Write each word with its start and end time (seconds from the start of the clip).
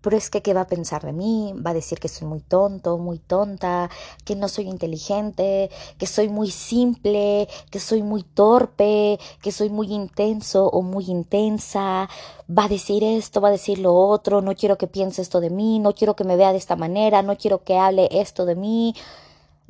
pero 0.00 0.16
es 0.16 0.30
que 0.30 0.42
qué 0.42 0.54
va 0.54 0.62
a 0.62 0.66
pensar 0.66 1.04
de 1.04 1.12
mí, 1.12 1.54
va 1.64 1.70
a 1.70 1.74
decir 1.74 1.98
que 1.98 2.08
soy 2.08 2.26
muy 2.26 2.40
tonto, 2.40 2.98
muy 2.98 3.18
tonta, 3.18 3.90
que 4.24 4.36
no 4.36 4.48
soy 4.48 4.68
inteligente, 4.68 5.70
que 5.98 6.06
soy 6.06 6.28
muy 6.28 6.50
simple, 6.50 7.48
que 7.70 7.80
soy 7.80 8.02
muy 8.02 8.22
torpe, 8.22 9.18
que 9.42 9.52
soy 9.52 9.70
muy 9.70 9.92
intenso 9.92 10.68
o 10.68 10.82
muy 10.82 11.04
intensa, 11.06 12.08
va 12.48 12.64
a 12.64 12.68
decir 12.68 13.04
esto, 13.04 13.40
va 13.40 13.48
a 13.48 13.52
decir 13.52 13.78
lo 13.78 13.94
otro, 13.94 14.42
no 14.42 14.54
quiero 14.54 14.78
que 14.78 14.86
piense 14.86 15.22
esto 15.22 15.40
de 15.40 15.50
mí, 15.50 15.78
no 15.78 15.94
quiero 15.94 16.16
que 16.16 16.24
me 16.24 16.36
vea 16.36 16.52
de 16.52 16.58
esta 16.58 16.76
manera, 16.76 17.22
no 17.22 17.36
quiero 17.36 17.62
que 17.62 17.78
hable 17.78 18.08
esto 18.10 18.44
de 18.46 18.56
mí. 18.56 18.94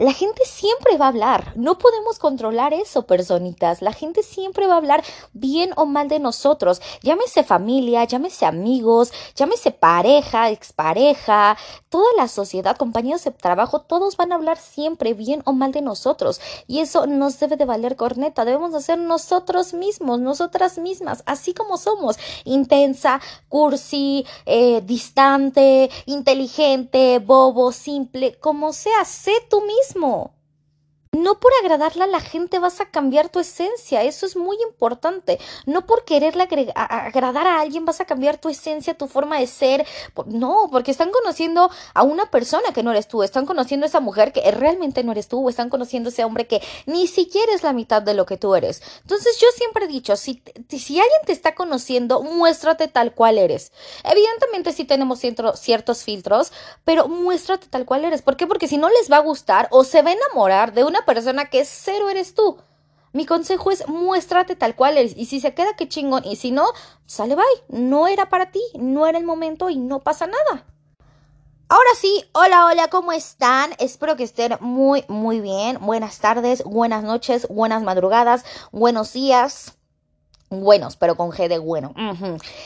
La 0.00 0.14
gente 0.14 0.46
siempre 0.46 0.96
va 0.96 1.04
a 1.04 1.08
hablar. 1.08 1.52
No 1.56 1.76
podemos 1.76 2.18
controlar 2.18 2.72
eso, 2.72 3.02
personitas. 3.02 3.82
La 3.82 3.92
gente 3.92 4.22
siempre 4.22 4.66
va 4.66 4.72
a 4.72 4.76
hablar 4.78 5.04
bien 5.34 5.72
o 5.76 5.84
mal 5.84 6.08
de 6.08 6.18
nosotros. 6.18 6.80
Llámese 7.02 7.44
familia, 7.44 8.04
llámese 8.04 8.46
amigos, 8.46 9.12
llámese 9.36 9.72
pareja, 9.72 10.48
expareja, 10.48 11.58
toda 11.90 12.10
la 12.16 12.28
sociedad, 12.28 12.78
compañeros 12.78 13.24
de 13.24 13.30
trabajo, 13.32 13.82
todos 13.82 14.16
van 14.16 14.32
a 14.32 14.36
hablar 14.36 14.56
siempre 14.56 15.12
bien 15.12 15.42
o 15.44 15.52
mal 15.52 15.70
de 15.70 15.82
nosotros. 15.82 16.40
Y 16.66 16.78
eso 16.78 17.06
nos 17.06 17.38
debe 17.38 17.58
de 17.58 17.66
valer 17.66 17.96
corneta. 17.96 18.46
Debemos 18.46 18.72
hacer 18.72 18.96
nosotros 18.96 19.74
mismos, 19.74 20.18
nosotras 20.18 20.78
mismas, 20.78 21.22
así 21.26 21.52
como 21.52 21.76
somos. 21.76 22.16
Intensa, 22.44 23.20
cursi, 23.50 24.24
eh, 24.46 24.80
distante, 24.80 25.90
inteligente, 26.06 27.18
bobo, 27.18 27.70
simple, 27.70 28.38
como 28.40 28.72
sea, 28.72 29.04
sé 29.04 29.32
tú 29.50 29.60
mismo 29.60 29.89
mismo. 29.94 30.39
No 31.12 31.40
por 31.40 31.50
agradarle 31.60 32.04
a 32.04 32.06
la 32.06 32.20
gente 32.20 32.60
vas 32.60 32.80
a 32.80 32.88
cambiar 32.88 33.30
tu 33.30 33.40
esencia, 33.40 34.04
eso 34.04 34.26
es 34.26 34.36
muy 34.36 34.56
importante. 34.62 35.40
No 35.66 35.84
por 35.84 36.04
quererle 36.04 36.44
agradar 36.76 37.48
a 37.48 37.60
alguien 37.60 37.84
vas 37.84 38.00
a 38.00 38.04
cambiar 38.04 38.38
tu 38.38 38.48
esencia, 38.48 38.96
tu 38.96 39.08
forma 39.08 39.40
de 39.40 39.48
ser. 39.48 39.84
No, 40.26 40.68
porque 40.70 40.92
están 40.92 41.10
conociendo 41.10 41.68
a 41.94 42.04
una 42.04 42.30
persona 42.30 42.72
que 42.72 42.84
no 42.84 42.92
eres 42.92 43.08
tú, 43.08 43.24
están 43.24 43.44
conociendo 43.44 43.86
a 43.86 43.88
esa 43.88 43.98
mujer 43.98 44.32
que 44.32 44.48
realmente 44.52 45.02
no 45.02 45.10
eres 45.10 45.26
tú, 45.26 45.44
o 45.44 45.50
están 45.50 45.68
conociendo 45.68 46.10
a 46.10 46.12
ese 46.12 46.22
hombre 46.22 46.46
que 46.46 46.62
ni 46.86 47.08
siquiera 47.08 47.52
es 47.54 47.64
la 47.64 47.72
mitad 47.72 48.02
de 48.02 48.14
lo 48.14 48.24
que 48.24 48.36
tú 48.36 48.54
eres. 48.54 48.80
Entonces 49.00 49.36
yo 49.40 49.48
siempre 49.56 49.86
he 49.86 49.88
dicho, 49.88 50.14
si, 50.14 50.44
si 50.68 51.00
alguien 51.00 51.22
te 51.26 51.32
está 51.32 51.56
conociendo, 51.56 52.22
muéstrate 52.22 52.86
tal 52.86 53.14
cual 53.14 53.36
eres. 53.38 53.72
Evidentemente 54.04 54.72
sí 54.72 54.84
tenemos 54.84 55.18
ciertos 55.18 56.04
filtros, 56.04 56.52
pero 56.84 57.08
muéstrate 57.08 57.66
tal 57.66 57.84
cual 57.84 58.04
eres. 58.04 58.22
¿Por 58.22 58.36
qué? 58.36 58.46
Porque 58.46 58.68
si 58.68 58.76
no 58.76 58.88
les 58.88 59.10
va 59.10 59.16
a 59.16 59.20
gustar 59.20 59.66
o 59.72 59.82
se 59.82 60.02
va 60.02 60.10
a 60.10 60.12
enamorar 60.12 60.72
de 60.72 60.84
una 60.84 60.99
persona 61.04 61.50
que 61.50 61.64
cero 61.64 62.10
eres 62.10 62.34
tú. 62.34 62.58
Mi 63.12 63.26
consejo 63.26 63.70
es 63.70 63.88
muéstrate 63.88 64.54
tal 64.54 64.76
cual 64.76 64.96
eres. 64.96 65.16
Y 65.16 65.26
si 65.26 65.40
se 65.40 65.54
queda, 65.54 65.74
que 65.74 65.88
chingón. 65.88 66.24
Y 66.24 66.36
si 66.36 66.52
no, 66.52 66.66
sale 67.06 67.34
bye. 67.34 67.44
No 67.68 68.06
era 68.06 68.28
para 68.28 68.50
ti, 68.50 68.62
no 68.78 69.06
era 69.06 69.18
el 69.18 69.24
momento 69.24 69.68
y 69.68 69.76
no 69.76 70.00
pasa 70.00 70.26
nada. 70.26 70.64
Ahora 71.68 71.90
sí, 71.96 72.24
hola, 72.32 72.66
hola, 72.66 72.88
¿cómo 72.88 73.12
están? 73.12 73.70
Espero 73.78 74.16
que 74.16 74.24
estén 74.24 74.56
muy, 74.60 75.04
muy 75.06 75.40
bien. 75.40 75.78
Buenas 75.80 76.18
tardes, 76.18 76.64
buenas 76.64 77.04
noches, 77.04 77.46
buenas 77.48 77.84
madrugadas, 77.84 78.44
buenos 78.72 79.12
días. 79.12 79.76
Buenos, 80.48 80.96
pero 80.96 81.16
con 81.16 81.30
G 81.30 81.46
de 81.46 81.60
bueno. 81.60 81.94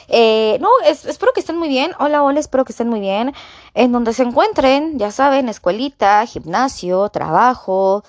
Eh, 0.09 0.57
no, 0.59 0.71
espero 0.87 1.35
que 1.35 1.41
estén 1.41 1.59
muy 1.59 1.69
bien. 1.69 1.93
Hola, 2.01 2.23
hola, 2.23 2.41
espero 2.41 2.65
que 2.65 2.73
estén 2.73 2.89
muy 2.89 3.01
bien. 3.01 3.35
En 3.75 3.93
donde 3.93 4.15
se 4.15 4.23
encuentren, 4.23 4.99
ya 4.99 5.11
saben, 5.11 5.51
escuelita, 5.51 6.25
gimnasio, 6.25 7.11
trabajo, 7.11 8.03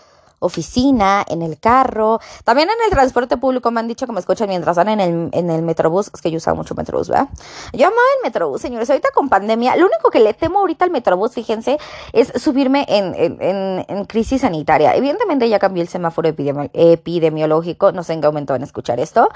oficina, 0.46 1.26
en 1.28 1.42
el 1.42 1.60
carro, 1.60 2.20
también 2.44 2.70
en 2.70 2.76
el 2.86 2.92
transporte 2.92 3.38
público 3.38 3.72
me 3.72 3.80
han 3.80 3.88
dicho 3.88 4.06
que 4.06 4.14
me 4.14 4.20
escuchan 4.20 4.48
mientras 4.50 4.78
van 4.78 4.90
en 4.90 5.00
el, 5.00 5.30
en 5.32 5.50
el 5.50 5.62
metrobús, 5.62 6.12
es 6.14 6.22
que 6.22 6.32
yo 6.32 6.38
usaba 6.38 6.56
mucho 6.56 6.76
metrobús, 6.76 7.10
¿verdad? 7.10 7.30
Yo 7.74 7.88
amaba 7.88 8.02
el 8.18 8.24
metrobús, 8.24 8.62
señores, 8.62 8.90
ahorita 8.90 9.10
con 9.14 9.30
pandemia, 9.30 9.76
lo 9.76 9.86
único 9.86 10.10
que 10.10 10.20
le 10.20 10.34
temo 10.34 10.60
ahorita 10.60 10.86
al 10.86 10.92
metrobús, 10.92 11.34
fíjense, 11.34 11.78
es 12.14 12.32
subirme 12.42 12.86
en, 12.88 13.16
en, 13.16 13.86
en, 13.88 14.06
crisis 14.06 14.42
sanitaria. 14.42 14.96
Evidentemente 14.96 15.50
ya 15.50 15.60
cambió 15.60 15.82
el 15.82 15.90
semáforo 15.90 16.30
epidemiológico, 16.74 17.92
no 17.92 18.04
sé 18.04 18.14
en 18.14 18.22
qué 18.22 18.28
momento 18.28 18.54
van 18.54 18.62
a 18.62 18.66
escuchar 18.66 19.00
esto. 19.00 19.30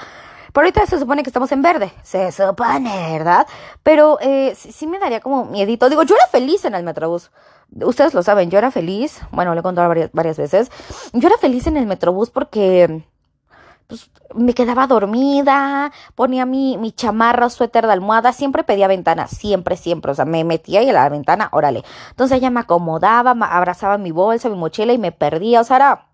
Pero 0.53 0.65
ahorita 0.65 0.85
se 0.85 0.99
supone 0.99 1.23
que 1.23 1.29
estamos 1.29 1.51
en 1.51 1.61
verde. 1.61 1.91
Se 2.03 2.31
supone, 2.31 3.11
¿verdad? 3.11 3.47
Pero 3.83 4.17
eh, 4.21 4.55
sí, 4.55 4.87
me 4.87 4.99
daría 4.99 5.19
como 5.19 5.45
miedito. 5.45 5.89
Digo, 5.89 6.03
yo 6.03 6.15
era 6.15 6.27
feliz 6.27 6.65
en 6.65 6.75
el 6.75 6.83
Metrobús. 6.83 7.29
Ustedes 7.81 8.13
lo 8.13 8.23
saben, 8.23 8.49
yo 8.49 8.57
era 8.57 8.71
feliz. 8.71 9.21
Bueno, 9.31 9.53
le 9.53 9.59
he 9.59 9.63
contado 9.63 9.87
varias, 9.87 10.37
veces. 10.37 10.71
Yo 11.13 11.27
era 11.27 11.37
feliz 11.37 11.67
en 11.67 11.77
el 11.77 11.85
Metrobús 11.85 12.29
porque 12.29 13.03
pues, 13.87 14.09
me 14.35 14.53
quedaba 14.53 14.87
dormida, 14.87 15.91
ponía 16.15 16.45
mi, 16.45 16.77
mi 16.77 16.91
chamarra, 16.91 17.49
suéter 17.49 17.87
de 17.87 17.93
almohada, 17.93 18.33
siempre 18.33 18.63
pedía 18.63 18.87
ventana, 18.87 19.27
siempre, 19.27 19.77
siempre, 19.77 20.11
o 20.11 20.15
sea, 20.15 20.25
me 20.25 20.43
metía 20.43 20.81
ahí 20.81 20.89
a 20.89 20.93
la 20.93 21.09
ventana, 21.09 21.49
órale. 21.51 21.83
Entonces 22.11 22.37
ella 22.37 22.49
me 22.51 22.59
acomodaba, 22.59 23.33
me 23.33 23.45
abrazaba 23.45 23.97
mi 23.97 24.11
bolsa, 24.11 24.49
mi 24.49 24.55
mochila 24.55 24.93
y 24.93 24.97
me 24.99 25.11
perdía, 25.11 25.61
o 25.61 25.63
sea, 25.63 25.77
era 25.77 26.09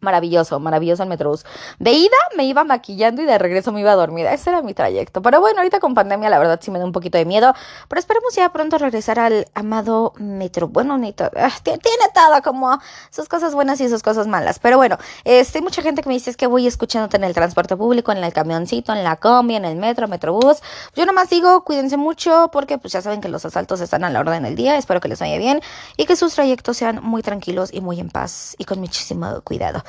Maravilloso, 0.00 0.60
maravilloso 0.60 1.02
el 1.02 1.08
Metrobús. 1.08 1.44
De 1.80 1.90
ida 1.90 2.16
me 2.36 2.44
iba 2.44 2.62
maquillando 2.62 3.20
y 3.20 3.24
de 3.24 3.36
regreso 3.36 3.72
me 3.72 3.80
iba 3.80 3.94
dormida. 3.94 4.32
Ese 4.32 4.50
era 4.50 4.62
mi 4.62 4.72
trayecto. 4.72 5.22
Pero 5.22 5.40
bueno, 5.40 5.58
ahorita 5.58 5.80
con 5.80 5.94
pandemia 5.94 6.30
la 6.30 6.38
verdad 6.38 6.60
sí 6.62 6.70
me 6.70 6.78
da 6.78 6.84
un 6.84 6.92
poquito 6.92 7.18
de 7.18 7.24
miedo. 7.24 7.52
Pero 7.88 7.98
esperemos 7.98 8.32
ya 8.34 8.52
pronto 8.52 8.78
regresar 8.78 9.18
al 9.18 9.46
amado 9.54 10.12
Metro. 10.18 10.68
Bueno, 10.68 10.98
ni 10.98 11.14
ah, 11.18 11.50
tiene 11.62 11.78
todo 12.14 12.42
como 12.42 12.78
sus 13.10 13.28
cosas 13.28 13.54
buenas 13.54 13.80
y 13.80 13.88
sus 13.88 14.04
cosas 14.04 14.28
malas. 14.28 14.60
Pero 14.60 14.76
bueno, 14.76 14.98
este, 15.24 15.58
hay 15.58 15.64
mucha 15.64 15.82
gente 15.82 16.02
que 16.02 16.08
me 16.08 16.14
dice 16.14 16.30
es 16.30 16.36
que 16.36 16.46
voy 16.46 16.68
escuchándote 16.68 17.16
en 17.16 17.24
el 17.24 17.34
transporte 17.34 17.76
público, 17.76 18.12
en 18.12 18.18
el 18.18 18.32
camioncito, 18.32 18.92
en 18.92 19.02
la 19.02 19.16
combi, 19.16 19.56
en 19.56 19.64
el 19.64 19.74
metro, 19.74 20.06
Metrobús. 20.06 20.58
Yo 20.94 21.06
nomás 21.06 21.28
digo, 21.28 21.64
cuídense 21.64 21.96
mucho 21.96 22.50
porque 22.52 22.78
pues 22.78 22.92
ya 22.92 23.02
saben 23.02 23.20
que 23.20 23.28
los 23.28 23.44
asaltos 23.44 23.80
están 23.80 24.04
a 24.04 24.10
la 24.10 24.20
orden 24.20 24.44
del 24.44 24.54
día. 24.54 24.76
Espero 24.76 25.00
que 25.00 25.08
les 25.08 25.18
vaya 25.18 25.38
bien 25.38 25.60
y 25.96 26.06
que 26.06 26.14
sus 26.14 26.34
trayectos 26.34 26.76
sean 26.76 27.00
muy 27.02 27.22
tranquilos 27.22 27.70
y 27.72 27.80
muy 27.80 27.98
en 27.98 28.10
paz 28.10 28.54
y 28.58 28.64
con 28.64 28.78
muchísimo 28.78 29.40
cuidado. 29.42 29.82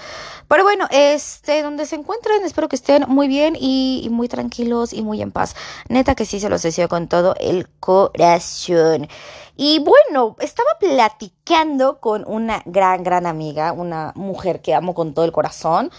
Pero 0.48 0.64
bueno, 0.64 0.88
este, 0.90 1.62
donde 1.62 1.86
se 1.86 1.96
encuentren, 1.96 2.44
espero 2.44 2.68
que 2.68 2.76
estén 2.76 3.06
muy 3.08 3.28
bien 3.28 3.56
y, 3.60 4.08
muy 4.12 4.28
tranquilos 4.28 4.94
y 4.94 5.04
muy 5.04 5.22
en 5.22 5.32
paz. 5.32 5.56
Neta 5.90 6.16
que 6.16 6.26
sí 6.26 6.40
se 6.40 6.50
los 6.50 6.64
deseo 6.64 6.90
con 6.90 7.08
todo 7.08 7.36
el 7.40 7.70
corazón. 7.80 9.08
Y 9.56 9.80
bueno, 9.80 10.36
estaba 10.40 10.70
platicando 10.80 12.00
con 12.00 12.24
una 12.28 12.64
gran, 12.66 13.04
gran 13.04 13.28
amiga, 13.28 13.74
una 13.74 14.12
mujer 14.16 14.62
que 14.62 14.74
amo 14.74 14.96
con 14.96 15.14
todo 15.14 15.26
el 15.26 15.32
corazón. 15.32 15.92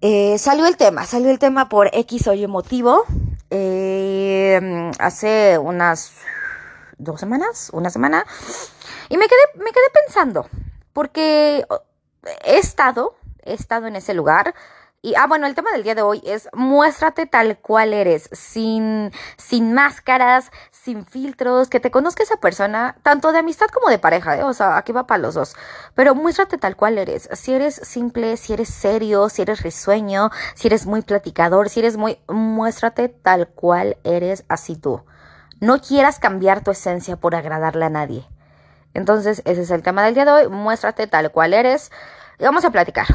Eh, 0.00 0.38
salió 0.38 0.66
el 0.66 0.76
tema, 0.76 1.04
salió 1.04 1.30
el 1.30 1.38
tema 1.38 1.68
por 1.68 1.90
X 1.92 2.28
o 2.28 2.32
Y 2.32 2.46
motivo. 2.46 3.04
Eh, 3.50 4.90
hace 4.98 5.58
unas 5.58 6.12
dos 6.98 7.20
semanas, 7.20 7.70
una 7.72 7.90
semana. 7.90 8.24
Y 9.08 9.16
me 9.16 9.26
quedé, 9.26 9.62
me 9.62 9.70
quedé 9.70 9.84
pensando, 10.04 10.46
porque 10.92 11.66
he 12.44 12.58
estado, 12.58 13.16
he 13.42 13.54
estado 13.54 13.86
en 13.86 13.96
ese 13.96 14.14
lugar. 14.14 14.54
Y, 15.04 15.14
ah, 15.16 15.26
bueno, 15.26 15.46
el 15.46 15.54
tema 15.54 15.70
del 15.70 15.82
día 15.82 15.94
de 15.94 16.00
hoy 16.00 16.22
es 16.24 16.48
muéstrate 16.54 17.26
tal 17.26 17.58
cual 17.58 17.92
eres, 17.92 18.30
sin, 18.32 19.12
sin 19.36 19.74
máscaras, 19.74 20.50
sin 20.70 21.04
filtros, 21.04 21.68
que 21.68 21.78
te 21.78 21.90
conozca 21.90 22.22
esa 22.22 22.38
persona, 22.38 22.96
tanto 23.02 23.30
de 23.30 23.40
amistad 23.40 23.66
como 23.66 23.90
de 23.90 23.98
pareja, 23.98 24.38
¿eh? 24.38 24.44
o 24.44 24.54
sea, 24.54 24.78
aquí 24.78 24.92
va 24.92 25.06
para 25.06 25.20
los 25.20 25.34
dos. 25.34 25.56
Pero 25.94 26.14
muéstrate 26.14 26.56
tal 26.56 26.74
cual 26.74 26.96
eres. 26.96 27.28
Si 27.34 27.52
eres 27.52 27.74
simple, 27.74 28.38
si 28.38 28.54
eres 28.54 28.70
serio, 28.70 29.28
si 29.28 29.42
eres 29.42 29.62
risueño, 29.62 30.30
si 30.54 30.68
eres 30.68 30.86
muy 30.86 31.02
platicador, 31.02 31.68
si 31.68 31.80
eres 31.80 31.98
muy, 31.98 32.18
muéstrate 32.26 33.10
tal 33.10 33.48
cual 33.48 33.98
eres 34.04 34.46
así 34.48 34.74
tú. 34.74 35.02
No 35.60 35.82
quieras 35.82 36.18
cambiar 36.18 36.64
tu 36.64 36.70
esencia 36.70 37.16
por 37.16 37.34
agradarle 37.34 37.84
a 37.84 37.90
nadie. 37.90 38.26
Entonces, 38.94 39.42
ese 39.44 39.62
es 39.62 39.70
el 39.70 39.82
tema 39.82 40.04
del 40.04 40.14
día 40.14 40.24
de 40.24 40.30
hoy. 40.30 40.48
Muéstrate 40.48 41.06
tal 41.06 41.30
cual 41.30 41.52
eres. 41.52 41.90
Y 42.38 42.44
vamos 42.44 42.64
a 42.64 42.70
platicar. 42.70 43.06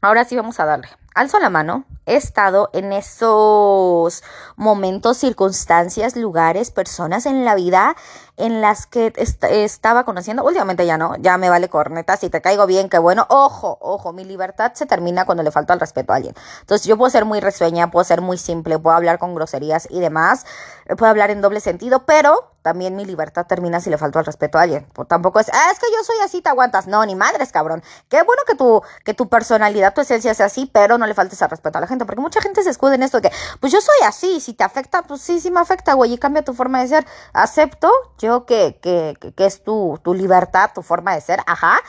Ahora 0.00 0.24
sí 0.24 0.36
vamos 0.36 0.58
a 0.58 0.64
darle. 0.64 0.88
Alzo 1.14 1.38
la 1.38 1.50
mano. 1.50 1.84
He 2.04 2.16
estado 2.16 2.70
en 2.72 2.92
esos 2.92 4.24
momentos, 4.56 5.18
circunstancias, 5.18 6.16
lugares, 6.16 6.70
personas 6.70 7.26
en 7.26 7.44
la 7.44 7.54
vida 7.54 7.94
en 8.36 8.60
las 8.60 8.86
que 8.86 9.12
estaba 9.16 10.04
conociendo. 10.04 10.42
Últimamente 10.42 10.86
ya 10.86 10.98
no, 10.98 11.14
ya 11.16 11.38
me 11.38 11.48
vale 11.48 11.68
corneta. 11.68 12.16
Si 12.16 12.28
te 12.28 12.40
caigo 12.40 12.66
bien, 12.66 12.88
qué 12.88 12.98
bueno. 12.98 13.26
Ojo, 13.28 13.78
ojo, 13.80 14.12
mi 14.12 14.24
libertad 14.24 14.72
se 14.74 14.86
termina 14.86 15.26
cuando 15.26 15.42
le 15.42 15.50
falta 15.50 15.74
el 15.74 15.80
respeto 15.80 16.12
a 16.12 16.16
alguien. 16.16 16.34
Entonces 16.60 16.86
yo 16.86 16.96
puedo 16.96 17.10
ser 17.10 17.24
muy 17.24 17.40
resueña, 17.40 17.90
puedo 17.90 18.04
ser 18.04 18.20
muy 18.20 18.38
simple, 18.38 18.78
puedo 18.78 18.96
hablar 18.96 19.18
con 19.18 19.34
groserías 19.34 19.86
y 19.90 20.00
demás. 20.00 20.46
Puedo 20.86 21.06
hablar 21.06 21.30
en 21.30 21.40
doble 21.40 21.60
sentido, 21.60 22.04
pero 22.04 22.52
también 22.62 22.96
mi 22.96 23.04
libertad 23.04 23.46
termina 23.46 23.80
si 23.80 23.90
le 23.90 23.98
faltó 23.98 24.18
el 24.18 24.24
respeto 24.24 24.58
a 24.58 24.62
alguien. 24.62 24.86
tampoco 25.08 25.40
es, 25.40 25.48
ah, 25.52 25.70
es 25.72 25.78
que 25.78 25.86
yo 25.92 26.02
soy 26.04 26.16
así, 26.24 26.40
te 26.42 26.48
aguantas. 26.48 26.86
No, 26.86 27.04
ni 27.04 27.14
madres, 27.14 27.52
cabrón. 27.52 27.82
Qué 28.08 28.22
bueno 28.22 28.42
que 28.46 28.54
tu, 28.54 28.82
que 29.04 29.14
tu 29.14 29.28
personalidad, 29.28 29.94
tu 29.94 30.00
esencia 30.00 30.32
sea 30.34 30.46
así, 30.46 30.70
pero 30.72 30.98
no 31.02 31.08
le 31.08 31.14
faltes 31.14 31.42
el 31.42 31.50
respeto 31.50 31.78
a 31.78 31.80
la 31.80 31.86
gente. 31.86 32.06
Porque 32.06 32.20
mucha 32.20 32.40
gente 32.40 32.62
se 32.62 32.70
escuda 32.70 32.94
en 32.94 33.02
esto 33.02 33.20
de 33.20 33.28
que, 33.28 33.36
pues 33.60 33.72
yo 33.72 33.80
soy 33.80 34.06
así, 34.06 34.40
si 34.40 34.54
te 34.54 34.64
afecta, 34.64 35.02
pues 35.02 35.20
sí, 35.20 35.40
sí 35.40 35.50
me 35.50 35.60
afecta, 35.60 35.94
güey, 35.94 36.14
y 36.14 36.18
cambia 36.18 36.42
tu 36.42 36.54
forma 36.54 36.80
de 36.80 36.88
ser. 36.88 37.06
Acepto 37.32 37.90
yo 38.18 38.46
que, 38.46 38.78
que, 38.80 39.16
que 39.36 39.46
es 39.46 39.62
tu, 39.62 39.98
tu 40.02 40.14
libertad, 40.14 40.70
tu 40.74 40.82
forma 40.82 41.14
de 41.14 41.20
ser, 41.20 41.40
ajá 41.46 41.80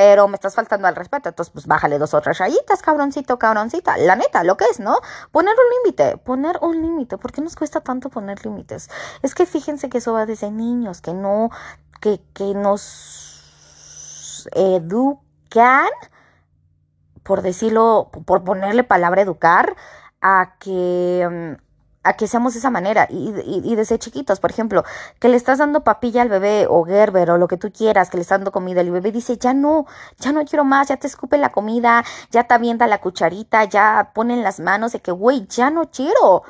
pero 0.00 0.28
me 0.28 0.36
estás 0.36 0.54
faltando 0.54 0.88
al 0.88 0.96
respeto, 0.96 1.28
entonces 1.28 1.52
pues 1.52 1.66
bájale 1.66 1.98
dos 1.98 2.14
o 2.14 2.22
tres 2.22 2.38
rayitas, 2.38 2.80
cabroncito, 2.80 3.38
cabroncita, 3.38 3.98
la 3.98 4.16
neta, 4.16 4.44
lo 4.44 4.56
que 4.56 4.64
es, 4.64 4.80
¿no? 4.80 4.98
Poner 5.30 5.52
un 5.52 5.76
límite, 5.76 6.16
poner 6.16 6.58
un 6.62 6.80
límite, 6.80 7.18
¿por 7.18 7.32
qué 7.32 7.42
nos 7.42 7.54
cuesta 7.54 7.82
tanto 7.82 8.08
poner 8.08 8.42
límites? 8.46 8.88
Es 9.20 9.34
que 9.34 9.44
fíjense 9.44 9.90
que 9.90 9.98
eso 9.98 10.14
va 10.14 10.24
desde 10.24 10.50
niños, 10.50 11.02
que 11.02 11.12
no, 11.12 11.50
que, 12.00 12.18
que 12.32 12.54
nos 12.54 14.48
educan, 14.54 15.90
por 17.22 17.42
decirlo, 17.42 18.10
por 18.26 18.44
ponerle 18.44 18.84
palabra 18.84 19.22
educar, 19.22 19.76
a 20.20 20.54
que 20.58 21.56
mm, 21.58 21.70
a 22.02 22.14
que 22.14 22.26
seamos 22.26 22.54
de 22.54 22.60
esa 22.60 22.70
manera 22.70 23.06
y, 23.10 23.34
y, 23.44 23.76
desde 23.76 23.98
chiquitos, 23.98 24.40
por 24.40 24.50
ejemplo, 24.50 24.84
que 25.18 25.28
le 25.28 25.36
estás 25.36 25.58
dando 25.58 25.84
papilla 25.84 26.22
al 26.22 26.30
bebé 26.30 26.66
o 26.68 26.84
Gerber 26.84 27.30
o 27.30 27.38
lo 27.38 27.46
que 27.46 27.58
tú 27.58 27.70
quieras, 27.70 28.08
que 28.08 28.16
le 28.16 28.22
estás 28.22 28.38
dando 28.38 28.52
comida 28.52 28.82
y 28.82 28.86
el 28.86 28.92
bebé 28.92 29.12
dice, 29.12 29.36
ya 29.36 29.52
no, 29.52 29.86
ya 30.18 30.32
no 30.32 30.44
quiero 30.46 30.64
más, 30.64 30.88
ya 30.88 30.96
te 30.96 31.06
escupe 31.06 31.36
la 31.36 31.52
comida, 31.52 32.02
ya 32.30 32.44
te 32.44 32.54
avienta 32.54 32.86
la 32.86 33.02
cucharita, 33.02 33.64
ya 33.64 34.12
ponen 34.14 34.42
las 34.42 34.60
manos 34.60 34.92
de 34.92 35.00
que, 35.00 35.12
güey, 35.12 35.46
ya 35.48 35.70
no 35.70 35.90
quiero. 35.90 36.42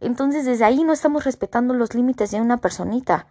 Entonces 0.00 0.44
desde 0.44 0.64
ahí 0.64 0.82
no 0.82 0.92
estamos 0.92 1.24
respetando 1.24 1.72
los 1.72 1.94
límites 1.94 2.32
de 2.32 2.40
una 2.40 2.56
personita. 2.56 3.26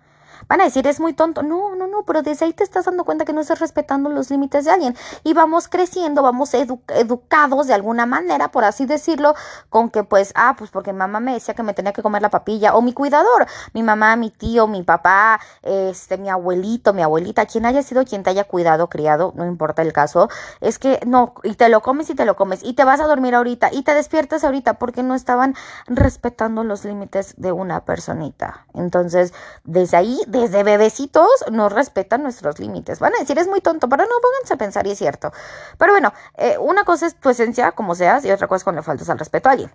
Van 0.47 0.61
a 0.61 0.65
decir, 0.65 0.87
es 0.87 0.99
muy 0.99 1.13
tonto. 1.13 1.43
No, 1.43 1.75
no, 1.75 1.87
no, 1.87 2.03
pero 2.03 2.21
desde 2.21 2.45
ahí 2.45 2.53
te 2.53 2.63
estás 2.63 2.85
dando 2.85 3.03
cuenta 3.03 3.25
que 3.25 3.33
no 3.33 3.41
estás 3.41 3.59
respetando 3.59 4.09
los 4.09 4.29
límites 4.29 4.65
de 4.65 4.71
alguien. 4.71 4.95
Y 5.23 5.33
vamos 5.33 5.67
creciendo, 5.67 6.21
vamos 6.21 6.53
educados 6.53 7.67
de 7.67 7.73
alguna 7.73 8.05
manera, 8.05 8.51
por 8.51 8.63
así 8.63 8.85
decirlo, 8.85 9.35
con 9.69 9.89
que 9.89 10.03
pues, 10.03 10.31
ah, 10.35 10.55
pues 10.57 10.71
porque 10.71 10.93
mamá 10.93 11.19
me 11.19 11.33
decía 11.33 11.53
que 11.53 11.63
me 11.63 11.73
tenía 11.73 11.93
que 11.93 12.01
comer 12.01 12.21
la 12.21 12.29
papilla, 12.29 12.75
o 12.75 12.81
mi 12.81 12.93
cuidador, 12.93 13.45
mi 13.73 13.83
mamá, 13.83 14.15
mi 14.15 14.29
tío, 14.29 14.67
mi 14.67 14.83
papá, 14.83 15.39
este, 15.61 16.17
mi 16.17 16.29
abuelito, 16.29 16.93
mi 16.93 17.01
abuelita, 17.01 17.45
quien 17.45 17.65
haya 17.65 17.81
sido 17.83 18.05
quien 18.05 18.23
te 18.23 18.29
haya 18.29 18.43
cuidado, 18.43 18.89
criado, 18.89 19.33
no 19.35 19.45
importa 19.45 19.81
el 19.81 19.93
caso, 19.93 20.29
es 20.61 20.79
que 20.79 20.99
no, 21.05 21.33
y 21.43 21.55
te 21.55 21.69
lo 21.69 21.81
comes 21.81 22.09
y 22.09 22.15
te 22.15 22.25
lo 22.25 22.35
comes, 22.35 22.63
y 22.63 22.73
te 22.73 22.83
vas 22.83 22.99
a 22.99 23.05
dormir 23.05 23.35
ahorita, 23.35 23.69
y 23.71 23.83
te 23.83 23.93
despiertas 23.93 24.43
ahorita, 24.43 24.75
porque 24.75 25.03
no 25.03 25.15
estaban 25.15 25.55
respetando 25.87 26.63
los 26.63 26.85
límites 26.85 27.35
de 27.37 27.51
una 27.51 27.85
personita. 27.85 28.65
Entonces, 28.73 29.33
desde 29.63 29.97
ahí, 29.97 30.19
desde 30.27 30.63
bebecitos 30.63 31.29
no 31.51 31.69
respetan 31.69 32.23
nuestros 32.23 32.59
límites. 32.59 32.99
Van 32.99 33.13
a 33.15 33.19
decir, 33.19 33.37
es 33.37 33.47
muy 33.47 33.61
tonto, 33.61 33.89
pero 33.89 34.03
no, 34.03 34.15
pónganse 34.21 34.53
a 34.53 34.57
pensar 34.57 34.87
y 34.87 34.91
es 34.91 34.97
cierto. 34.97 35.31
Pero 35.77 35.93
bueno, 35.93 36.13
eh, 36.37 36.57
una 36.59 36.83
cosa 36.83 37.07
es 37.07 37.15
tu 37.15 37.29
esencia, 37.29 37.71
como 37.73 37.95
seas, 37.95 38.25
y 38.25 38.31
otra 38.31 38.47
cosa 38.47 38.57
es 38.57 38.63
cuando 38.63 38.81
le 38.81 38.85
faltas 38.85 39.09
al 39.09 39.19
respeto 39.19 39.49
a 39.49 39.53
alguien. 39.53 39.71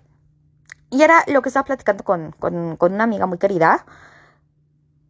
Y 0.89 1.03
era 1.03 1.23
lo 1.27 1.41
que 1.41 1.49
estaba 1.49 1.65
platicando 1.65 2.03
con, 2.03 2.31
con, 2.33 2.75
con 2.75 2.93
una 2.93 3.05
amiga 3.05 3.25
muy 3.25 3.37
querida, 3.37 3.85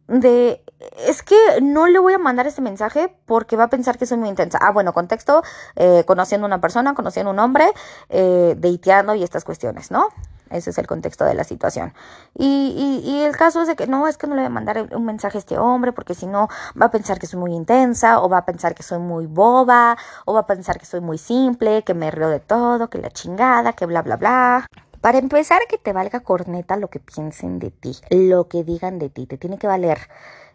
de 0.08 0.62
es 1.06 1.22
que 1.22 1.36
no 1.62 1.86
le 1.86 1.98
voy 1.98 2.12
a 2.12 2.18
mandar 2.18 2.46
este 2.46 2.60
mensaje 2.60 3.16
porque 3.26 3.56
va 3.56 3.64
a 3.64 3.68
pensar 3.68 3.98
que 3.98 4.06
soy 4.06 4.18
muy 4.18 4.28
intensa. 4.28 4.58
Ah, 4.60 4.72
bueno, 4.72 4.92
contexto, 4.92 5.42
eh, 5.76 6.04
conociendo 6.06 6.46
una 6.46 6.60
persona, 6.60 6.94
conociendo 6.94 7.30
un 7.30 7.38
hombre, 7.38 7.72
eh, 8.08 8.54
deiteando 8.58 9.14
y 9.14 9.22
estas 9.22 9.44
cuestiones, 9.44 9.90
¿no? 9.90 10.08
Ese 10.52 10.70
es 10.70 10.78
el 10.78 10.86
contexto 10.86 11.24
de 11.24 11.34
la 11.34 11.44
situación. 11.44 11.92
Y, 12.34 13.02
y, 13.04 13.22
el 13.22 13.36
caso 13.36 13.62
es 13.62 13.68
de 13.68 13.76
que 13.76 13.86
no, 13.86 14.06
es 14.08 14.16
que 14.16 14.26
no 14.26 14.34
le 14.34 14.42
voy 14.42 14.46
a 14.46 14.50
mandar 14.50 14.88
un 14.94 15.04
mensaje 15.04 15.38
a 15.38 15.40
este 15.40 15.58
hombre 15.58 15.92
porque 15.92 16.14
si 16.14 16.26
no 16.26 16.48
va 16.80 16.86
a 16.86 16.90
pensar 16.90 17.18
que 17.18 17.26
soy 17.26 17.40
muy 17.40 17.54
intensa 17.54 18.20
o 18.20 18.28
va 18.28 18.38
a 18.38 18.44
pensar 18.44 18.74
que 18.74 18.82
soy 18.82 18.98
muy 18.98 19.26
boba 19.26 19.96
o 20.24 20.34
va 20.34 20.40
a 20.40 20.46
pensar 20.46 20.78
que 20.78 20.86
soy 20.86 21.00
muy 21.00 21.18
simple, 21.18 21.82
que 21.84 21.94
me 21.94 22.10
río 22.10 22.28
de 22.28 22.40
todo, 22.40 22.90
que 22.90 22.98
la 22.98 23.10
chingada, 23.10 23.72
que 23.72 23.86
bla, 23.86 24.02
bla, 24.02 24.16
bla. 24.16 24.66
Para 25.00 25.18
empezar, 25.18 25.62
que 25.68 25.78
te 25.78 25.92
valga 25.92 26.20
corneta 26.20 26.76
lo 26.76 26.88
que 26.88 27.00
piensen 27.00 27.58
de 27.58 27.72
ti, 27.72 27.96
lo 28.10 28.46
que 28.48 28.62
digan 28.62 29.00
de 29.00 29.08
ti, 29.08 29.26
te 29.26 29.36
tiene 29.36 29.58
que 29.58 29.66
valer. 29.66 29.98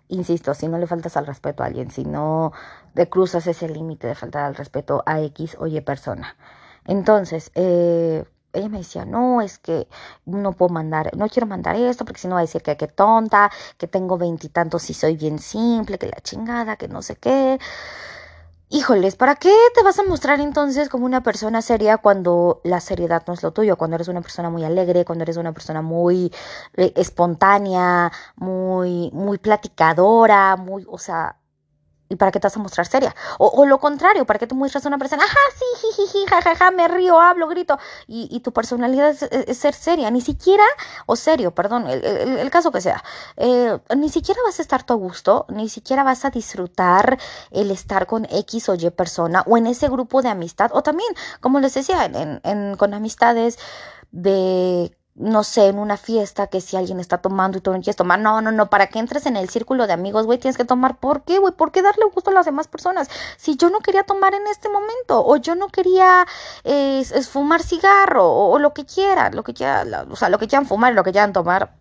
Insisto, 0.08 0.54
si 0.54 0.70
no 0.70 0.78
le 0.78 0.88
faltas 0.88 1.18
al 1.18 1.28
respeto 1.28 1.64
a 1.64 1.66
alguien, 1.66 1.92
si 1.92 2.06
no 2.06 2.54
te 2.94 3.10
cruzas 3.10 3.46
ese 3.48 3.68
límite 3.68 4.08
de 4.08 4.16
faltar 4.16 4.46
al 4.46 4.56
respeto 4.56 5.04
a 5.06 5.20
X 5.20 5.58
o 5.60 5.68
Y 5.68 5.82
persona. 5.82 6.38
Entonces, 6.86 7.52
eh, 7.56 8.24
ella 8.57 8.69
me 8.69 8.80
decía, 8.80 9.06
no, 9.06 9.42
es 9.42 9.59
que 9.59 9.88
no 10.25 10.54
puedo 10.54 10.69
mandar, 10.74 11.15
no 11.15 11.27
quiero 11.30 11.48
mandar 11.48 11.75
esto 11.75 12.06
porque 12.06 12.19
si 12.21 12.27
no 12.27 12.36
va 12.36 12.42
a 12.42 12.44
decir 12.44 12.62
que 12.62 12.77
qué 12.77 12.88
tonta, 12.88 13.51
que 13.77 13.88
tengo 13.88 14.18
veintitantos 14.18 14.89
y 14.89 14.94
soy 14.94 15.15
bien 15.18 15.39
simple, 15.39 15.98
que 15.98 16.07
la 16.07 16.19
chingada, 16.21 16.75
que 16.77 16.88
no 16.88 17.01
sé 17.01 17.15
qué. 17.15 17.59
Híjoles, 18.69 19.15
¿para 19.15 19.36
qué 19.36 19.54
te 19.74 19.81
vas 19.81 19.98
a 19.98 20.04
mostrar 20.04 20.42
entonces 20.42 20.89
como 20.89 21.06
una 21.06 21.24
persona 21.24 21.62
seria 21.62 21.98
cuando 22.00 22.59
la 22.65 22.81
seriedad 22.81 23.24
no 23.25 23.33
es 23.33 23.42
lo 23.42 23.54
tuyo? 23.54 23.77
Cuando 23.77 23.95
eres 23.95 24.09
una 24.09 24.21
persona 24.21 24.50
muy 24.50 24.65
alegre, 24.65 25.06
cuando 25.06 25.24
eres 25.24 25.38
una 25.38 25.53
persona 25.53 25.81
muy 25.81 26.33
eh, 26.75 26.92
espontánea, 26.98 28.12
muy, 28.36 29.10
muy 29.13 29.38
platicadora, 29.38 30.57
muy, 30.57 30.86
o 30.89 30.98
sea, 30.98 31.38
¿Y 32.09 32.15
para 32.15 32.31
qué 32.31 32.39
te 32.39 32.48
vas 32.48 32.56
a 32.56 32.59
mostrar 32.59 32.88
seria? 32.88 33.15
O, 33.38 33.65
lo 33.65 33.80
contrario, 33.80 34.25
¿para 34.25 34.39
qué 34.39 34.48
te 34.48 34.56
muestras 34.56 34.86
a 34.86 34.88
una 34.88 34.98
persona? 34.98 35.24
Ajá, 35.24 35.38
sí, 35.56 35.92
jiji, 35.95 36.25
jajaja, 36.27 36.71
me 36.71 36.88
río, 36.88 37.19
hablo, 37.19 37.48
grito. 37.48 37.77
Y, 38.07 38.30
y 38.31 38.39
tu 38.39 38.54
personalidad 38.54 39.09
es, 39.09 39.57
ser 39.57 39.74
seria, 39.74 40.09
ni 40.09 40.21
siquiera, 40.21 40.63
o 41.06 41.15
serio, 41.15 41.51
perdón, 41.54 41.88
el, 41.88 42.50
caso 42.50 42.71
que 42.71 42.81
sea. 42.81 43.04
Eh, 43.36 43.77
ni 43.95 44.09
siquiera 44.09 44.39
vas 44.45 44.59
a 44.59 44.62
estar 44.62 44.83
tu 44.83 44.94
a 44.94 44.95
gusto, 44.95 45.45
ni 45.50 45.68
siquiera 45.69 46.04
vas 46.04 46.24
a 46.24 46.30
disfrutar 46.30 47.18
el 47.51 47.71
estar 47.71 48.07
con 48.07 48.25
X 48.30 48.69
o 48.69 48.75
Y 48.75 48.89
persona 48.92 49.44
o 49.45 49.57
en 49.57 49.68
ese 49.68 49.89
grupo 49.89 50.21
de 50.21 50.30
amistad. 50.30 50.71
O 50.74 50.83
también, 50.83 51.10
como 51.42 51.60
les 51.60 51.74
decía, 51.74 52.06
en, 52.06 52.39
en, 52.44 52.77
con 52.77 52.94
amistades 52.94 53.57
de 54.12 54.97
no 55.18 55.44
sé, 55.44 55.68
en 55.68 55.80
una 55.80 55.98
fiesta, 55.98 56.46
que 56.48 56.62
si 56.62 56.78
alguien 56.78 57.00
está 57.00 57.18
tomando 57.18 57.58
y 57.58 57.62
tú 57.62 57.72
no 57.72 57.78
quieres 57.78 57.96
tomar, 57.96 58.19
no, 58.19 58.40
no, 58.40 58.52
no, 58.52 58.69
para 58.69 58.88
que 58.88 59.00
entres 59.00 59.25
en 59.25 59.36
el 59.36 59.50
círculo 59.50 59.88
de 59.88 59.94
amigos, 59.94 60.28
güey, 60.28 60.38
tienes 60.38 60.58
que 60.58 60.66
tomar. 60.66 61.00
¿Por 61.00 61.24
qué, 61.24 61.40
güey? 61.40 61.54
¿Por 61.54 61.72
qué 61.72 61.81
darle 61.81 62.06
gusto 62.14 62.30
a 62.30 62.34
las 62.34 62.46
demás 62.46 62.68
personas? 62.68 63.10
Si 63.38 63.58
yo 63.58 63.72
no 63.72 63.80
quería 63.80 64.04
tomar 64.04 64.36
en 64.36 64.46
este 64.46 64.69
momento, 64.69 65.25
o 65.25 65.36
yo 65.38 65.56
no 65.56 65.69
quería 65.69 66.28
eh, 66.64 67.00
es, 67.00 67.30
fumar 67.30 67.64
cigarro, 67.64 68.31
o, 68.31 68.60
lo 68.60 68.74
que 68.74 68.86
quiera, 68.86 69.31
lo 69.31 69.44
que 69.44 69.56
quiera, 69.56 70.06
o 70.10 70.16
sea, 70.16 70.30
lo 70.30 70.38
que 70.38 70.48
quieran 70.48 70.68
fumar 70.68 70.94
y 70.94 70.96
lo 70.96 71.04
que 71.04 71.12
quieran 71.12 71.34
tomar, 71.34 71.75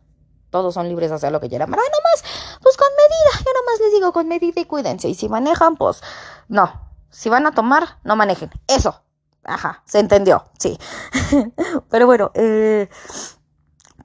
todos 0.51 0.73
son 0.73 0.89
libres 0.89 1.11
de 1.11 1.17
hacer 1.17 1.31
lo 1.31 1.41
que 1.41 1.51
quieran. 1.51 1.71
Pero 1.71 1.83
nomás, 1.83 2.59
pues 2.63 2.77
con 2.79 2.89
medida, 2.89 3.45
yo 3.45 3.53
nomás 3.61 3.81
les 3.81 3.93
digo 3.93 4.13
con 4.13 4.29
medida 4.29 4.61
y 4.61 4.65
cuídense. 4.65 5.09
Y 5.09 5.15
si 5.15 5.29
manejan, 5.29 5.77
pues 5.77 6.03
no. 6.49 6.73
Si 7.11 7.29
van 7.29 7.47
a 7.47 7.53
tomar, 7.53 7.99
no 8.03 8.17
manejen. 8.17 8.51
Eso, 8.67 9.03
Ajá, 9.47 9.83
se 9.87 10.01
entendió, 10.01 10.45
sí. 10.59 10.79
Pero 11.91 12.07
bueno, 12.07 12.33
eh, 12.35 12.89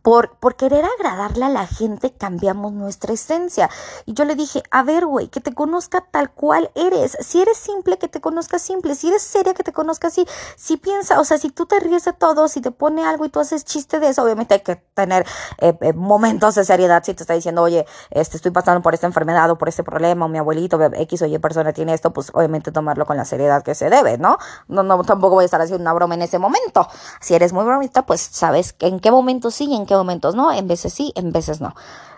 por, 0.02 0.38
querer 0.56 0.84
agradarle 0.98 1.46
a 1.46 1.50
la 1.50 1.68
gente 1.68 2.12
cambiamos 2.12 2.74
nuestra 2.74 3.14
esencia. 3.14 3.70
Y 4.06 4.14
yo 4.14 4.26
le 4.26 4.36
dije, 4.36 4.64
a 4.72 4.84
ver, 4.84 5.06
güey, 5.06 5.28
que 5.28 5.42
te 5.42 5.54
conozca 5.54 6.06
tal 6.12 6.32
cual 6.32 6.72
eres. 6.76 7.18
Si 7.22 7.42
eres 7.42 7.58
simple, 7.58 7.98
que 7.98 8.08
te 8.08 8.22
conozca 8.22 8.60
simple. 8.60 8.96
Si 8.96 9.10
eres 9.10 9.22
seria, 9.22 9.54
que 9.54 9.64
te 9.64 9.74
conozca 9.74 10.08
así. 10.08 10.26
Si 10.56 10.78
piensa, 10.78 11.20
o 11.20 11.24
sea, 11.24 11.38
si 11.38 11.50
tú 11.50 11.66
te 11.66 11.80
ríes 11.80 12.06
de 12.06 12.14
todo, 12.14 12.48
si 12.48 12.62
te 12.62 12.72
pone 12.72 13.06
algo 13.06 13.26
y 13.26 13.30
tú 13.30 13.40
haces 13.40 13.66
chiste 13.66 14.00
de 14.00 14.10
eso, 14.10 14.24
obviamente 14.24 14.56
hay 14.56 14.62
que 14.62 14.76
tener 14.76 15.26
eh, 15.60 15.78
eh, 15.82 15.94
momentos 15.94 16.56
de 16.56 16.66
seriedad. 16.66 17.04
Si 17.04 17.14
te 17.14 17.24
está 17.24 17.34
diciendo, 17.34 17.62
oye, 17.62 17.86
este, 18.10 18.38
estoy 18.38 18.52
pasando 18.52 18.82
por 18.82 18.94
esta 18.94 19.08
enfermedad 19.08 19.50
o 19.52 19.58
por 19.58 19.70
este 19.70 19.84
problema, 19.84 20.26
o 20.26 20.30
mi 20.30 20.38
abuelito, 20.38 20.80
X 20.82 21.22
o 21.22 21.26
Y 21.26 21.38
persona 21.40 21.74
tiene 21.74 21.94
esto, 21.94 22.12
pues 22.12 22.32
obviamente 22.34 22.72
tomarlo 22.72 23.06
con 23.06 23.18
la 23.18 23.26
seriedad 23.26 23.64
que 23.64 23.76
se 23.76 23.90
debe, 23.90 24.18
¿no? 24.18 24.38
No, 24.68 24.84
no, 24.84 25.04
tampoco 25.04 25.36
voy 25.36 25.44
a 25.44 25.46
estar 25.46 25.62
haciendo 25.62 25.82
una 25.82 25.94
broma 25.94 26.16
en 26.16 26.24
ese 26.24 26.40
momento. 26.40 26.88
Si 27.20 27.34
eres 27.36 27.54
muy 27.54 27.66
bromista, 27.66 28.06
pues 28.06 28.22
sabes 28.22 28.76
en 28.80 29.00
qué 29.00 29.12
momento 29.12 29.52
sí 29.52 29.66
y 29.66 29.76
en 29.76 29.86
qué 29.86 29.91
momentos 29.98 30.36
no, 30.36 30.52
en 30.52 30.68
veces 30.68 30.94
sí, 30.94 31.12
en 31.16 31.32
veces 31.32 31.62
no. 31.62 31.76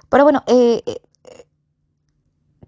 Pero 0.09 0.23
bueno, 0.23 0.43
eh, 0.47 0.83
eh 0.85 1.01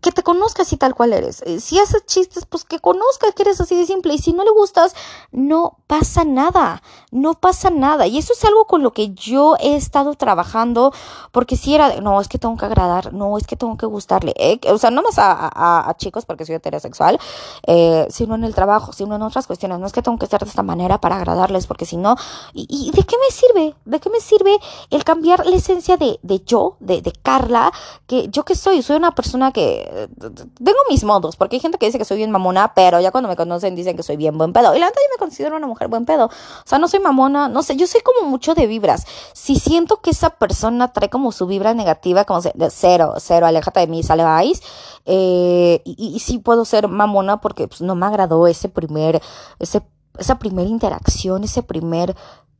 que 0.05 0.11
te 0.11 0.21
conozca 0.21 0.61
así 0.61 0.77
tal 0.77 0.93
cual 0.93 1.13
eres. 1.13 1.41
Eh, 1.47 1.59
si 1.59 1.79
haces 1.79 2.05
chistes, 2.05 2.45
pues 2.45 2.63
que 2.63 2.77
conozca 2.77 3.31
que 3.31 3.41
eres 3.41 3.59
así 3.59 3.75
de 3.75 3.87
simple. 3.87 4.13
Y 4.13 4.19
si 4.19 4.33
no 4.33 4.43
le 4.43 4.51
gustas, 4.51 4.93
no 5.31 5.79
pasa 5.87 6.23
nada. 6.23 6.83
No 7.09 7.33
pasa 7.33 7.71
nada. 7.71 8.05
Y 8.05 8.19
eso 8.19 8.33
es 8.33 8.45
algo 8.45 8.65
con 8.65 8.83
lo 8.83 8.93
que 8.93 9.15
yo 9.15 9.55
he 9.59 9.75
estado 9.75 10.13
trabajando. 10.13 10.93
Porque 11.31 11.57
si 11.57 11.73
era 11.73 11.89
de, 11.89 12.01
no, 12.01 12.21
es 12.21 12.27
que 12.27 12.37
tengo 12.37 12.55
que 12.55 12.67
agradar. 12.67 13.13
No, 13.13 13.35
es 13.35 13.47
que 13.47 13.55
tengo 13.55 13.77
que 13.77 13.87
gustarle. 13.87 14.35
Eh, 14.37 14.59
o 14.69 14.77
sea, 14.77 14.91
no 14.91 15.01
más 15.01 15.15
a, 15.17 15.91
chicos 15.97 16.23
porque 16.23 16.45
soy 16.45 16.53
heterosexual. 16.53 17.19
Eh, 17.65 18.05
sino 18.11 18.35
en 18.35 18.43
el 18.43 18.53
trabajo, 18.53 18.93
sino 18.93 19.15
en 19.15 19.23
otras 19.23 19.47
cuestiones. 19.47 19.79
No 19.79 19.87
es 19.87 19.93
que 19.93 20.03
tengo 20.03 20.19
que 20.19 20.27
ser 20.27 20.41
de 20.41 20.49
esta 20.49 20.61
manera 20.61 21.01
para 21.01 21.15
agradarles. 21.15 21.65
Porque 21.65 21.87
si 21.87 21.97
no, 21.97 22.15
¿y, 22.53 22.91
de 22.91 23.03
qué 23.03 23.15
me 23.17 23.31
sirve? 23.31 23.75
¿De 23.85 23.99
qué 23.99 24.11
me 24.11 24.19
sirve 24.19 24.55
el 24.91 25.03
cambiar 25.03 25.47
la 25.47 25.55
esencia 25.55 25.97
de, 25.97 26.19
de 26.21 26.41
yo, 26.45 26.77
de, 26.79 27.01
de 27.01 27.11
Carla? 27.11 27.71
Que 28.05 28.27
yo 28.29 28.45
que 28.45 28.53
soy, 28.53 28.83
soy 28.83 28.97
una 28.97 29.15
persona 29.15 29.51
que 29.51 29.94
tengo 29.95 30.77
mis 30.89 31.03
modos, 31.03 31.35
porque 31.35 31.55
hay 31.55 31.59
gente 31.59 31.77
que 31.77 31.85
dice 31.85 31.97
que 31.97 32.05
soy 32.05 32.17
bien 32.17 32.31
mamona, 32.31 32.73
pero 32.73 32.99
ya 32.99 33.11
cuando 33.11 33.29
me 33.29 33.35
conocen 33.35 33.75
dicen 33.75 33.95
que 33.95 34.03
soy 34.03 34.17
bien 34.17 34.37
buen 34.37 34.53
pedo. 34.53 34.75
Y 34.75 34.79
la 34.79 34.87
verdad 34.87 34.99
yo 35.01 35.15
me 35.15 35.19
considero 35.19 35.55
una 35.55 35.67
mujer 35.67 35.87
buen 35.87 36.05
pedo. 36.05 36.25
O 36.25 36.67
sea, 36.67 36.79
no 36.79 36.87
soy 36.87 36.99
mamona, 36.99 37.47
no 37.47 37.63
sé, 37.63 37.75
yo 37.75 37.87
soy 37.87 38.01
como 38.01 38.27
mucho 38.29 38.55
de 38.55 38.67
vibras. 38.67 39.05
Si 39.33 39.55
siento 39.55 40.01
que 40.01 40.09
esa 40.09 40.31
persona 40.31 40.91
trae 40.91 41.09
como 41.09 41.31
su 41.31 41.47
vibra 41.47 41.73
negativa, 41.73 42.25
como 42.25 42.41
cero, 42.69 43.13
cero, 43.17 43.45
aléjate 43.45 43.79
de 43.81 43.87
mí, 43.87 44.03
sale 44.03 44.23
vais. 44.23 44.61
Eh, 45.05 45.81
y, 45.85 45.95
y, 46.15 46.19
sí 46.19 46.39
puedo 46.39 46.65
ser 46.65 46.87
mamona 46.87 47.39
porque 47.39 47.67
pues, 47.67 47.81
no 47.81 47.95
me 47.95 48.07
agradó 48.07 48.47
ese 48.47 48.69
primer, 48.69 49.21
ese, 49.59 49.83
esa 50.17 50.39
primera 50.39 50.67
interacción, 50.67 51.43
ese 51.43 51.61
primer 51.61 52.15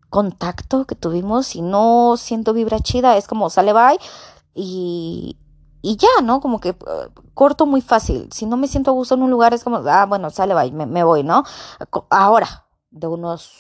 contacto 0.10 0.86
que 0.86 0.96
tuvimos 0.96 1.56
y 1.56 1.62
no 1.62 2.16
siento 2.18 2.54
vibra 2.54 2.80
chida, 2.80 3.18
es 3.18 3.28
como 3.28 3.50
sale 3.50 3.74
bye 3.74 4.00
y, 4.54 5.38
y 5.86 5.98
ya, 5.98 6.24
¿no? 6.24 6.42
Como 6.42 6.60
que 6.60 6.72
uh, 6.72 7.12
corto 7.36 7.68
muy 7.68 7.80
fácil. 7.80 8.28
Si 8.32 8.48
no 8.48 8.58
me 8.58 8.68
siento 8.68 8.90
a 8.90 8.94
gusto 8.96 9.14
en 9.14 9.22
un 9.22 9.30
lugar, 9.30 9.54
es 9.54 9.64
como, 9.64 9.78
ah, 9.88 10.08
bueno, 10.08 10.32
sale, 10.32 10.56
va, 10.56 10.66
me, 10.66 10.88
me 10.88 11.04
voy, 11.04 11.24
¿no? 11.24 11.44
Ahora, 12.10 12.66
de 12.90 13.06
unos 13.06 13.52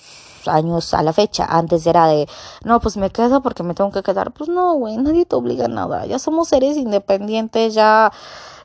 años 0.48 0.96
a 0.96 1.04
la 1.04 1.14
fecha. 1.14 1.46
Antes 1.46 1.86
era 1.86 2.08
de, 2.08 2.28
no, 2.64 2.80
pues 2.80 2.98
me 2.98 3.12
quedo 3.12 3.44
porque 3.44 3.62
me 3.62 3.76
tengo 3.76 3.92
que 3.92 4.02
quedar. 4.02 4.34
Pues 4.34 4.50
no, 4.50 4.74
güey, 4.74 4.98
nadie 4.98 5.28
te 5.28 5.36
obliga 5.36 5.66
a 5.66 5.68
nada. 5.68 6.08
Ya 6.08 6.18
somos 6.18 6.48
seres 6.48 6.78
independientes, 6.78 7.76
ya 7.76 8.12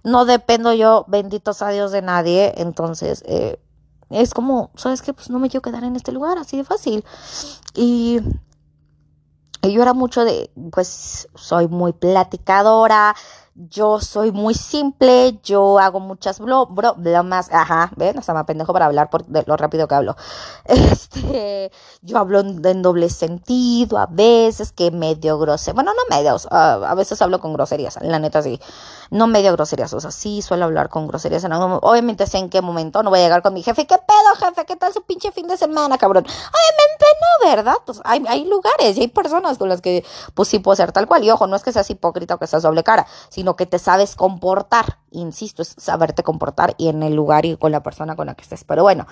no 0.04 0.24
dependo 0.24 0.72
yo, 0.72 1.04
benditos 1.06 1.60
a 1.60 1.68
Dios, 1.68 1.92
de 1.92 2.00
nadie. 2.00 2.54
Entonces, 2.56 3.22
eh, 3.26 3.60
es 4.08 4.32
como, 4.32 4.70
¿sabes 4.74 5.02
qué? 5.02 5.12
Pues 5.12 5.28
no 5.28 5.38
me 5.38 5.50
quiero 5.50 5.60
quedar 5.60 5.84
en 5.84 5.96
este 5.96 6.12
lugar, 6.12 6.38
así 6.38 6.56
de 6.56 6.64
fácil. 6.64 7.04
Y 7.74 8.20
yo 9.62 9.82
era 9.82 9.92
mucho 9.92 10.24
de, 10.24 10.50
pues 10.72 11.28
soy 11.34 11.68
muy 11.68 11.92
platicadora, 11.92 13.14
yo 13.68 14.00
soy 14.00 14.32
muy 14.32 14.54
simple, 14.54 15.38
yo 15.42 15.78
hago 15.78 16.00
muchas 16.00 16.40
bro, 16.40 16.66
bro, 16.66 16.94
bromas, 16.94 17.50
ajá, 17.52 17.90
ven, 17.96 18.18
sea, 18.22 18.34
me 18.34 18.44
pendejo 18.44 18.72
para 18.72 18.86
hablar 18.86 19.10
por 19.10 19.24
lo 19.46 19.56
rápido 19.56 19.86
que 19.88 19.94
hablo. 19.94 20.16
Este, 20.64 21.70
yo 22.02 22.18
hablo 22.18 22.40
en, 22.40 22.82
doble 22.82 23.10
sentido, 23.10 23.98
a 23.98 24.06
veces 24.06 24.72
que 24.72 24.90
medio 24.90 25.38
grosero, 25.38 25.74
bueno, 25.74 25.92
no 25.92 26.16
medio, 26.16 26.36
a 26.50 26.94
veces 26.94 27.20
hablo 27.20 27.40
con 27.40 27.52
groserías, 27.52 27.98
la 28.02 28.18
neta 28.18 28.42
sí, 28.42 28.60
no 29.10 29.26
medio 29.26 29.52
groserías, 29.52 29.92
o 29.92 30.00
sea, 30.00 30.10
sí 30.10 30.40
suelo 30.40 30.64
hablar 30.64 30.88
con 30.88 31.06
groserías, 31.06 31.44
en 31.44 31.52
algún, 31.52 31.78
obviamente 31.82 32.26
sé 32.26 32.38
en 32.38 32.48
qué 32.48 32.62
momento, 32.62 33.02
no 33.02 33.10
voy 33.10 33.18
a 33.18 33.22
llegar 33.22 33.42
con 33.42 33.54
mi 33.54 33.62
jefe, 33.62 33.86
¿qué 33.86 33.96
pedo, 33.96 34.48
jefe? 34.48 34.64
¿Qué 34.64 34.76
tal 34.76 34.92
su 34.92 35.02
pinche 35.02 35.32
fin 35.32 35.48
de 35.48 35.56
semana, 35.56 35.98
cabrón? 35.98 36.24
Obviamente 36.24 37.04
no, 37.20 37.50
¿verdad? 37.50 37.74
Pues 37.84 38.00
hay, 38.04 38.24
hay 38.28 38.44
lugares 38.44 38.96
y 38.96 39.00
hay 39.00 39.08
personas 39.08 39.58
con 39.58 39.68
las 39.68 39.80
que, 39.80 40.04
pues 40.34 40.48
sí 40.48 40.60
puedo 40.60 40.76
ser 40.76 40.92
tal 40.92 41.06
cual, 41.06 41.24
y 41.24 41.30
ojo, 41.30 41.46
no 41.46 41.56
es 41.56 41.62
que 41.62 41.72
seas 41.72 41.90
hipócrita 41.90 42.34
o 42.34 42.38
que 42.38 42.46
seas 42.46 42.62
doble 42.62 42.84
cara, 42.84 43.06
sino 43.28 43.56
que 43.56 43.66
te 43.66 43.78
sabes 43.78 44.14
comportar. 44.14 44.98
Insisto, 45.10 45.62
es 45.62 45.74
saberte 45.76 46.22
comportar 46.22 46.74
y 46.78 46.88
en 46.88 47.02
el 47.02 47.14
lugar 47.14 47.44
y 47.44 47.56
con 47.56 47.72
la 47.72 47.82
persona 47.82 48.14
con 48.14 48.26
la 48.26 48.34
que 48.34 48.42
estés. 48.42 48.64
Pero 48.64 48.82
bueno, 48.82 49.06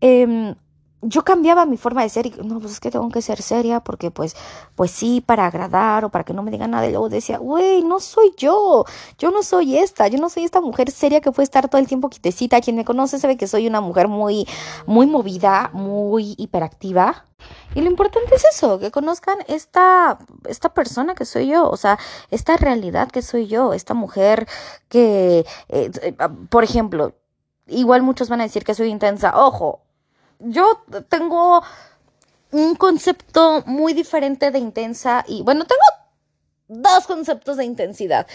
eh, 0.00 0.54
yo 1.02 1.24
cambiaba 1.24 1.66
mi 1.66 1.76
forma 1.76 2.02
de 2.02 2.08
ser 2.08 2.26
y 2.26 2.30
no, 2.44 2.60
pues 2.60 2.74
es 2.74 2.80
que 2.80 2.90
tengo 2.90 3.08
que 3.10 3.20
ser 3.22 3.42
seria 3.42 3.80
porque 3.80 4.10
pues, 4.10 4.36
pues 4.76 4.92
sí, 4.92 5.20
para 5.20 5.46
agradar 5.46 6.04
o 6.04 6.10
para 6.10 6.24
que 6.24 6.32
no 6.32 6.42
me 6.42 6.50
digan 6.50 6.70
nada. 6.70 6.86
Y 6.86 6.90
luego 6.90 7.08
decía, 7.08 7.38
güey, 7.38 7.82
no 7.82 8.00
soy 8.00 8.32
yo, 8.36 8.84
yo 9.18 9.30
no 9.32 9.42
soy 9.42 9.76
esta, 9.78 10.06
yo 10.08 10.18
no 10.18 10.28
soy 10.28 10.44
esta 10.44 10.60
mujer 10.60 10.90
seria 10.90 11.20
que 11.20 11.32
puede 11.32 11.44
estar 11.44 11.68
todo 11.68 11.80
el 11.80 11.88
tiempo 11.88 12.08
quitecita. 12.08 12.60
Quien 12.60 12.76
me 12.76 12.84
conoce 12.84 13.18
sabe 13.18 13.36
que 13.36 13.48
soy 13.48 13.66
una 13.66 13.80
mujer 13.80 14.08
muy, 14.08 14.46
muy 14.86 15.06
movida, 15.06 15.70
muy 15.72 16.34
hiperactiva. 16.38 17.26
Y 17.74 17.80
lo 17.80 17.90
importante 17.90 18.34
es 18.36 18.44
eso, 18.52 18.78
que 18.78 18.92
conozcan 18.92 19.38
esta, 19.48 20.18
esta 20.46 20.72
persona 20.72 21.14
que 21.16 21.24
soy 21.24 21.48
yo, 21.48 21.68
o 21.68 21.76
sea, 21.76 21.98
esta 22.30 22.56
realidad 22.56 23.10
que 23.10 23.22
soy 23.22 23.48
yo, 23.48 23.72
esta 23.72 23.94
mujer 23.94 24.46
que, 24.88 25.44
eh, 25.68 25.90
eh, 26.02 26.14
por 26.48 26.62
ejemplo, 26.62 27.14
igual 27.66 28.02
muchos 28.02 28.28
van 28.28 28.40
a 28.40 28.44
decir 28.44 28.64
que 28.64 28.74
soy 28.74 28.88
intensa, 28.88 29.32
ojo, 29.36 29.81
yo 30.44 30.82
tengo 31.08 31.62
un 32.50 32.74
concepto 32.76 33.62
muy 33.66 33.94
diferente 33.94 34.50
de 34.50 34.58
intensa 34.58 35.24
y 35.26 35.42
bueno, 35.42 35.64
tengo 35.64 35.82
dos 36.68 37.06
conceptos 37.06 37.56
de 37.56 37.64
intensidad. 37.64 38.26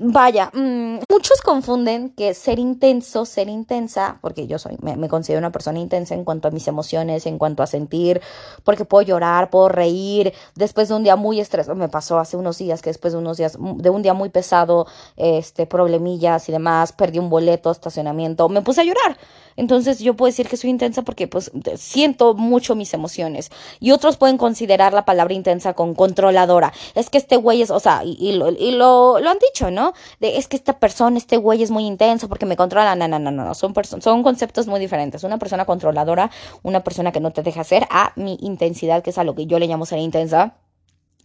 Vaya, 0.00 0.52
mm, 0.54 1.00
muchos 1.10 1.40
confunden 1.42 2.10
que 2.10 2.32
ser 2.32 2.60
intenso, 2.60 3.24
ser 3.24 3.48
intensa, 3.48 4.18
porque 4.20 4.46
yo 4.46 4.56
soy, 4.56 4.76
me, 4.80 5.08
considero 5.08 5.40
una 5.40 5.50
persona 5.50 5.80
intensa 5.80 6.14
en 6.14 6.22
cuanto 6.22 6.46
a 6.46 6.52
mis 6.52 6.68
emociones, 6.68 7.26
en 7.26 7.36
cuanto 7.36 7.64
a 7.64 7.66
sentir, 7.66 8.20
porque 8.62 8.84
puedo 8.84 9.02
llorar, 9.02 9.50
puedo 9.50 9.68
reír, 9.68 10.32
después 10.54 10.88
de 10.88 10.94
un 10.94 11.02
día 11.02 11.16
muy 11.16 11.40
estresado, 11.40 11.74
me 11.74 11.88
pasó 11.88 12.20
hace 12.20 12.36
unos 12.36 12.58
días 12.58 12.80
que 12.80 12.90
después 12.90 13.12
de 13.12 13.18
unos 13.18 13.38
días, 13.38 13.58
de 13.58 13.90
un 13.90 14.02
día 14.02 14.14
muy 14.14 14.28
pesado, 14.28 14.86
este, 15.16 15.66
problemillas 15.66 16.48
y 16.48 16.52
demás, 16.52 16.92
perdí 16.92 17.18
un 17.18 17.28
boleto, 17.28 17.72
estacionamiento, 17.72 18.48
me 18.48 18.62
puse 18.62 18.82
a 18.82 18.84
llorar. 18.84 19.18
Entonces 19.58 19.98
yo 19.98 20.14
puedo 20.14 20.28
decir 20.28 20.48
que 20.48 20.56
soy 20.56 20.70
intensa 20.70 21.02
porque 21.02 21.26
pues 21.26 21.50
siento 21.76 22.34
mucho 22.34 22.76
mis 22.76 22.94
emociones. 22.94 23.50
Y 23.80 23.90
otros 23.90 24.16
pueden 24.16 24.38
considerar 24.38 24.94
la 24.94 25.04
palabra 25.04 25.34
intensa 25.34 25.74
con 25.74 25.96
controladora. 25.96 26.72
Es 26.94 27.10
que 27.10 27.18
este 27.18 27.36
güey 27.36 27.60
es, 27.60 27.70
o 27.70 27.80
sea, 27.80 28.02
y, 28.04 28.32
lo, 28.32 28.50
y 28.50 28.70
lo, 28.70 29.18
lo, 29.18 29.30
han 29.30 29.38
dicho, 29.40 29.72
¿no? 29.72 29.94
De 30.20 30.38
es 30.38 30.46
que 30.46 30.56
esta 30.56 30.78
persona, 30.78 31.18
este 31.18 31.38
güey 31.38 31.60
es 31.64 31.72
muy 31.72 31.86
intenso 31.86 32.28
porque 32.28 32.46
me 32.46 32.56
controla. 32.56 32.94
No, 32.94 33.08
no, 33.08 33.18
no, 33.18 33.32
no, 33.32 33.44
no. 33.44 33.54
Son, 33.54 33.74
son 34.00 34.22
conceptos 34.22 34.68
muy 34.68 34.78
diferentes. 34.78 35.24
Una 35.24 35.38
persona 35.38 35.64
controladora, 35.64 36.30
una 36.62 36.84
persona 36.84 37.10
que 37.10 37.18
no 37.18 37.32
te 37.32 37.42
deja 37.42 37.62
hacer, 37.62 37.84
a 37.90 38.12
mi 38.14 38.38
intensidad, 38.40 39.02
que 39.02 39.10
es 39.10 39.18
a 39.18 39.24
lo 39.24 39.34
que 39.34 39.46
yo 39.46 39.58
le 39.58 39.66
llamo 39.66 39.86
ser 39.86 39.98
intensa 39.98 40.54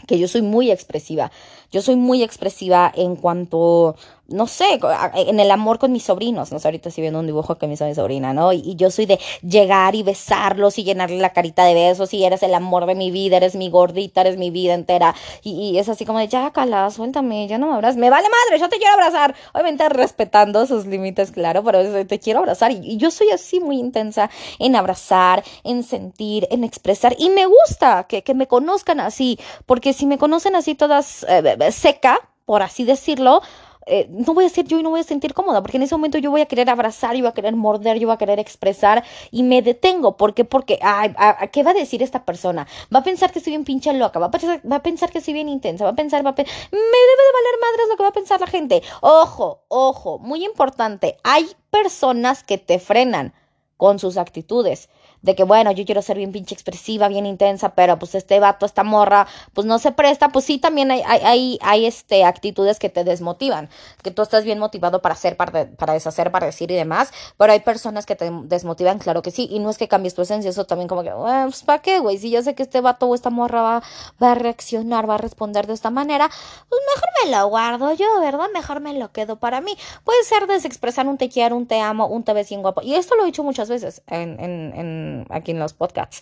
que 0.07 0.19
yo 0.19 0.27
soy 0.27 0.41
muy 0.41 0.71
expresiva. 0.71 1.31
Yo 1.73 1.81
soy 1.81 1.95
muy 1.95 2.21
expresiva 2.21 2.91
en 2.95 3.15
cuanto 3.15 3.95
no 4.33 4.47
sé, 4.47 4.79
en 5.15 5.39
el 5.39 5.51
amor 5.51 5.79
con 5.79 5.91
mis 5.91 6.03
sobrinos, 6.03 6.51
no 6.51 6.59
sé, 6.59 6.67
ahorita 6.67 6.89
estoy 6.89 7.01
viendo 7.01 7.19
un 7.19 7.25
dibujo 7.25 7.57
que 7.57 7.67
me 7.67 7.73
hizo 7.73 7.85
mi 7.85 7.93
sobrina, 7.93 8.33
¿no? 8.33 8.53
Y, 8.53 8.75
yo 8.75 8.89
soy 8.89 9.05
de 9.05 9.19
llegar 9.41 9.95
y 9.95 10.03
besarlos 10.03 10.79
y 10.79 10.83
llenarle 10.83 11.17
la 11.17 11.33
carita 11.33 11.65
de 11.65 11.73
besos 11.73 12.13
y 12.13 12.23
eres 12.23 12.41
el 12.41 12.53
amor 12.53 12.85
de 12.85 12.95
mi 12.95 13.11
vida, 13.11 13.37
eres 13.37 13.55
mi 13.55 13.69
gordita, 13.69 14.21
eres 14.21 14.37
mi 14.37 14.49
vida 14.49 14.73
entera. 14.73 15.13
Y, 15.43 15.77
es 15.77 15.89
así 15.89 16.05
como 16.05 16.19
de, 16.19 16.27
ya, 16.29 16.51
cala, 16.51 16.89
suéltame, 16.89 17.47
ya 17.47 17.57
no 17.57 17.67
me 17.67 17.73
abrazas, 17.75 17.97
me 17.97 18.09
vale 18.09 18.27
madre, 18.29 18.59
yo 18.59 18.69
te 18.69 18.77
quiero 18.77 18.93
abrazar. 18.93 19.35
Obviamente 19.53 19.87
respetando 19.89 20.65
sus 20.65 20.85
límites, 20.85 21.31
claro, 21.31 21.63
pero 21.63 22.05
te 22.05 22.19
quiero 22.19 22.39
abrazar. 22.39 22.71
Y, 22.71 22.97
yo 22.97 23.11
soy 23.11 23.29
así 23.29 23.59
muy 23.59 23.77
intensa 23.77 24.29
en 24.57 24.75
abrazar, 24.75 25.43
en 25.63 25.83
sentir, 25.83 26.47
en 26.49 26.63
expresar. 26.63 27.15
Y 27.19 27.29
me 27.29 27.45
gusta 27.45 28.05
que, 28.07 28.23
me 28.33 28.47
conozcan 28.47 28.99
así, 28.99 29.37
porque 29.65 29.93
si 29.93 30.07
me 30.07 30.17
conocen 30.17 30.55
así 30.55 30.73
todas 30.73 31.23
eh, 31.29 31.55
seca, 31.71 32.19
por 32.45 32.61
así 32.61 32.83
decirlo, 32.83 33.41
eh, 33.85 34.07
no 34.09 34.33
voy 34.33 34.45
a 34.45 34.49
ser 34.49 34.65
yo 34.65 34.79
y 34.79 34.83
no 34.83 34.89
voy 34.89 35.01
a 35.01 35.03
sentir 35.03 35.33
cómoda, 35.33 35.61
porque 35.61 35.77
en 35.77 35.83
ese 35.83 35.95
momento 35.95 36.17
yo 36.17 36.31
voy 36.31 36.41
a 36.41 36.45
querer 36.45 36.69
abrazar, 36.69 37.15
yo 37.15 37.21
voy 37.21 37.29
a 37.29 37.33
querer 37.33 37.55
morder, 37.55 37.99
yo 37.99 38.07
voy 38.07 38.15
a 38.15 38.17
querer 38.17 38.39
expresar 38.39 39.03
y 39.31 39.43
me 39.43 39.61
detengo. 39.61 40.15
¿Por 40.17 40.33
qué? 40.33 40.45
Porque, 40.45 40.79
ay, 40.81 41.13
¿qué 41.51 41.63
va 41.63 41.71
a 41.71 41.73
decir 41.73 42.01
esta 42.01 42.23
persona? 42.23 42.67
Va 42.93 42.99
a 42.99 43.03
pensar 43.03 43.31
que 43.31 43.39
estoy 43.39 43.51
bien 43.51 43.65
pinche 43.65 43.93
loca, 43.93 44.19
va 44.19 44.27
a 44.27 44.31
pensar, 44.31 44.61
va 44.69 44.77
a 44.77 44.83
pensar 44.83 45.11
que 45.11 45.21
soy 45.21 45.33
bien 45.33 45.49
intensa, 45.49 45.83
va 45.83 45.91
a 45.91 45.95
pensar, 45.95 46.25
va 46.25 46.29
a 46.29 46.33
me 46.33 46.43
debe 46.43 46.45
de 46.45 47.33
valer 47.33 47.59
madres 47.61 47.87
lo 47.89 47.97
que 47.97 48.03
va 48.03 48.09
a 48.09 48.13
pensar 48.13 48.39
la 48.39 48.47
gente. 48.47 48.81
Ojo, 49.01 49.63
ojo, 49.67 50.19
muy 50.19 50.45
importante, 50.45 51.17
hay 51.23 51.47
personas 51.69 52.43
que 52.43 52.57
te 52.57 52.79
frenan 52.79 53.33
con 53.77 53.99
sus 53.99 54.17
actitudes 54.17 54.89
de 55.23 55.35
que 55.35 55.43
bueno, 55.43 55.71
yo 55.71 55.85
quiero 55.85 56.01
ser 56.01 56.17
bien 56.17 56.31
pinche 56.31 56.53
expresiva, 56.53 57.07
bien 57.07 57.25
intensa, 57.25 57.69
pero 57.69 57.97
pues 57.97 58.13
este 58.13 58.39
vato, 58.39 58.65
esta 58.65 58.83
morra, 58.83 59.25
pues 59.53 59.65
no 59.65 59.79
se 59.79 59.91
presta, 59.91 60.29
pues 60.29 60.45
sí 60.45 60.59
también 60.59 60.91
hay, 60.91 61.01
hay, 61.01 61.57
hay, 61.61 61.85
este, 61.85 62.25
actitudes 62.25 62.77
que 62.77 62.89
te 62.89 63.03
desmotivan, 63.03 63.69
que 64.03 64.11
tú 64.11 64.21
estás 64.21 64.43
bien 64.43 64.59
motivado 64.59 65.01
para 65.01 65.13
hacer, 65.13 65.37
para, 65.37 65.65
para 65.71 65.93
deshacer, 65.93 66.31
para 66.31 66.45
decir 66.45 66.69
y 66.71 66.75
demás, 66.75 67.11
pero 67.37 67.53
hay 67.53 67.61
personas 67.61 68.05
que 68.05 68.15
te 68.15 68.29
desmotivan, 68.43 68.99
claro 68.99 69.21
que 69.21 69.31
sí, 69.31 69.47
y 69.49 69.59
no 69.59 69.69
es 69.69 69.77
que 69.77 69.87
cambies 69.87 70.13
tu 70.13 70.21
esencia, 70.21 70.49
eso 70.49 70.65
también 70.65 70.89
como 70.89 71.03
que, 71.03 71.11
pues 71.11 71.63
¿para 71.63 71.81
qué, 71.81 71.99
güey? 71.99 72.17
Si 72.17 72.29
yo 72.29 72.43
sé 72.43 72.53
que 72.53 72.63
este 72.63 72.81
vato 72.81 73.07
o 73.07 73.15
esta 73.15 73.29
morra 73.29 73.61
va, 73.61 73.83
va 74.21 74.31
a 74.33 74.35
reaccionar, 74.35 75.09
va 75.09 75.15
a 75.15 75.19
responder 75.19 75.67
de 75.67 75.73
esta 75.73 75.89
manera, 75.89 76.29
pues 76.67 76.81
mejor 76.93 77.09
me 77.23 77.31
lo 77.31 77.47
guardo 77.47 77.93
yo, 77.93 78.19
¿verdad? 78.19 78.47
Mejor 78.53 78.81
me 78.81 78.93
lo 78.93 79.11
quedo 79.11 79.37
para 79.37 79.61
mí. 79.61 79.71
Puede 80.03 80.21
ser 80.25 80.47
desexpresar 80.47 81.07
un 81.07 81.17
te 81.17 81.29
quiero, 81.29 81.55
un 81.55 81.65
te 81.65 81.79
amo, 81.79 82.07
un 82.07 82.23
te 82.23 82.33
ves 82.33 82.49
bien 82.49 82.61
guapo, 82.61 82.81
y 82.81 82.95
esto 82.95 83.15
lo 83.15 83.23
he 83.23 83.27
dicho 83.27 83.43
muchas 83.43 83.69
veces 83.69 84.01
en, 84.07 84.37
en, 84.41 84.73
en 84.75 85.12
aquí 85.29 85.51
en 85.51 85.59
los 85.59 85.73
podcasts, 85.73 86.21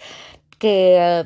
que, 0.61 1.25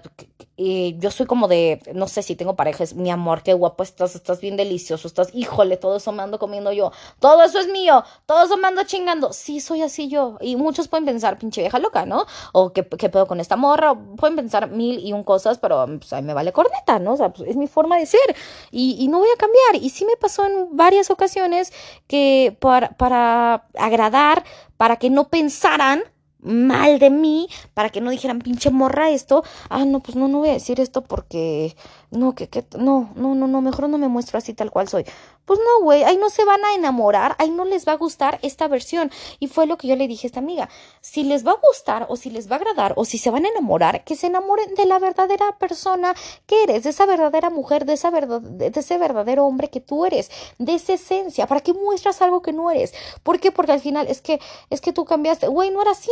y 0.55 0.97
yo 0.99 1.11
soy 1.11 1.25
como 1.25 1.49
de, 1.49 1.81
no 1.93 2.07
sé 2.07 2.23
si 2.23 2.37
tengo 2.37 2.55
parejas, 2.55 2.93
mi 2.93 3.11
amor, 3.11 3.43
qué 3.43 3.51
guapo 3.53 3.83
estás, 3.83 4.15
estás 4.15 4.39
bien 4.39 4.55
delicioso, 4.55 5.09
estás, 5.09 5.35
híjole, 5.35 5.75
todo 5.75 5.97
eso 5.97 6.13
me 6.13 6.23
ando 6.23 6.39
comiendo 6.39 6.71
yo, 6.71 6.93
todo 7.19 7.43
eso 7.43 7.59
es 7.59 7.67
mío, 7.67 8.05
todo 8.25 8.45
eso 8.45 8.55
me 8.55 8.69
ando 8.69 8.85
chingando, 8.85 9.33
sí, 9.33 9.59
soy 9.59 9.81
así 9.81 10.07
yo, 10.07 10.37
y 10.39 10.55
muchos 10.55 10.87
pueden 10.87 11.03
pensar, 11.03 11.37
pinche 11.37 11.59
vieja 11.59 11.79
loca, 11.79 12.05
¿no? 12.05 12.25
O 12.53 12.71
qué, 12.71 12.87
qué 12.87 13.09
pedo 13.09 13.27
con 13.27 13.41
esta 13.41 13.57
morra, 13.57 13.93
pueden 14.15 14.37
pensar 14.37 14.71
mil 14.71 15.05
y 15.05 15.11
un 15.11 15.25
cosas, 15.25 15.57
pero 15.57 15.85
pues, 15.85 16.13
a 16.13 16.21
mí 16.21 16.27
me 16.27 16.33
vale 16.33 16.53
corneta, 16.53 16.99
¿no? 16.99 17.15
O 17.15 17.17
sea, 17.17 17.33
pues, 17.33 17.49
es 17.49 17.57
mi 17.57 17.67
forma 17.67 17.97
de 17.97 18.05
ser, 18.05 18.37
y, 18.71 18.95
y, 18.97 19.09
no 19.09 19.19
voy 19.19 19.29
a 19.35 19.37
cambiar, 19.37 19.83
y 19.83 19.89
sí 19.89 20.05
me 20.05 20.15
pasó 20.15 20.45
en 20.45 20.77
varias 20.77 21.09
ocasiones 21.09 21.73
que 22.07 22.55
para, 22.61 22.91
para 22.91 23.67
agradar, 23.77 24.45
para 24.77 24.95
que 24.95 25.09
no 25.09 25.27
pensaran, 25.27 26.03
mal 26.45 26.99
de 26.99 27.09
mí 27.09 27.49
para 27.73 27.89
que 27.89 28.01
no 28.01 28.11
dijeran 28.11 28.39
pinche 28.39 28.69
morra 28.69 29.09
esto. 29.09 29.43
Ah, 29.69 29.83
no, 29.85 29.99
pues 29.99 30.15
no, 30.15 30.27
no 30.27 30.39
voy 30.39 30.49
a 30.49 30.53
decir 30.53 30.79
esto 30.79 31.03
porque 31.03 31.75
no, 32.11 32.35
que, 32.35 32.47
que, 32.47 32.65
no, 32.77 33.11
no, 33.15 33.35
no, 33.35 33.47
no, 33.47 33.61
mejor 33.61 33.89
no 33.89 33.97
me 33.97 34.07
muestro 34.07 34.37
así 34.37 34.53
tal 34.53 34.71
cual 34.71 34.87
soy. 34.87 35.05
Pues 35.45 35.59
no, 35.59 35.83
güey, 35.83 36.03
ahí 36.03 36.17
no 36.17 36.29
se 36.29 36.43
van 36.43 36.63
a 36.65 36.73
enamorar, 36.73 37.35
ahí 37.37 37.51
no 37.51 37.65
les 37.65 37.87
va 37.87 37.93
a 37.93 37.97
gustar 37.97 38.39
esta 38.41 38.67
versión. 38.67 39.11
Y 39.39 39.47
fue 39.47 39.67
lo 39.67 39.77
que 39.77 39.87
yo 39.87 39.95
le 39.95 40.07
dije 40.07 40.27
a 40.27 40.29
esta 40.29 40.39
amiga. 40.39 40.69
Si 41.01 41.23
les 41.23 41.45
va 41.45 41.51
a 41.51 41.59
gustar 41.67 42.07
o 42.09 42.15
si 42.15 42.29
les 42.31 42.49
va 42.49 42.55
a 42.55 42.59
agradar 42.59 42.93
o 42.95 43.05
si 43.05 43.17
se 43.17 43.29
van 43.29 43.45
a 43.45 43.49
enamorar, 43.49 44.03
que 44.03 44.15
se 44.15 44.27
enamoren 44.27 44.73
de 44.75 44.85
la 44.85 44.99
verdadera 44.99 45.57
persona 45.59 46.15
que 46.47 46.63
eres, 46.63 46.83
de 46.83 46.89
esa 46.91 47.05
verdadera 47.05 47.49
mujer, 47.49 47.85
de, 47.85 47.93
esa 47.93 48.09
verdad, 48.09 48.41
de 48.41 48.71
ese 48.73 48.97
verdadero 48.97 49.45
hombre 49.45 49.69
que 49.69 49.81
tú 49.81 50.05
eres, 50.05 50.31
de 50.57 50.75
esa 50.75 50.93
esencia. 50.93 51.47
¿Para 51.47 51.61
qué 51.61 51.73
muestras 51.73 52.21
algo 52.21 52.41
que 52.41 52.53
no 52.53 52.71
eres? 52.71 52.93
¿Por 53.23 53.39
qué? 53.39 53.51
Porque 53.51 53.73
al 53.73 53.81
final 53.81 54.07
es 54.07 54.21
que, 54.21 54.39
es 54.69 54.81
que 54.81 54.93
tú 54.93 55.05
cambiaste. 55.05 55.47
Güey, 55.47 55.71
no 55.71 55.81
era 55.81 55.91
así. 55.91 56.11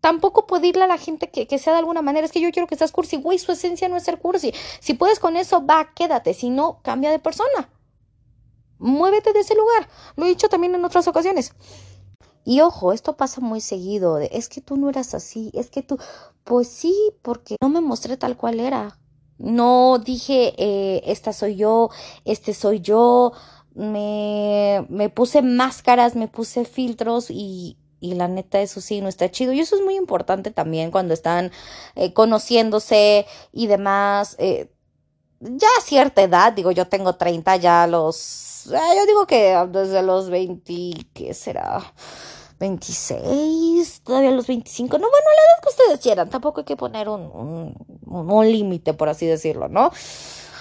Tampoco 0.00 0.46
puedo 0.46 0.66
irle 0.66 0.84
a 0.84 0.86
la 0.86 0.98
gente 0.98 1.30
que, 1.30 1.46
que, 1.46 1.58
sea 1.58 1.74
de 1.74 1.80
alguna 1.80 2.02
manera. 2.02 2.24
Es 2.24 2.32
que 2.32 2.40
yo 2.40 2.50
quiero 2.50 2.66
que 2.66 2.76
seas 2.76 2.92
cursi. 2.92 3.16
Güey, 3.16 3.38
su 3.38 3.52
esencia 3.52 3.88
no 3.88 3.96
es 3.96 4.04
ser 4.04 4.18
cursi. 4.18 4.52
Si 4.80 4.94
puedes 4.94 5.18
con 5.18 5.36
eso, 5.36 5.64
va, 5.66 5.92
quédate. 5.94 6.34
Si 6.34 6.50
no, 6.50 6.80
cambia 6.82 7.10
de 7.10 7.18
persona. 7.18 7.68
muévete 8.78 9.32
de 9.32 9.40
ese 9.40 9.54
lugar. 9.54 9.88
Lo 10.16 10.24
he 10.24 10.28
dicho 10.28 10.48
también 10.48 10.74
en 10.74 10.84
otras 10.84 11.06
ocasiones. 11.06 11.54
Y 12.44 12.60
ojo, 12.62 12.92
esto 12.92 13.16
pasa 13.16 13.40
muy 13.40 13.60
seguido, 13.60 14.16
de, 14.16 14.30
es 14.32 14.48
que 14.48 14.60
tú 14.60 14.76
no 14.76 14.88
eras 14.88 15.14
así, 15.14 15.50
es 15.54 15.70
que 15.70 15.82
tú, 15.82 15.98
pues 16.44 16.68
sí, 16.68 16.94
porque 17.22 17.56
no 17.60 17.68
me 17.68 17.80
mostré 17.80 18.16
tal 18.16 18.36
cual 18.36 18.60
era. 18.60 18.98
No 19.38 19.98
dije, 19.98 20.54
eh, 20.58 21.02
esta 21.06 21.32
soy 21.32 21.56
yo, 21.56 21.90
este 22.24 22.54
soy 22.54 22.80
yo, 22.80 23.32
me, 23.74 24.86
me 24.88 25.10
puse 25.10 25.42
máscaras, 25.42 26.16
me 26.16 26.28
puse 26.28 26.64
filtros 26.64 27.30
y, 27.30 27.78
y 28.00 28.14
la 28.14 28.28
neta 28.28 28.60
eso 28.60 28.80
sí 28.80 29.00
no 29.00 29.08
está 29.08 29.30
chido. 29.30 29.52
Y 29.52 29.60
eso 29.60 29.76
es 29.76 29.82
muy 29.82 29.96
importante 29.96 30.50
también 30.50 30.90
cuando 30.90 31.14
están 31.14 31.52
eh, 31.94 32.12
conociéndose 32.12 33.26
y 33.52 33.66
demás 33.66 34.36
eh, 34.38 34.70
ya 35.40 35.68
a 35.78 35.82
cierta 35.82 36.22
edad 36.22 36.52
digo 36.52 36.70
yo 36.70 36.88
tengo 36.88 37.14
30 37.16 37.56
ya 37.56 37.86
los 37.86 38.66
eh, 38.72 38.78
yo 38.96 39.06
digo 39.06 39.26
que 39.26 39.56
desde 39.70 40.02
los 40.02 40.28
20 40.30 41.06
qué 41.14 41.34
será 41.34 41.82
26 42.58 44.02
todavía 44.04 44.30
los 44.32 44.46
25 44.46 44.98
no 44.98 45.04
bueno 45.08 45.14
la 45.14 45.42
edad 45.42 45.62
que 45.62 45.68
ustedes 45.70 46.00
quieran 46.00 46.28
tampoco 46.28 46.60
hay 46.60 46.66
que 46.66 46.76
poner 46.76 47.08
un, 47.08 47.22
un, 47.22 48.30
un 48.30 48.52
límite 48.52 48.92
por 48.94 49.08
así 49.08 49.26
decirlo 49.26 49.68
no 49.68 49.90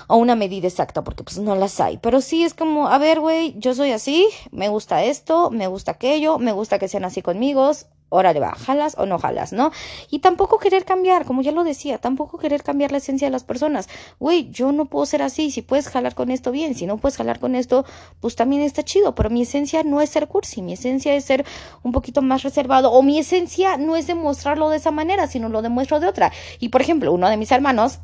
o 0.10 0.18
una 0.18 0.36
medida 0.36 0.68
exacta, 0.68 1.04
porque 1.04 1.24
pues 1.24 1.38
no 1.38 1.56
las 1.56 1.80
hay. 1.80 1.98
Pero 2.00 2.20
sí 2.20 2.44
es 2.44 2.56
como, 2.56 2.88
a 2.88 2.98
ver, 2.98 3.20
güey, 3.20 3.54
yo 3.60 3.76
soy 3.76 3.92
así, 3.92 4.28
me 4.52 4.68
gusta 4.68 5.04
esto, 5.04 5.52
me 5.52 5.68
gusta 5.68 5.92
aquello, 5.92 6.40
me 6.40 6.52
gusta 6.52 6.80
que 6.80 6.88
sean 6.88 7.06
así 7.06 7.22
conmigo, 7.22 7.72
órale 8.10 8.40
va, 8.40 8.56
jalas 8.56 8.96
o 8.98 9.06
no 9.06 9.20
jalas, 9.20 9.54
¿no? 9.54 9.72
Y 10.10 10.18
tampoco 10.18 10.58
querer 10.58 10.84
cambiar, 10.84 11.26
como 11.26 11.44
ya 11.44 11.52
lo 11.52 11.64
decía, 11.64 12.00
tampoco 12.00 12.40
querer 12.40 12.64
cambiar 12.64 12.92
la 12.92 12.98
esencia 12.98 13.28
de 13.28 13.32
las 13.32 13.44
personas. 13.44 13.88
Güey, 14.20 14.50
yo 14.50 14.72
no 14.72 14.86
puedo 14.86 15.06
ser 15.06 15.22
así, 15.22 15.52
si 15.52 15.62
puedes 15.62 15.88
jalar 15.88 16.16
con 16.16 16.32
esto 16.32 16.52
bien, 16.52 16.74
si 16.74 16.88
no 16.88 16.98
puedes 16.98 17.18
jalar 17.18 17.40
con 17.40 17.54
esto, 17.54 17.86
pues 18.20 18.36
también 18.36 18.64
está 18.64 18.82
chido, 18.82 19.14
pero 19.14 19.30
mi 19.30 19.44
esencia 19.44 19.84
no 19.84 20.02
es 20.02 20.10
ser 20.10 20.28
cursi, 20.28 20.64
mi 20.64 20.74
esencia 20.74 21.14
es 21.14 21.24
ser 21.24 21.46
un 21.84 21.92
poquito 21.92 22.24
más 22.24 22.42
reservado, 22.42 22.92
o 22.92 23.04
mi 23.04 23.20
esencia 23.20 23.78
no 23.78 23.96
es 23.96 24.08
demostrarlo 24.08 24.72
de 24.72 24.78
esa 24.78 24.90
manera, 24.90 25.28
sino 25.28 25.50
lo 25.50 25.62
demuestro 25.62 26.00
de 26.00 26.08
otra. 26.08 26.32
Y 26.60 26.70
por 26.70 26.82
ejemplo, 26.82 27.14
uno 27.14 27.30
de 27.30 27.38
mis 27.38 27.52
hermanos, 27.52 28.00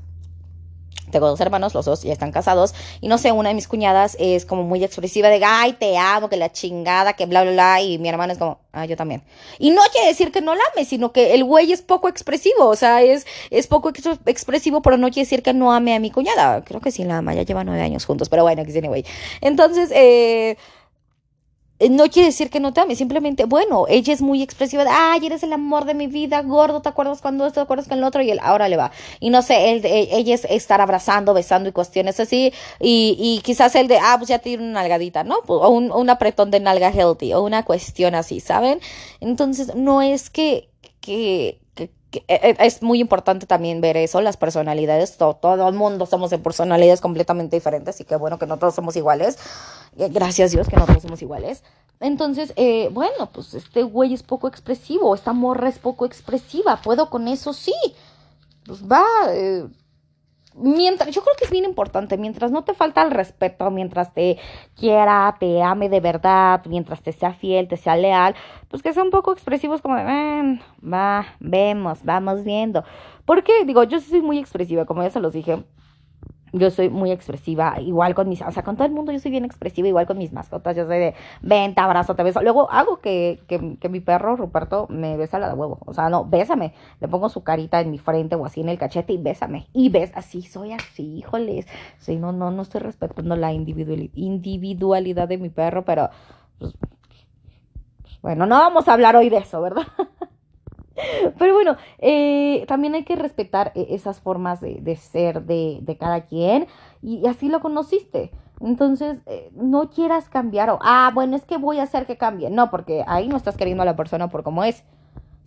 tengo 1.12 1.28
dos 1.28 1.40
hermanos, 1.42 1.74
los 1.74 1.86
dos 1.86 2.04
ya 2.04 2.14
están 2.14 2.32
casados, 2.32 2.74
y 3.02 3.08
no 3.08 3.18
sé, 3.18 3.32
una 3.32 3.50
de 3.50 3.56
mis 3.56 3.68
cuñadas 3.68 4.16
es 4.20 4.46
como 4.46 4.64
muy 4.64 4.84
expresiva 4.84 5.30
de, 5.30 5.44
ay, 5.44 5.74
te 5.74 5.98
amo, 5.98 6.30
que 6.30 6.38
la 6.38 6.52
chingada, 6.52 7.14
que 7.14 7.26
bla, 7.26 7.44
bla, 7.44 7.52
bla, 7.52 7.82
y 7.82 7.98
mi 7.98 8.10
hermano 8.10 8.34
es 8.34 8.40
como, 8.40 8.60
ah, 8.74 8.86
yo 8.86 8.96
también. 8.96 9.24
Y 9.60 9.72
no 9.72 9.82
quiere 9.92 10.08
decir 10.08 10.32
que 10.32 10.42
no 10.42 10.56
la 10.56 10.62
ame, 10.74 10.86
sino 10.86 11.12
que 11.12 11.34
el 11.34 11.44
güey 11.44 11.72
es 11.72 11.82
poco 11.82 12.08
expresivo, 12.08 12.66
o 12.66 12.76
sea, 12.76 13.02
es, 13.02 13.26
es 13.50 13.68
poco 13.68 13.92
expresivo, 14.26 14.82
pero 14.82 14.98
no 14.98 15.08
quiere 15.08 15.26
decir 15.26 15.44
que 15.44 15.54
no 15.54 15.72
ame 15.74 15.96
a 15.96 16.00
mi 16.00 16.12
cuñada. 16.12 16.64
Creo 16.64 16.82
que 16.82 16.92
sí 16.92 17.04
la 17.04 17.18
ama, 17.18 17.34
ya 17.34 17.44
lleva 17.44 17.64
nueve 17.64 17.82
años 17.82 18.06
juntos, 18.06 18.30
pero 18.30 18.44
bueno, 18.44 18.64
que 18.66 18.76
güey. 18.82 19.06
Entonces, 19.42 19.90
eh, 19.94 20.58
no 21.80 22.10
quiere 22.10 22.28
decir 22.28 22.50
que 22.50 22.60
no 22.60 22.74
te 22.74 22.82
ame, 22.82 22.96
simplemente, 22.96 23.46
bueno, 23.46 23.86
ella 23.90 24.14
es 24.14 24.22
muy 24.22 24.42
expresiva 24.42 24.84
de, 24.86 24.90
ay, 24.92 25.26
eres 25.26 25.44
el 25.44 25.52
amor 25.52 25.86
de 25.86 25.94
mi 25.94 26.08
vida, 26.08 26.42
gordo, 26.42 26.82
¿te 26.82 26.90
acuerdas 26.90 27.22
cuando 27.22 27.46
esto, 27.46 27.56
te 27.56 27.64
acuerdas 27.64 27.88
con 27.88 27.98
el 27.98 28.04
otro? 28.06 28.22
Y 28.22 28.32
él 28.32 28.40
ahora 28.42 28.70
le 28.70 28.78
va. 28.78 28.92
Y 29.20 29.30
no 29.30 29.42
sé, 29.42 29.72
él, 29.72 29.86
eh, 29.86 30.08
ella 30.12 30.36
es 30.36 30.46
estar 30.46 30.80
abrazando, 30.80 31.34
besando 31.34 31.68
y 31.70 31.74
cuestiones 31.74 32.20
así, 32.20 32.54
y, 32.80 33.18
y 33.20 33.42
quizás 33.44 33.76
el 33.76 33.88
de, 33.88 33.98
ah, 33.98 34.16
pues 34.18 34.30
ya 34.30 34.40
tiene 34.40 34.64
una 34.64 34.82
nalgadita, 34.82 35.24
¿no? 35.24 35.40
O 35.48 35.70
un, 35.70 35.92
un 35.92 36.10
apretón 36.10 36.50
de 36.52 36.60
nalga 36.62 36.92
healthy, 36.92 37.34
o 37.34 37.44
una 37.44 37.64
cuestión 37.66 38.16
así, 38.16 38.40
¿saben? 38.40 38.80
Entonces, 39.20 39.76
no 39.76 40.02
es 40.02 40.30
que, 40.30 40.70
que, 41.02 41.48
e, 41.50 41.50
e, 41.50 41.60
es 42.28 42.82
muy 42.82 43.00
importante 43.00 43.46
también 43.46 43.82
ver 43.82 43.98
eso, 43.98 44.22
las 44.22 44.38
personalidades, 44.38 45.18
todo, 45.18 45.36
todo, 45.36 45.68
el 45.68 45.76
mundo 45.76 46.06
somos 46.06 46.30
de 46.30 46.38
personalidades 46.38 47.02
completamente 47.02 47.56
diferentes 47.56 48.00
y 48.02 48.06
qué 48.06 48.16
bueno 48.16 48.40
que 48.40 48.46
no 48.46 48.58
todos 48.58 48.76
somos 48.76 48.96
iguales, 48.96 49.38
eh, 49.98 50.10
gracias 50.10 50.52
Dios 50.52 50.68
que 50.68 50.76
no 50.76 50.86
todos 50.86 51.02
somos 51.02 51.22
iguales. 51.22 51.64
Entonces, 52.00 52.54
eh, 52.58 52.90
bueno, 52.92 53.30
pues 53.32 53.54
este 53.54 53.84
güey 53.84 54.14
es 54.14 54.24
poco 54.24 54.48
expresivo, 54.48 55.16
esta 55.16 55.34
morra 55.34 55.70
es 55.70 55.80
poco 55.80 56.06
expresiva, 56.06 56.82
puedo 56.82 57.10
con 57.10 57.28
eso, 57.28 57.54
sí, 57.54 57.74
pues 58.66 58.84
va, 58.84 59.06
eh, 59.30 59.66
mientras, 60.56 61.14
yo 61.14 61.22
creo 61.22 61.36
que 61.38 61.46
es 61.46 61.52
bien 61.52 61.66
importante, 61.66 62.18
mientras 62.18 62.52
no 62.52 62.64
te 62.64 62.74
falta 62.74 63.02
el 63.04 63.12
respeto, 63.12 63.70
mientras 63.72 64.14
te 64.14 64.38
quiera, 64.76 65.36
te 65.40 65.62
ame 65.62 65.90
de 65.90 66.00
verdad, 66.00 66.62
mientras 66.66 67.02
te 67.02 67.12
sea 67.12 67.34
fiel, 67.34 67.68
te 67.68 67.78
sea 67.78 67.96
leal, 67.96 68.36
pues 68.70 68.82
que 68.82 68.94
sea 68.94 69.04
un 69.04 69.12
poco 69.12 69.34
expresivos 69.34 69.82
como 69.82 69.96
de, 69.96 70.60
va, 70.82 71.26
vemos, 71.40 72.04
vamos 72.04 72.44
viendo. 72.44 72.84
Porque, 73.26 73.66
digo, 73.66 73.84
yo 73.84 74.00
soy 74.00 74.22
muy 74.22 74.40
expresiva, 74.40 74.86
como 74.86 75.04
ya 75.04 75.10
se 75.10 75.20
los 75.20 75.34
dije, 75.34 75.64
yo 76.58 76.72
soy 76.72 76.90
muy 76.90 77.12
expresiva, 77.12 77.80
igual 77.82 78.16
con 78.16 78.30
mis, 78.30 78.42
o 78.42 78.52
sea, 78.52 78.64
con 78.64 78.76
todo 78.76 78.86
el 78.86 78.94
mundo 78.94 79.12
yo 79.12 79.20
soy 79.20 79.32
bien 79.32 79.46
expresiva, 79.46 79.88
igual 79.88 80.08
con 80.08 80.18
mis 80.18 80.34
mascotas, 80.34 80.76
yo 80.76 80.86
soy 80.86 80.98
de 80.98 81.14
venta, 81.42 81.84
abrazo, 81.84 82.16
te 82.16 82.24
beso. 82.24 82.42
Luego 82.42 82.70
hago 82.72 82.98
que, 83.00 83.40
que, 83.48 83.78
que 83.78 83.90
mi 83.90 84.00
perro 84.00 84.36
Ruperto 84.36 84.88
me 84.90 85.18
besa 85.18 85.40
la 85.40 85.50
de 85.50 85.54
huevo, 85.56 85.80
o 85.86 85.94
sea, 85.94 86.10
no, 86.10 86.26
bésame, 86.26 86.74
le 87.00 87.08
pongo 87.08 87.30
su 87.30 87.44
carita 87.44 87.82
en 87.82 87.92
mi 87.92 87.98
frente 87.98 88.36
o 88.36 88.46
así 88.46 88.62
en 88.62 88.70
el 88.70 88.78
cachete 88.78 89.14
y 89.14 89.18
bésame. 89.18 89.68
Y 89.74 89.90
ves, 89.90 90.12
así 90.16 90.42
soy 90.42 90.72
así, 90.74 91.18
híjoles. 91.18 91.68
Sí, 92.00 92.16
no, 92.16 92.32
no, 92.32 92.52
no 92.52 92.62
estoy 92.62 92.82
respetando 92.82 93.36
la 93.36 93.54
individualidad 93.54 95.28
de 95.28 95.38
mi 95.38 95.50
perro, 95.50 95.84
pero 95.86 96.10
pues, 96.60 96.74
bueno, 98.22 98.46
no 98.46 98.58
vamos 98.58 98.88
a 98.88 98.94
hablar 98.94 99.16
hoy 99.16 99.30
de 99.30 99.38
eso, 99.38 99.62
¿verdad? 99.62 99.84
Pero 101.38 101.54
bueno, 101.54 101.78
eh, 102.00 102.66
también 102.68 102.96
hay 102.96 103.04
que 103.04 103.16
respetar 103.16 103.72
eh, 103.76 103.88
esas 103.90 104.20
formas 104.20 104.62
de, 104.62 104.96
ser 104.96 105.44
de, 105.44 105.80
de, 105.82 105.98
cada 105.98 106.22
quien 106.22 106.68
y, 107.02 107.26
así 107.28 107.50
lo 107.50 107.60
conociste. 107.60 108.32
Entonces, 108.62 109.22
eh, 109.26 109.52
no 109.54 109.90
quieras 109.90 110.30
cambiar 110.30 110.70
o, 110.70 110.80
ah, 110.82 111.12
bueno, 111.14 111.36
es 111.36 111.44
que 111.44 111.58
voy 111.58 111.80
a 111.80 111.84
hacer 111.84 112.06
que 112.06 112.18
cambie. 112.18 112.50
No, 112.50 112.72
porque 112.72 113.04
ahí 113.08 113.28
no 113.28 113.36
estás 113.36 113.58
queriendo 113.58 113.84
a 113.84 113.86
la 113.86 113.96
persona 113.98 114.30
por 114.30 114.44
cómo 114.44 114.64
es. 114.64 114.84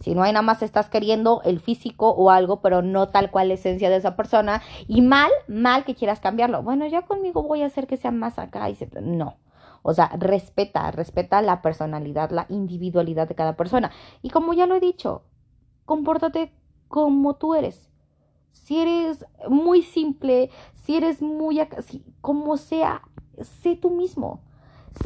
Si 0.00 0.14
no 0.14 0.22
hay 0.22 0.32
nada 0.32 0.42
más 0.42 0.62
estás 0.62 0.88
queriendo 0.88 1.42
el 1.44 1.58
físico 1.58 2.10
o 2.10 2.30
algo, 2.30 2.60
pero 2.60 2.82
no 2.82 3.08
tal 3.08 3.30
cual 3.30 3.48
la 3.48 3.54
esencia 3.54 3.90
de 3.90 3.96
esa 3.96 4.14
persona. 4.14 4.62
Y 4.86 5.00
mal, 5.00 5.30
mal 5.48 5.84
que 5.84 5.94
quieras 5.94 6.20
cambiarlo. 6.20 6.62
Bueno, 6.62 6.86
ya 6.86 7.02
conmigo 7.02 7.42
voy 7.42 7.62
a 7.62 7.66
hacer 7.66 7.86
que 7.86 7.96
sea 7.96 8.10
más 8.10 8.38
acá. 8.38 8.68
Y 8.70 8.76
se... 8.76 8.88
No. 9.00 9.38
O 9.82 9.94
sea, 9.94 10.10
respeta, 10.18 10.90
respeta 10.90 11.40
la 11.40 11.62
personalidad, 11.62 12.30
la 12.30 12.46
individualidad 12.48 13.26
de 13.26 13.34
cada 13.34 13.56
persona. 13.56 13.90
Y 14.22 14.30
como 14.30 14.52
ya 14.52 14.66
lo 14.66 14.76
he 14.76 14.80
dicho, 14.80 15.22
compórtate 15.88 16.52
como 16.86 17.34
tú 17.36 17.54
eres. 17.54 17.88
Si 18.52 18.78
eres 18.78 19.24
muy 19.48 19.82
simple, 19.82 20.50
si 20.74 20.96
eres 20.96 21.22
muy, 21.22 21.60
como 22.20 22.58
sea, 22.58 23.02
sé 23.40 23.74
tú 23.74 23.90
mismo 23.90 24.42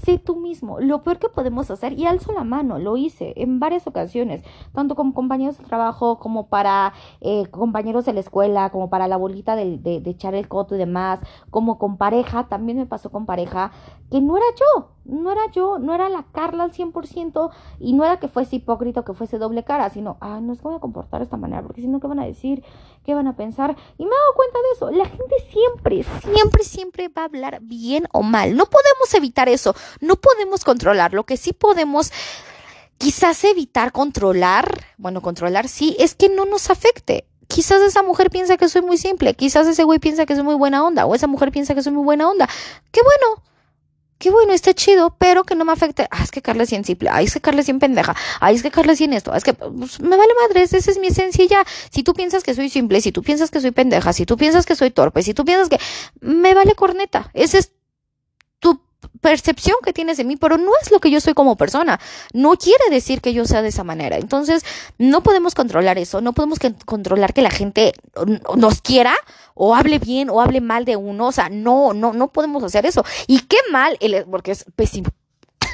sé 0.05 0.19
tú 0.19 0.37
mismo. 0.37 0.81
Lo 0.81 1.03
peor 1.03 1.19
que 1.19 1.29
podemos 1.29 1.71
hacer, 1.71 1.99
y 1.99 2.07
alzo 2.07 2.33
la 2.33 2.45
mano, 2.45 2.79
lo 2.79 2.97
hice 2.97 3.35
en 3.37 3.61
varias 3.61 3.87
ocasiones, 3.87 4.43
tanto 4.73 4.95
como 4.95 5.15
compañeros 5.15 5.59
de 5.59 5.65
trabajo, 5.65 6.19
como 6.19 6.49
para 6.49 6.93
eh, 7.21 7.47
compañeros 7.51 8.05
de 8.05 8.13
la 8.13 8.21
escuela, 8.21 8.71
como 8.71 8.91
para 8.91 9.09
la 9.09 9.17
bolita 9.17 9.57
de, 9.57 9.79
de, 9.79 10.03
echar 10.11 10.35
el 10.35 10.49
coto 10.49 10.75
y 10.75 10.79
demás, 10.79 11.21
como 11.51 11.79
con 11.79 11.97
pareja, 11.97 12.49
también 12.49 12.79
me 12.79 12.87
pasó 12.87 13.11
con 13.11 13.27
pareja, 13.27 13.73
que 14.11 14.21
no 14.21 14.37
era 14.37 14.47
yo, 14.59 14.91
no 15.05 15.33
era 15.33 15.51
yo, 15.53 15.79
no 15.79 15.95
era 15.95 16.09
la 16.09 16.25
Carla 16.33 16.65
al 16.65 16.73
100%, 16.73 17.51
y 17.81 17.93
no 17.93 18.05
era 18.05 18.19
que 18.19 18.29
fuese 18.29 18.57
hipócrita 18.57 19.01
o 19.01 19.05
que 19.05 19.15
fuese 19.15 19.39
doble 19.39 19.65
cara, 19.65 19.91
sino, 19.91 20.17
ah, 20.21 20.41
no 20.41 20.53
es 20.53 20.61
que 20.61 20.69
voy 20.69 20.77
a 20.77 20.81
comportar 20.81 21.21
de 21.21 21.25
esta 21.25 21.37
manera, 21.37 21.63
porque 21.63 21.81
si 21.81 21.89
no, 21.89 22.01
¿qué 22.01 22.07
van 22.07 22.21
a 22.21 22.27
decir? 22.27 22.63
¿Qué 23.05 23.15
van 23.15 23.27
a 23.27 23.37
pensar? 23.37 23.77
Y 23.99 24.05
me 24.05 24.11
he 24.11 24.19
dado 24.19 24.35
cuenta 24.35 24.59
de 24.59 24.75
eso, 24.75 24.91
la 24.91 25.07
gente 25.07 25.35
siempre, 25.51 26.05
siempre, 26.33 26.65
siempre 26.65 27.09
va 27.09 27.23
a 27.23 27.27
hablar 27.27 27.59
bien 27.63 28.07
o 28.13 28.23
mal, 28.23 28.57
no 28.57 28.67
podemos 28.67 29.13
evitar 29.15 29.49
eso 29.49 29.75
no 30.01 30.17
podemos 30.17 30.65
controlar. 30.65 31.15
Lo 31.15 31.25
que 31.25 31.37
sí 31.37 31.53
podemos 31.53 32.13
quizás 32.99 33.45
evitar 33.45 33.93
controlar, 33.93 34.85
bueno, 34.97 35.21
controlar 35.21 35.69
sí, 35.69 35.97
es 35.99 36.15
que 36.15 36.29
no 36.29 36.45
nos 36.45 36.71
afecte. 36.71 37.27
Quizás 37.49 37.83
esa 37.83 38.03
mujer 38.03 38.31
piensa 38.31 38.57
que 38.57 38.69
soy 38.69 38.83
muy 38.83 38.97
simple, 38.97 39.35
quizás 39.35 39.67
ese 39.67 39.85
güey 39.85 39.99
piensa 39.99 40.25
que 40.25 40.35
soy 40.35 40.45
muy 40.45 40.55
buena 40.55 40.85
onda, 40.85 41.05
o 41.05 41.15
esa 41.15 41.27
mujer 41.27 41.53
piensa 41.53 41.75
que 41.75 41.83
soy 41.83 41.93
muy 41.93 42.05
buena 42.05 42.29
onda. 42.29 42.49
Qué 42.91 43.01
bueno, 43.03 43.43
qué 44.23 44.31
bueno, 44.31 44.53
está 44.53 44.73
chido, 44.73 45.17
pero 45.19 45.43
que 45.43 45.57
no 45.57 45.65
me 45.65 45.73
afecte. 45.73 46.07
Ah, 46.13 46.23
es 46.23 46.31
que 46.31 46.41
Carla 46.41 46.63
es 46.63 46.71
bien 46.71 46.85
simple, 46.85 47.11
ay, 47.11 47.25
es 47.25 47.35
que 47.35 47.41
Carla 47.41 47.61
es 47.61 47.67
bien 47.67 47.81
pendeja, 47.81 48.15
ay, 48.39 48.55
es 48.55 48.63
que 48.63 48.71
Carla 48.71 48.93
es 48.93 49.01
bien 49.01 49.13
esto, 49.13 49.35
es 49.35 49.43
que 49.43 49.53
pues, 49.53 49.99
me 49.99 50.17
vale 50.17 50.33
madres, 50.47 50.73
esa 50.75 50.93
es 50.93 50.99
mi 51.01 51.09
esencia 51.09 51.45
ya. 51.45 51.65
Si 51.91 52.05
tú 52.05 52.15
piensas 52.15 52.45
que 52.45 52.55
soy 52.55 52.69
simple, 52.69 53.01
si 53.01 53.11
tú 53.11 53.25
piensas 53.25 53.51
que 53.51 53.61
soy 53.61 53.73
pendeja, 53.73 54.13
si 54.13 54.25
tú 54.25 54.37
piensas 54.37 54.65
que 54.65 54.77
soy 54.77 54.93
torpe, 54.93 55.25
si 55.25 55.35
tú 55.35 55.45
piensas 55.45 55.69
que 55.69 55.81
me 56.21 56.55
vale 56.55 56.77
corneta, 56.77 57.33
ese 57.35 57.59
es 57.59 57.73
percepción 59.23 59.77
que 59.83 59.95
tienes 59.95 60.19
de 60.19 60.25
mí, 60.25 60.37
pero 60.37 60.59
no 60.59 60.73
es 60.83 60.91
lo 60.91 61.01
que 61.01 61.11
yo 61.11 61.21
soy 61.21 61.33
como 61.33 61.57
persona. 61.57 61.99
No 62.35 62.57
quiere 62.57 62.91
decir 62.91 63.23
que 63.23 63.33
yo 63.33 63.47
sea 63.47 63.63
de 63.63 63.69
esa 63.69 63.85
manera. 63.85 64.19
Entonces, 64.19 64.65
no 64.99 65.23
podemos 65.23 65.55
controlar 65.55 65.97
eso, 65.97 66.21
no 66.21 66.35
podemos 66.35 66.59
controlar 66.85 67.33
que 67.33 67.41
la 67.41 67.51
gente 67.51 67.95
nos 68.57 68.83
quiera 68.83 69.15
o 69.55 69.75
hable 69.75 69.99
bien 69.99 70.29
o 70.29 70.43
hable 70.43 70.61
mal 70.61 70.85
de 70.85 70.97
uno. 70.97 71.29
O 71.29 71.33
sea, 71.33 71.49
no, 71.49 71.95
no, 71.95 72.13
no 72.13 72.29
podemos 72.33 72.63
hacer 72.65 72.85
eso. 72.85 73.05
Y 73.27 73.41
qué 73.41 73.59
mal, 73.71 73.99
porque 74.31 74.51
es 74.51 74.67
pésimo. 74.77 75.09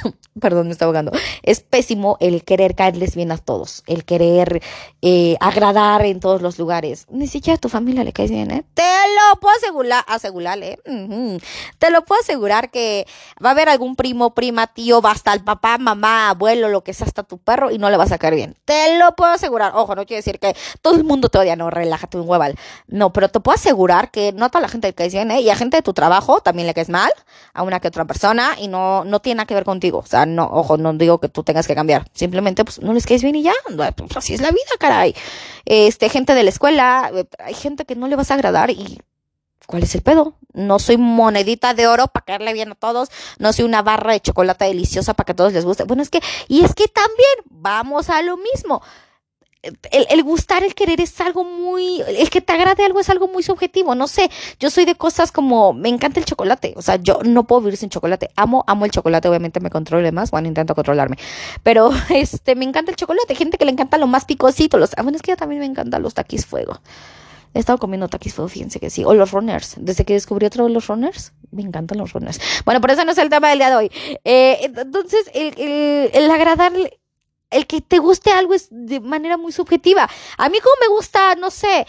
perdón, 0.39 0.67
me 0.67 0.73
está 0.73 0.85
ahogando, 0.85 1.11
es 1.43 1.61
pésimo 1.61 2.17
el 2.19 2.43
querer 2.43 2.75
caerles 2.75 3.15
bien 3.15 3.31
a 3.31 3.37
todos, 3.37 3.83
el 3.87 4.05
querer 4.05 4.61
eh, 5.01 5.37
agradar 5.39 6.05
en 6.05 6.19
todos 6.19 6.41
los 6.41 6.59
lugares. 6.59 7.05
Ni 7.09 7.27
siquiera 7.27 7.55
a 7.55 7.59
tu 7.59 7.69
familia 7.69 8.03
le 8.03 8.13
caes 8.13 8.31
bien, 8.31 8.51
¿eh? 8.51 8.63
Te 8.73 8.83
lo 8.83 9.39
puedo 9.39 9.55
asegurar, 9.55 10.03
asegurar, 10.07 10.59
¿eh? 10.61 10.79
Te 11.77 11.91
lo 11.91 12.03
puedo 12.05 12.21
asegurar 12.21 12.71
que 12.71 13.05
va 13.43 13.49
a 13.49 13.51
haber 13.51 13.69
algún 13.69 13.95
primo, 13.95 14.33
prima, 14.33 14.67
tío, 14.67 15.01
va 15.01 15.11
hasta 15.11 15.33
el 15.33 15.43
papá, 15.43 15.77
mamá, 15.77 16.29
abuelo, 16.29 16.69
lo 16.69 16.83
que 16.83 16.93
sea, 16.93 17.07
hasta 17.07 17.23
tu 17.23 17.37
perro 17.37 17.71
y 17.71 17.77
no 17.77 17.89
le 17.89 17.97
vas 17.97 18.11
a 18.11 18.17
caer 18.17 18.35
bien. 18.35 18.57
Te 18.65 18.97
lo 18.97 19.15
puedo 19.15 19.31
asegurar. 19.31 19.73
Ojo, 19.75 19.95
no 19.95 20.05
quiere 20.05 20.19
decir 20.19 20.39
que 20.39 20.55
todo 20.81 20.95
el 20.95 21.03
mundo 21.03 21.29
te 21.29 21.39
odia, 21.39 21.55
no, 21.55 21.69
relájate 21.69 22.17
un 22.17 22.27
hueval. 22.29 22.55
No, 22.87 23.11
pero 23.13 23.29
te 23.29 23.39
puedo 23.39 23.55
asegurar 23.55 24.11
que 24.11 24.31
no 24.33 24.45
a 24.45 24.49
toda 24.49 24.61
la 24.61 24.69
gente 24.69 24.87
le 24.87 24.93
caes 24.93 25.13
bien, 25.13 25.31
¿eh? 25.31 25.41
Y 25.41 25.49
a 25.49 25.55
gente 25.55 25.77
de 25.77 25.83
tu 25.83 25.93
trabajo 25.93 26.41
también 26.41 26.67
le 26.67 26.73
caes 26.73 26.89
mal, 26.89 27.11
a 27.53 27.63
una 27.63 27.79
que 27.79 27.87
otra 27.87 28.05
persona 28.05 28.55
y 28.59 28.67
no, 28.67 29.03
no 29.05 29.19
tiene 29.19 29.37
nada 29.37 29.47
que 29.47 29.53
ver 29.53 29.65
contigo. 29.65 29.88
O 29.97 30.05
sea, 30.05 30.25
no, 30.25 30.45
ojo, 30.45 30.77
no 30.77 30.93
digo 30.93 31.19
que 31.19 31.29
tú 31.29 31.43
tengas 31.43 31.67
que 31.67 31.75
cambiar. 31.75 32.05
Simplemente, 32.13 32.63
pues, 32.63 32.81
no 32.81 32.93
les 32.93 33.05
quedes 33.05 33.23
bien 33.23 33.35
y 33.35 33.43
ya. 33.43 33.53
Pues, 33.95 34.15
así 34.15 34.33
es 34.33 34.41
la 34.41 34.51
vida, 34.51 34.71
caray. 34.79 35.15
Este, 35.65 36.09
gente 36.09 36.33
de 36.33 36.43
la 36.43 36.49
escuela, 36.49 37.11
eh, 37.13 37.25
hay 37.39 37.53
gente 37.53 37.85
que 37.85 37.95
no 37.95 38.07
le 38.07 38.15
vas 38.15 38.31
a 38.31 38.35
agradar 38.35 38.69
y 38.69 38.99
¿cuál 39.67 39.83
es 39.83 39.93
el 39.93 40.01
pedo? 40.01 40.33
No 40.53 40.79
soy 40.79 40.97
monedita 40.97 41.73
de 41.75 41.87
oro 41.87 42.07
para 42.07 42.25
caerle 42.25 42.53
bien 42.53 42.71
a 42.71 42.75
todos, 42.75 43.09
no 43.37 43.53
soy 43.53 43.65
una 43.65 43.83
barra 43.83 44.13
de 44.13 44.19
chocolate 44.19 44.65
deliciosa 44.65 45.13
para 45.13 45.25
que 45.25 45.31
a 45.33 45.35
todos 45.35 45.53
les 45.53 45.63
guste. 45.63 45.83
Bueno, 45.83 46.01
es 46.01 46.09
que, 46.09 46.21
y 46.47 46.65
es 46.65 46.73
que 46.73 46.87
también 46.87 47.35
vamos 47.45 48.09
a 48.09 48.21
lo 48.23 48.37
mismo 48.37 48.81
el, 49.61 50.23
gustar, 50.23 50.63
el 50.63 50.73
querer 50.73 51.01
es 51.01 51.19
algo 51.19 51.43
muy, 51.43 52.01
el 52.01 52.29
que 52.29 52.39
te 52.39 52.53
agrade 52.53 52.85
algo 52.85 52.99
es 52.99 53.09
algo 53.09 53.27
muy 53.27 53.43
subjetivo, 53.43 53.93
no 53.93 54.07
sé, 54.07 54.29
yo 54.59 54.69
soy 54.69 54.85
de 54.85 54.95
cosas 54.95 55.31
como, 55.31 55.73
me 55.73 55.89
encanta 55.89 56.19
el 56.19 56.25
chocolate, 56.25 56.73
o 56.77 56.81
sea, 56.81 56.95
yo 56.95 57.19
no 57.25 57.45
puedo 57.45 57.61
vivir 57.61 57.77
sin 57.77 57.89
chocolate, 57.89 58.29
amo, 58.37 58.63
amo 58.67 58.85
el 58.85 58.91
chocolate, 58.91 59.27
obviamente 59.27 59.59
me 59.59 59.69
controlo 59.69 60.09
más, 60.13 60.31
bueno, 60.31 60.47
intento 60.47 60.75
controlarme, 60.75 61.17
pero 61.61 61.91
este, 62.09 62.55
me 62.55 62.63
encanta 62.63 62.91
el 62.91 62.97
chocolate, 62.97 63.35
gente 63.35 63.57
que 63.57 63.65
le 63.65 63.71
encanta 63.71 63.97
lo 63.97 64.07
más 64.07 64.23
picosito, 64.23 64.77
los, 64.77 64.91
ah, 64.95 65.03
bueno, 65.03 65.17
es 65.17 65.21
que 65.21 65.31
yo 65.31 65.37
también 65.37 65.59
me 65.59 65.65
encantan 65.65 66.01
los 66.01 66.13
taquis 66.13 66.45
fuego, 66.45 66.79
he 67.53 67.59
estado 67.59 67.79
comiendo 67.79 68.07
taquis 68.07 68.33
fuego, 68.33 68.47
fíjense 68.47 68.79
que 68.79 68.89
sí, 68.89 69.03
o 69.03 69.13
los 69.13 69.31
runners, 69.31 69.75
desde 69.77 70.05
que 70.05 70.13
descubrí 70.13 70.45
otro 70.45 70.65
de 70.65 70.69
los 70.69 70.87
runners, 70.87 71.33
me 71.51 71.63
encantan 71.63 71.97
los 71.97 72.13
runners, 72.13 72.39
bueno, 72.63 72.79
por 72.79 72.91
eso 72.91 73.03
no 73.03 73.11
es 73.11 73.17
el 73.17 73.29
tema 73.29 73.49
del 73.49 73.59
día 73.59 73.69
de 73.71 73.75
hoy, 73.75 73.91
eh, 74.23 74.71
entonces, 74.73 75.29
el, 75.33 75.53
el, 75.59 76.11
el 76.13 76.31
agradarle, 76.31 76.98
el 77.51 77.65
que 77.65 77.81
te 77.81 77.97
guste 77.97 78.31
algo 78.31 78.53
es 78.53 78.67
de 78.69 78.99
manera 78.99 79.37
muy 79.37 79.51
subjetiva. 79.51 80.09
A 80.37 80.49
mí 80.49 80.59
como 80.59 80.75
me 80.81 80.87
gusta, 80.87 81.35
no 81.35 81.49
sé, 81.49 81.87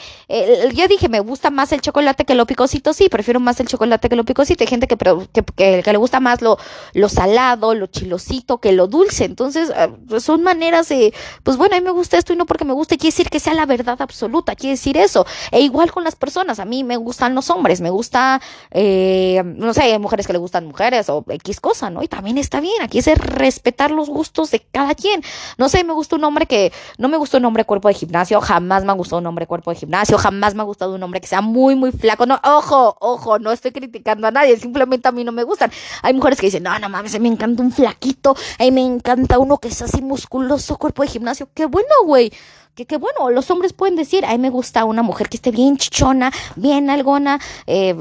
ya 0.73 0.89
dije, 0.89 1.09
me 1.09 1.21
gusta 1.21 1.51
más 1.51 1.73
el 1.73 1.81
chocolate 1.81 2.25
que 2.25 2.35
lo 2.35 2.47
picosito, 2.47 2.93
sí, 2.95 3.09
prefiero 3.09 3.41
más 3.41 3.61
el 3.61 3.69
chocolate 3.69 4.09
que 4.09 4.17
lo 4.17 4.25
picosito. 4.25 4.65
Hay 4.65 4.69
gente 4.69 4.87
que, 4.87 4.97
que, 4.97 5.83
que, 5.83 5.93
le 5.93 5.99
gusta 5.99 6.21
más 6.21 6.41
lo, 6.41 6.59
lo 6.95 7.09
salado, 7.09 7.75
lo 7.75 7.87
chilosito 7.87 8.59
que 8.59 8.73
lo 8.73 8.87
dulce. 8.87 9.25
Entonces, 9.25 9.71
ah, 9.77 9.89
pues 10.09 10.25
son 10.25 10.43
maneras 10.43 10.89
de, 10.89 11.13
pues 11.43 11.57
bueno, 11.57 11.77
a 11.77 11.81
mí 11.81 11.85
me 11.85 11.93
gusta 11.93 12.17
esto 12.17 12.33
y 12.33 12.37
no 12.37 12.47
porque 12.47 12.65
me 12.65 12.73
guste, 12.73 12.97
quiere 12.97 13.13
decir 13.13 13.29
que 13.29 13.41
sea 13.41 13.55
la 13.55 13.67
verdad 13.67 14.01
absoluta, 14.01 14.57
quiere 14.57 14.73
decir 14.73 14.97
eso. 14.97 15.27
E 15.51 15.61
igual 15.61 15.93
con 15.93 16.05
las 16.05 16.17
personas, 16.17 16.59
a 16.59 16.65
mí 16.65 16.85
me 16.85 16.97
gustan 16.97 17.35
los 17.35 17.51
hombres, 17.51 17.81
me 17.81 17.91
gusta, 17.91 18.41
eh, 18.71 19.43
no 19.45 19.75
sé, 19.75 19.83
hay 19.83 19.99
mujeres 19.99 20.27
que 20.27 20.33
le 20.33 20.39
gustan 20.39 20.67
mujeres 20.67 21.09
o 21.11 21.25
X 21.29 21.61
cosa, 21.61 21.91
¿no? 21.91 22.03
Y 22.03 22.09
también 22.09 22.39
está 22.39 22.61
bien, 22.61 22.81
aquí 22.83 22.99
es 22.99 23.07
respetar 23.19 23.91
los 23.91 24.09
gustos 24.09 24.51
de 24.51 24.61
cada 24.61 24.95
quien. 24.95 25.23
No 25.59 25.69
sé, 25.69 25.85
me 25.85 25.93
gusta 25.93 26.17
un 26.17 26.25
hombre 26.25 26.47
que, 26.47 26.73
no 26.99 27.09
me 27.09 27.17
gusta 27.17 27.39
un 27.39 27.45
hombre 27.45 27.65
cuerpo 27.65 27.89
de 27.89 27.95
gimnasio, 27.95 28.41
jamás 28.41 28.85
me 28.85 28.93
ha 28.93 28.95
gustado 28.95 29.21
un 29.21 29.27
hombre 29.27 29.47
cuerpo 29.47 29.71
de 29.71 29.77
gimnasio, 29.77 30.19
jamás 30.19 30.55
me 30.55 30.63
ha 30.63 30.65
gustado 30.65 30.95
un 30.95 31.03
hombre 31.03 31.21
que 31.21 31.27
sea 31.27 31.41
muy, 31.41 31.75
muy 31.77 31.93
flaco. 31.93 32.27
No, 32.27 32.41
ojo, 32.45 32.97
ojo, 33.01 33.39
no 33.39 33.53
estoy 33.53 33.73
criticando 33.73 34.27
a 34.27 34.31
nadie, 34.31 34.57
simplemente 34.57 35.09
a 35.09 35.13
mí 35.13 35.25
no 35.25 35.33
me 35.33 35.43
gustan. 35.43 35.71
Hay 36.03 36.15
mujeres 36.15 36.41
que 36.41 36.47
dicen, 36.47 36.63
no, 36.63 36.79
no 36.79 36.89
mames, 36.89 37.19
me 37.21 37.29
encanta 37.29 37.63
un 37.63 37.73
flaquito, 37.73 38.37
a 38.59 38.65
mí 38.65 38.71
me 38.71 38.83
encanta 38.83 39.39
uno 39.39 39.59
que 39.59 39.71
sea 39.71 39.87
así 39.87 40.03
musculoso, 40.03 40.77
cuerpo 40.79 41.03
de 41.03 41.09
gimnasio. 41.09 41.49
Qué 41.55 41.67
bueno, 41.67 41.89
güey 42.05 42.33
que, 42.81 42.87
que, 42.87 42.97
bueno, 42.97 43.31
los 43.31 43.51
hombres 43.51 43.75
pueden 43.75 43.95
decir, 43.95 44.25
a 44.25 44.33
mí 44.33 44.39
me 44.39 44.49
gusta 44.49 44.87
una 44.87 45.03
mujer 45.03 45.29
que 45.29 45.37
esté 45.37 45.51
bien 45.51 45.77
chichona, 45.77 46.33
bien 46.57 46.89
algona, 46.89 47.39
eh, 47.67 47.95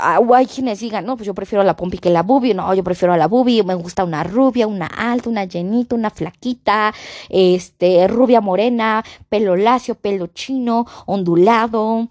hay 0.00 0.46
quienes 0.46 0.78
digan, 0.78 1.04
no, 1.04 1.16
pues 1.16 1.26
yo 1.26 1.34
prefiero 1.34 1.64
la 1.64 1.74
pompi 1.74 1.98
que 1.98 2.08
la 2.08 2.22
bubi, 2.22 2.54
no, 2.54 2.72
yo 2.72 2.84
prefiero 2.84 3.12
a 3.12 3.16
la 3.16 3.26
bubi, 3.26 3.64
me 3.64 3.74
gusta 3.74 4.04
una 4.04 4.22
rubia, 4.22 4.68
una 4.68 4.86
alta, 4.86 5.28
una 5.28 5.44
llenita, 5.44 5.96
una 5.96 6.10
flaquita, 6.10 6.94
este, 7.28 8.06
rubia 8.06 8.40
morena, 8.40 9.04
pelo 9.28 9.56
lacio, 9.56 9.96
pelo 9.96 10.28
chino, 10.28 10.86
ondulado, 11.06 12.08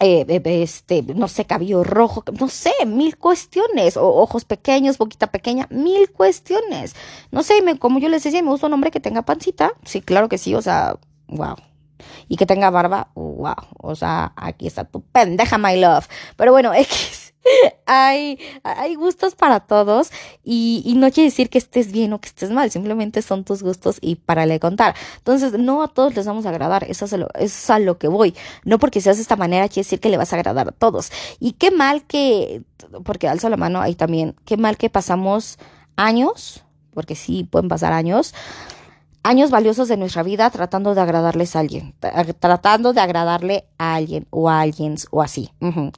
eh, 0.00 0.42
este, 0.44 1.02
no 1.02 1.28
sé, 1.28 1.46
cabello 1.46 1.82
rojo, 1.82 2.24
no 2.38 2.48
sé, 2.48 2.72
mil 2.84 3.16
cuestiones, 3.16 3.96
o 3.96 4.06
ojos 4.06 4.44
pequeños, 4.44 4.98
boquita 4.98 5.28
pequeña, 5.28 5.66
mil 5.70 6.10
cuestiones. 6.10 6.94
No 7.30 7.42
sé, 7.42 7.62
me, 7.62 7.78
como 7.78 8.00
yo 8.00 8.10
les 8.10 8.22
decía, 8.22 8.42
me 8.42 8.50
gusta 8.50 8.66
un 8.66 8.74
hombre 8.74 8.90
que 8.90 9.00
tenga 9.00 9.22
pancita, 9.22 9.72
sí, 9.84 10.02
claro 10.02 10.28
que 10.28 10.36
sí, 10.38 10.54
o 10.54 10.60
sea, 10.60 10.98
wow. 11.36 11.56
Y 12.28 12.36
que 12.36 12.46
tenga 12.46 12.70
barba, 12.70 13.10
wow. 13.14 13.54
O 13.78 13.94
sea, 13.94 14.32
aquí 14.36 14.66
está 14.66 14.84
tu 14.84 15.02
pendeja, 15.02 15.58
my 15.58 15.78
love. 15.80 16.08
Pero 16.36 16.52
bueno, 16.52 16.72
X. 16.74 17.32
hay, 17.86 18.38
hay 18.62 18.94
gustos 18.94 19.34
para 19.34 19.60
todos 19.60 20.10
y, 20.44 20.94
no 20.96 21.10
quiere 21.10 21.30
decir 21.30 21.50
que 21.50 21.58
estés 21.58 21.90
bien 21.90 22.12
o 22.12 22.20
que 22.20 22.28
estés 22.28 22.50
mal, 22.50 22.70
simplemente 22.70 23.20
son 23.20 23.44
tus 23.44 23.62
gustos 23.62 23.98
y 24.00 24.16
para 24.16 24.46
le 24.46 24.60
contar. 24.60 24.94
Entonces, 25.18 25.52
no 25.58 25.82
a 25.82 25.88
todos 25.88 26.14
les 26.14 26.26
vamos 26.26 26.46
a 26.46 26.50
agradar, 26.50 26.84
eso 26.84 27.04
es, 27.04 27.12
a 27.12 27.16
lo, 27.16 27.28
es 27.34 27.70
a 27.70 27.78
lo 27.78 27.98
que 27.98 28.08
voy. 28.08 28.34
No 28.64 28.78
porque 28.78 29.00
seas 29.00 29.16
de 29.16 29.22
esta 29.22 29.36
manera 29.36 29.68
quiere 29.68 29.84
decir 29.84 30.00
que 30.00 30.08
le 30.08 30.16
vas 30.16 30.32
a 30.32 30.36
agradar 30.36 30.68
a 30.68 30.72
todos. 30.72 31.10
Y 31.40 31.52
qué 31.52 31.70
mal 31.70 32.04
que, 32.04 32.62
porque 33.04 33.28
alzo 33.28 33.48
la 33.48 33.56
mano 33.56 33.80
ahí 33.80 33.94
también, 33.94 34.36
qué 34.44 34.56
mal 34.56 34.76
que 34.76 34.90
pasamos 34.90 35.58
años, 35.96 36.64
porque 36.94 37.14
sí 37.14 37.44
pueden 37.44 37.68
pasar 37.68 37.92
años, 37.92 38.34
años 39.22 39.50
valiosos 39.50 39.88
de 39.88 39.96
nuestra 39.96 40.22
vida 40.22 40.50
tratando 40.50 40.94
de 40.94 41.00
agradarles 41.00 41.56
a 41.56 41.60
alguien, 41.60 41.94
tratando 42.38 42.92
de 42.92 43.00
agradarle 43.00 43.64
a 43.78 43.94
alguien 43.94 44.26
o 44.30 44.48
a 44.48 44.60
alguien 44.60 44.96
o 45.10 45.22
así. 45.22 45.50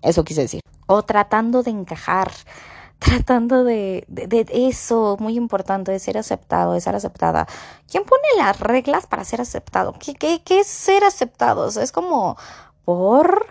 eso 0.02 0.24
quise 0.24 0.42
decir. 0.42 0.60
O 0.86 1.02
tratando 1.02 1.62
de 1.62 1.70
encajar, 1.70 2.30
tratando 2.98 3.64
de, 3.64 4.04
de, 4.08 4.46
eso, 4.50 5.16
muy 5.18 5.36
importante, 5.36 5.92
de 5.92 5.98
ser 5.98 6.18
aceptado, 6.18 6.74
de 6.74 6.80
ser 6.80 6.94
aceptada. 6.94 7.46
¿Quién 7.90 8.04
pone 8.04 8.22
las 8.36 8.60
reglas 8.60 9.06
para 9.06 9.24
ser 9.24 9.40
aceptado? 9.40 9.94
¿Qué, 9.98 10.14
qué, 10.14 10.42
qué 10.44 10.60
es 10.60 10.66
ser 10.66 11.04
aceptado? 11.04 11.68
es 11.68 11.92
como 11.92 12.36
por 12.84 13.46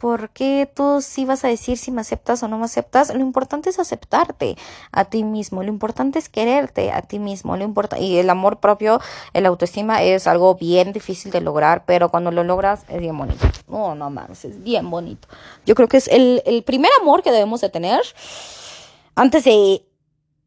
¿Por 0.00 0.30
qué 0.30 0.66
tú 0.74 1.02
sí 1.02 1.26
vas 1.26 1.44
a 1.44 1.48
decir 1.48 1.76
si 1.76 1.90
me 1.90 2.00
aceptas 2.00 2.42
o 2.42 2.48
no 2.48 2.56
me 2.56 2.64
aceptas? 2.64 3.14
Lo 3.14 3.20
importante 3.20 3.68
es 3.68 3.78
aceptarte 3.78 4.56
a 4.92 5.04
ti 5.04 5.24
mismo, 5.24 5.62
lo 5.62 5.68
importante 5.68 6.18
es 6.18 6.30
quererte 6.30 6.90
a 6.90 7.02
ti 7.02 7.18
mismo, 7.18 7.54
lo 7.58 7.64
importa 7.64 7.98
y 7.98 8.16
el 8.16 8.30
amor 8.30 8.60
propio, 8.60 8.98
el 9.34 9.44
autoestima 9.44 10.02
es 10.02 10.26
algo 10.26 10.54
bien 10.54 10.94
difícil 10.94 11.30
de 11.30 11.42
lograr, 11.42 11.84
pero 11.84 12.08
cuando 12.08 12.30
lo 12.30 12.44
logras 12.44 12.84
es 12.88 12.98
bien 12.98 13.18
bonito. 13.18 13.46
No, 13.68 13.94
no 13.94 14.08
mames, 14.08 14.46
es 14.46 14.62
bien 14.62 14.88
bonito. 14.88 15.28
Yo 15.66 15.74
creo 15.74 15.86
que 15.86 15.98
es 15.98 16.08
el, 16.08 16.42
el 16.46 16.62
primer 16.62 16.90
amor 17.02 17.22
que 17.22 17.30
debemos 17.30 17.60
de 17.60 17.68
tener 17.68 18.00
antes 19.14 19.44
de 19.44 19.84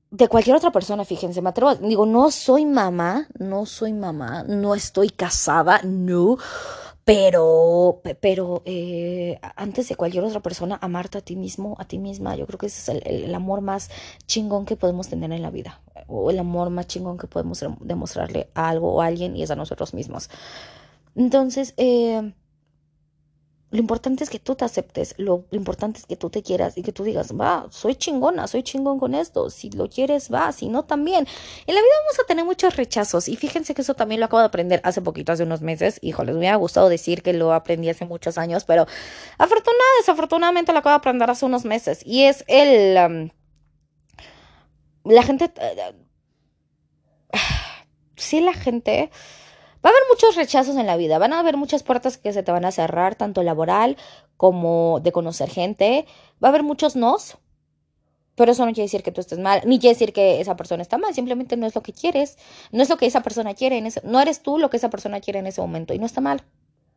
de 0.09 0.27
cualquier 0.27 0.55
otra 0.55 0.71
persona, 0.71 1.05
fíjense, 1.05 1.41
me 1.41 1.49
atrevo, 1.49 1.73
digo, 1.73 2.05
no 2.05 2.29
soy 2.29 2.65
mamá, 2.65 3.27
no 3.39 3.65
soy 3.65 3.93
mamá, 3.93 4.43
no 4.43 4.75
estoy 4.75 5.09
casada, 5.09 5.81
no, 5.83 6.37
pero, 7.05 8.01
pero 8.21 8.61
eh, 8.65 9.39
antes 9.55 9.89
de 9.89 9.95
cualquier 9.95 10.23
otra 10.23 10.41
persona, 10.41 10.79
amarte 10.81 11.17
a 11.17 11.21
ti 11.21 11.35
mismo, 11.35 11.75
a 11.79 11.85
ti 11.85 11.99
misma, 11.99 12.35
yo 12.35 12.47
creo 12.47 12.57
que 12.57 12.67
ese 12.67 12.97
es 12.97 13.01
el, 13.05 13.35
amor 13.35 13.61
más 13.61 13.89
chingón 14.25 14.65
que 14.65 14.77
podemos 14.77 15.09
tener 15.09 15.31
en 15.31 15.41
la 15.41 15.49
vida, 15.49 15.81
o 16.07 16.31
el 16.31 16.39
amor 16.39 16.69
más 16.69 16.87
chingón 16.87 17.17
que 17.17 17.27
podemos 17.27 17.63
demostrarle 17.81 18.49
a 18.53 18.69
algo 18.69 18.93
o 18.93 19.01
a 19.01 19.07
alguien 19.07 19.35
y 19.35 19.43
es 19.43 19.51
a 19.51 19.55
nosotros 19.55 19.93
mismos. 19.93 20.29
Entonces, 21.15 21.73
eh, 21.77 22.33
lo 23.73 23.79
importante 23.79 24.23
es 24.23 24.29
que 24.29 24.37
tú 24.37 24.53
te 24.53 24.65
aceptes, 24.65 25.15
lo, 25.17 25.45
importante 25.49 25.97
es 25.97 26.05
que 26.05 26.15
tú 26.15 26.29
te 26.29 26.43
quieras 26.43 26.77
y 26.77 26.83
que 26.83 26.91
tú 26.91 27.03
digas, 27.03 27.33
va, 27.33 27.65
soy 27.71 27.95
chingona, 27.95 28.45
soy 28.45 28.61
chingón 28.61 28.99
con 28.99 29.15
esto, 29.15 29.49
si 29.49 29.71
lo 29.71 29.89
quieres, 29.89 30.31
va, 30.31 30.51
si 30.51 30.67
no, 30.67 30.83
también. 30.83 31.25
En 31.65 31.73
la 31.73 31.81
vida 31.81 31.93
vamos 32.03 32.19
a 32.19 32.27
tener 32.27 32.45
muchos 32.45 32.75
rechazos 32.75 33.27
y 33.27 33.35
fíjense 33.35 33.73
que 33.73 33.81
eso 33.81 33.95
también 33.95 34.19
lo 34.19 34.27
acabo 34.27 34.41
de 34.41 34.45
aprender 34.45 34.79
hace 34.83 35.01
poquito, 35.01 35.31
hace 35.31 35.41
unos 35.41 35.61
meses, 35.61 35.97
híjole, 36.03 36.33
me 36.33 36.37
hubiera 36.37 36.55
gustado 36.55 36.87
decir 36.87 37.23
que 37.23 37.33
lo 37.33 37.51
aprendí 37.51 37.89
hace 37.89 38.05
muchos 38.05 38.37
años, 38.37 38.63
pero 38.63 38.85
afortunadamente, 39.39 39.97
desafortunadamente 40.01 40.71
lo 40.71 40.77
acabo 40.77 40.91
de 40.91 40.97
aprender 40.97 41.31
hace 41.31 41.43
unos 41.43 41.65
meses 41.65 42.03
y 42.05 42.25
es 42.25 42.45
el... 42.47 43.31
Um, 45.03 45.11
la 45.11 45.23
gente... 45.23 45.45
Uh, 45.45 47.37
sí, 48.17 48.39
la 48.39 48.53
gente 48.53 49.09
Va 49.85 49.89
a 49.89 49.91
haber 49.91 50.03
muchos 50.09 50.35
rechazos 50.35 50.77
en 50.77 50.87
la 50.87 50.95
vida, 50.95 51.17
van 51.17 51.33
a 51.33 51.39
haber 51.39 51.57
muchas 51.57 51.83
puertas 51.83 52.17
que 52.17 52.31
se 52.31 52.43
te 52.43 52.51
van 52.51 52.65
a 52.65 52.71
cerrar, 52.71 53.15
tanto 53.15 53.43
laboral 53.43 53.97
como 54.37 54.99
de 55.01 55.11
conocer 55.11 55.49
gente. 55.49 56.05
Va 56.41 56.47
a 56.47 56.49
haber 56.49 56.63
muchos 56.63 56.95
nos, 56.95 57.37
pero 58.35 58.51
eso 58.53 58.65
no 58.65 58.71
quiere 58.71 58.85
decir 58.85 59.03
que 59.03 59.11
tú 59.11 59.21
estés 59.21 59.39
mal, 59.39 59.61
ni 59.65 59.79
quiere 59.79 59.93
decir 59.93 60.13
que 60.13 60.41
esa 60.41 60.55
persona 60.55 60.81
está 60.81 60.97
mal, 60.97 61.13
simplemente 61.13 61.57
no 61.57 61.67
es 61.67 61.75
lo 61.75 61.83
que 61.83 61.93
quieres, 61.93 62.37
no 62.71 62.81
es 62.81 62.89
lo 62.89 62.97
que 62.97 63.05
esa 63.05 63.21
persona 63.21 63.53
quiere, 63.53 63.77
en 63.77 63.85
ese, 63.87 64.01
no 64.03 64.19
eres 64.19 64.41
tú 64.41 64.57
lo 64.57 64.69
que 64.69 64.77
esa 64.77 64.89
persona 64.89 65.19
quiere 65.19 65.39
en 65.39 65.47
ese 65.47 65.61
momento 65.61 65.93
y 65.93 65.99
no 65.99 66.05
está 66.05 66.21
mal. 66.21 66.43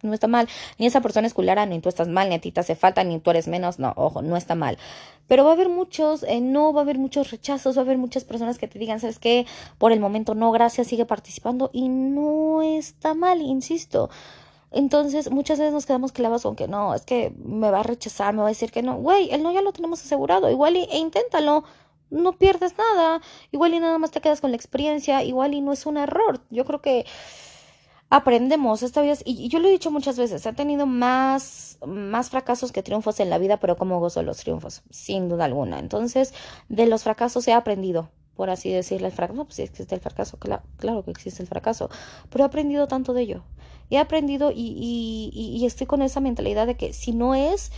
No 0.02 0.14
está 0.14 0.26
mal. 0.26 0.48
Ni 0.78 0.86
esa 0.86 1.00
persona 1.00 1.26
es 1.26 1.34
culera, 1.34 1.66
ni 1.66 1.80
tú 1.80 1.88
estás 1.88 2.08
mal, 2.08 2.28
ni 2.28 2.34
a 2.34 2.40
ti 2.40 2.52
te 2.52 2.60
hace 2.60 2.76
falta, 2.76 3.04
ni 3.04 3.18
tú 3.18 3.30
eres 3.30 3.48
menos. 3.48 3.78
No, 3.78 3.92
ojo, 3.96 4.22
no 4.22 4.36
está 4.36 4.54
mal. 4.54 4.78
Pero 5.28 5.44
va 5.44 5.50
a 5.50 5.52
haber 5.54 5.68
muchos, 5.68 6.22
eh, 6.24 6.40
no, 6.40 6.72
va 6.72 6.80
a 6.80 6.84
haber 6.84 6.98
muchos 6.98 7.30
rechazos, 7.30 7.76
va 7.76 7.80
a 7.80 7.84
haber 7.84 7.98
muchas 7.98 8.24
personas 8.24 8.58
que 8.58 8.68
te 8.68 8.78
digan, 8.78 9.00
¿sabes 9.00 9.18
qué? 9.18 9.46
Por 9.78 9.92
el 9.92 10.00
momento 10.00 10.34
no, 10.34 10.52
gracias, 10.52 10.86
sigue 10.86 11.04
participando. 11.04 11.70
Y 11.72 11.88
no 11.88 12.62
está 12.62 13.14
mal, 13.14 13.40
insisto. 13.40 14.10
Entonces, 14.72 15.30
muchas 15.30 15.58
veces 15.58 15.72
nos 15.72 15.86
quedamos 15.86 16.12
clavados 16.12 16.42
con 16.42 16.56
que 16.56 16.68
no, 16.68 16.94
es 16.94 17.02
que 17.02 17.32
me 17.44 17.70
va 17.70 17.80
a 17.80 17.82
rechazar, 17.82 18.34
me 18.34 18.40
va 18.40 18.46
a 18.46 18.48
decir 18.48 18.70
que 18.70 18.82
no. 18.82 18.96
Güey, 18.96 19.30
el 19.30 19.42
no 19.42 19.52
ya 19.52 19.62
lo 19.62 19.72
tenemos 19.72 20.02
asegurado. 20.02 20.50
Igual 20.50 20.76
e 20.76 20.98
inténtalo 20.98 21.64
no 22.10 22.32
pierdes 22.34 22.76
nada. 22.78 23.20
Igual 23.52 23.74
y 23.74 23.80
nada 23.80 23.98
más 23.98 24.10
te 24.10 24.20
quedas 24.20 24.40
con 24.40 24.50
la 24.50 24.56
experiencia. 24.56 25.22
Igual 25.24 25.54
y 25.54 25.60
no 25.60 25.72
es 25.72 25.86
un 25.86 25.96
error. 25.96 26.40
Yo 26.50 26.64
creo 26.64 26.80
que 26.80 27.06
aprendemos 28.10 28.82
esta 28.82 29.02
vida. 29.02 29.14
Y 29.24 29.48
yo 29.48 29.58
lo 29.58 29.68
he 29.68 29.72
dicho 29.72 29.90
muchas 29.90 30.18
veces 30.18 30.44
he 30.46 30.52
tenido 30.52 30.86
más 30.86 31.78
más 31.86 32.30
fracasos 32.30 32.72
que 32.72 32.82
triunfos 32.82 33.20
en 33.20 33.30
la 33.30 33.38
vida 33.38 33.58
pero 33.58 33.76
como 33.76 34.00
gozo 34.00 34.22
los 34.22 34.38
triunfos 34.38 34.82
sin 34.90 35.28
duda 35.28 35.44
alguna. 35.44 35.78
Entonces 35.78 36.32
de 36.68 36.86
los 36.86 37.02
fracasos 37.04 37.46
he 37.48 37.52
aprendido 37.52 38.10
por 38.34 38.50
así 38.50 38.70
decirle 38.70 39.08
el 39.08 39.12
fracaso 39.12 39.44
pues 39.44 39.58
existe 39.58 39.94
el 39.94 40.00
fracaso 40.00 40.38
claro, 40.38 40.62
claro 40.76 41.02
que 41.04 41.10
existe 41.10 41.42
el 41.42 41.48
fracaso 41.48 41.88
pero 42.30 42.44
he 42.44 42.46
aprendido 42.46 42.86
tanto 42.88 43.12
de 43.12 43.22
ello. 43.22 43.42
He 43.88 43.98
aprendido 43.98 44.50
y, 44.50 44.56
y, 44.56 45.30
y 45.32 45.64
estoy 45.64 45.86
con 45.86 46.02
esa 46.02 46.20
mentalidad 46.20 46.66
de 46.66 46.76
que 46.76 46.92
si 46.92 47.12
no 47.12 47.36
es 47.36 47.70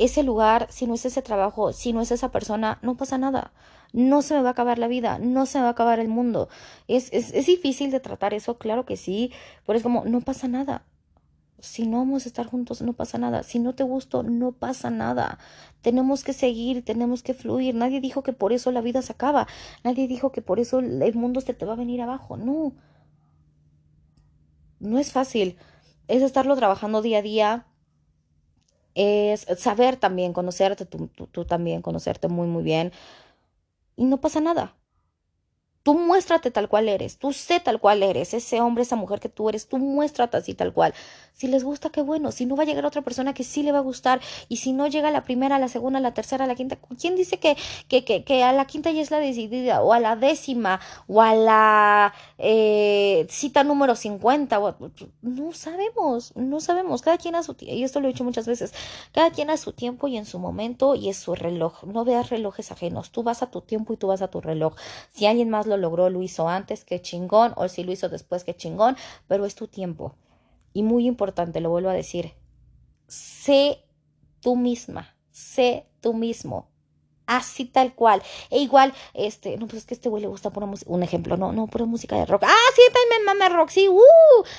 ese 0.00 0.22
lugar 0.22 0.66
si 0.70 0.86
no 0.86 0.94
es 0.94 1.04
ese 1.04 1.22
trabajo 1.22 1.72
si 1.72 1.92
no 1.92 2.00
es 2.00 2.10
esa 2.10 2.30
persona 2.30 2.78
no 2.82 2.96
pasa 2.96 3.18
nada 3.18 3.52
no 3.92 4.22
se 4.22 4.34
me 4.34 4.42
va 4.42 4.50
a 4.50 4.52
acabar 4.52 4.78
la 4.78 4.88
vida, 4.88 5.18
no 5.18 5.46
se 5.46 5.58
me 5.58 5.62
va 5.62 5.68
a 5.68 5.72
acabar 5.72 5.98
el 5.98 6.08
mundo. 6.08 6.48
Es, 6.88 7.12
es, 7.12 7.32
es 7.32 7.46
difícil 7.46 7.90
de 7.90 8.00
tratar 8.00 8.34
eso, 8.34 8.58
claro 8.58 8.86
que 8.86 8.96
sí, 8.96 9.32
pero 9.66 9.76
es 9.76 9.82
como, 9.82 10.04
no 10.04 10.20
pasa 10.20 10.48
nada. 10.48 10.84
Si 11.58 11.86
no 11.86 11.98
vamos 11.98 12.24
a 12.24 12.28
estar 12.28 12.46
juntos, 12.46 12.80
no 12.80 12.94
pasa 12.94 13.18
nada. 13.18 13.42
Si 13.42 13.58
no 13.58 13.74
te 13.74 13.82
gusto, 13.82 14.22
no 14.22 14.52
pasa 14.52 14.90
nada. 14.90 15.38
Tenemos 15.82 16.24
que 16.24 16.32
seguir, 16.32 16.84
tenemos 16.84 17.22
que 17.22 17.34
fluir. 17.34 17.74
Nadie 17.74 18.00
dijo 18.00 18.22
que 18.22 18.32
por 18.32 18.52
eso 18.54 18.72
la 18.72 18.80
vida 18.80 19.02
se 19.02 19.12
acaba. 19.12 19.46
Nadie 19.84 20.08
dijo 20.08 20.32
que 20.32 20.40
por 20.40 20.58
eso 20.58 20.78
el 20.78 21.14
mundo 21.14 21.42
se 21.42 21.52
te 21.52 21.66
va 21.66 21.74
a 21.74 21.76
venir 21.76 22.00
abajo. 22.00 22.38
No. 22.38 22.72
No 24.78 24.98
es 24.98 25.12
fácil. 25.12 25.58
Es 26.08 26.22
estarlo 26.22 26.56
trabajando 26.56 27.02
día 27.02 27.18
a 27.18 27.22
día. 27.22 27.66
Es 28.94 29.46
saber 29.58 29.96
también, 29.96 30.32
conocerte, 30.32 30.86
tú, 30.86 31.08
tú 31.08 31.44
también, 31.44 31.82
conocerte 31.82 32.28
muy, 32.28 32.46
muy 32.48 32.62
bien 32.62 32.92
y 33.96 34.04
no 34.04 34.20
pasa 34.20 34.40
nada. 34.40 34.74
Tú 35.82 35.94
muéstrate 35.94 36.50
tal 36.50 36.68
cual 36.68 36.90
eres, 36.90 37.16
tú 37.16 37.32
sé 37.32 37.58
tal 37.58 37.80
cual 37.80 38.02
eres, 38.02 38.34
ese 38.34 38.60
hombre, 38.60 38.82
esa 38.82 38.96
mujer 38.96 39.18
que 39.18 39.30
tú 39.30 39.48
eres, 39.48 39.66
tú 39.66 39.78
muéstrate 39.78 40.36
así 40.36 40.52
tal 40.52 40.74
cual. 40.74 40.92
Si 41.32 41.48
les 41.48 41.64
gusta, 41.64 41.88
qué 41.88 42.02
bueno, 42.02 42.32
si 42.32 42.44
no 42.44 42.54
va 42.54 42.64
a 42.64 42.66
llegar 42.66 42.84
otra 42.84 43.00
persona 43.00 43.32
que 43.32 43.44
sí 43.44 43.62
le 43.62 43.72
va 43.72 43.78
a 43.78 43.82
gustar, 43.82 44.20
y 44.50 44.58
si 44.58 44.72
no 44.72 44.88
llega 44.88 45.10
la 45.10 45.24
primera, 45.24 45.58
la 45.58 45.68
segunda, 45.68 45.98
la 45.98 46.12
tercera, 46.12 46.46
la 46.46 46.54
quinta, 46.54 46.78
¿quién 47.00 47.16
dice 47.16 47.38
que, 47.38 47.56
que, 47.88 48.04
que, 48.04 48.24
que 48.24 48.44
a 48.44 48.52
la 48.52 48.66
quinta 48.66 48.90
ya 48.90 49.00
es 49.00 49.10
la 49.10 49.20
decidida, 49.20 49.80
o 49.82 49.94
a 49.94 50.00
la 50.00 50.16
décima, 50.16 50.80
o 51.08 51.22
a 51.22 51.34
la 51.34 52.12
eh, 52.36 53.26
cita 53.30 53.64
número 53.64 53.94
50? 53.96 54.60
no 55.22 55.52
sabemos, 55.52 56.36
no 56.36 56.60
sabemos, 56.60 57.00
cada 57.00 57.16
quien 57.16 57.36
a 57.36 57.42
su 57.42 57.54
tiempo, 57.54 57.74
y 57.74 57.84
esto 57.84 58.00
lo 58.00 58.08
he 58.08 58.12
dicho 58.12 58.24
muchas 58.24 58.46
veces, 58.46 58.74
cada 59.12 59.30
quien 59.30 59.48
a 59.48 59.56
su 59.56 59.72
tiempo 59.72 60.08
y 60.08 60.18
en 60.18 60.26
su 60.26 60.38
momento 60.38 60.94
y 60.94 61.08
es 61.08 61.16
su 61.16 61.34
reloj, 61.34 61.84
no 61.84 62.04
veas 62.04 62.28
relojes 62.28 62.70
ajenos, 62.70 63.12
tú 63.12 63.22
vas 63.22 63.42
a 63.42 63.50
tu 63.50 63.62
tiempo 63.62 63.94
y 63.94 63.96
tú 63.96 64.08
vas 64.08 64.20
a 64.20 64.28
tu 64.28 64.42
reloj. 64.42 64.74
Si 65.14 65.24
alguien 65.24 65.48
más 65.48 65.66
lo 65.66 65.76
logró, 65.80 66.08
lo 66.10 66.22
hizo 66.22 66.48
antes, 66.48 66.84
que 66.84 67.02
chingón, 67.02 67.52
o 67.56 67.66
si 67.68 67.82
lo 67.82 67.90
hizo 67.90 68.08
después, 68.08 68.44
que 68.44 68.54
chingón, 68.54 68.96
pero 69.26 69.44
es 69.44 69.56
tu 69.56 69.66
tiempo. 69.66 70.14
Y 70.72 70.84
muy 70.84 71.06
importante, 71.06 71.60
lo 71.60 71.70
vuelvo 71.70 71.90
a 71.90 71.94
decir, 71.94 72.34
sé 73.08 73.84
tú 74.40 74.56
misma, 74.56 75.16
sé 75.32 75.88
tú 76.00 76.14
mismo, 76.14 76.69
así 77.30 77.64
tal 77.64 77.94
cual. 77.94 78.22
E 78.50 78.58
igual, 78.58 78.92
este, 79.14 79.56
no, 79.56 79.66
pues 79.66 79.82
es 79.82 79.86
que 79.86 79.94
este 79.94 80.08
güey 80.08 80.22
le 80.22 80.28
gusta 80.28 80.50
pura 80.50 80.66
música, 80.66 80.90
un 80.90 81.02
ejemplo, 81.02 81.36
no, 81.36 81.52
no, 81.52 81.66
pura 81.66 81.84
música 81.84 82.16
de 82.16 82.26
rock. 82.26 82.42
Ah, 82.44 82.70
sí, 82.74 82.82
también 82.92 83.24
me 83.24 83.34
mama 83.34 83.48
rock, 83.56 83.70
sí, 83.70 83.88
uh, 83.88 84.00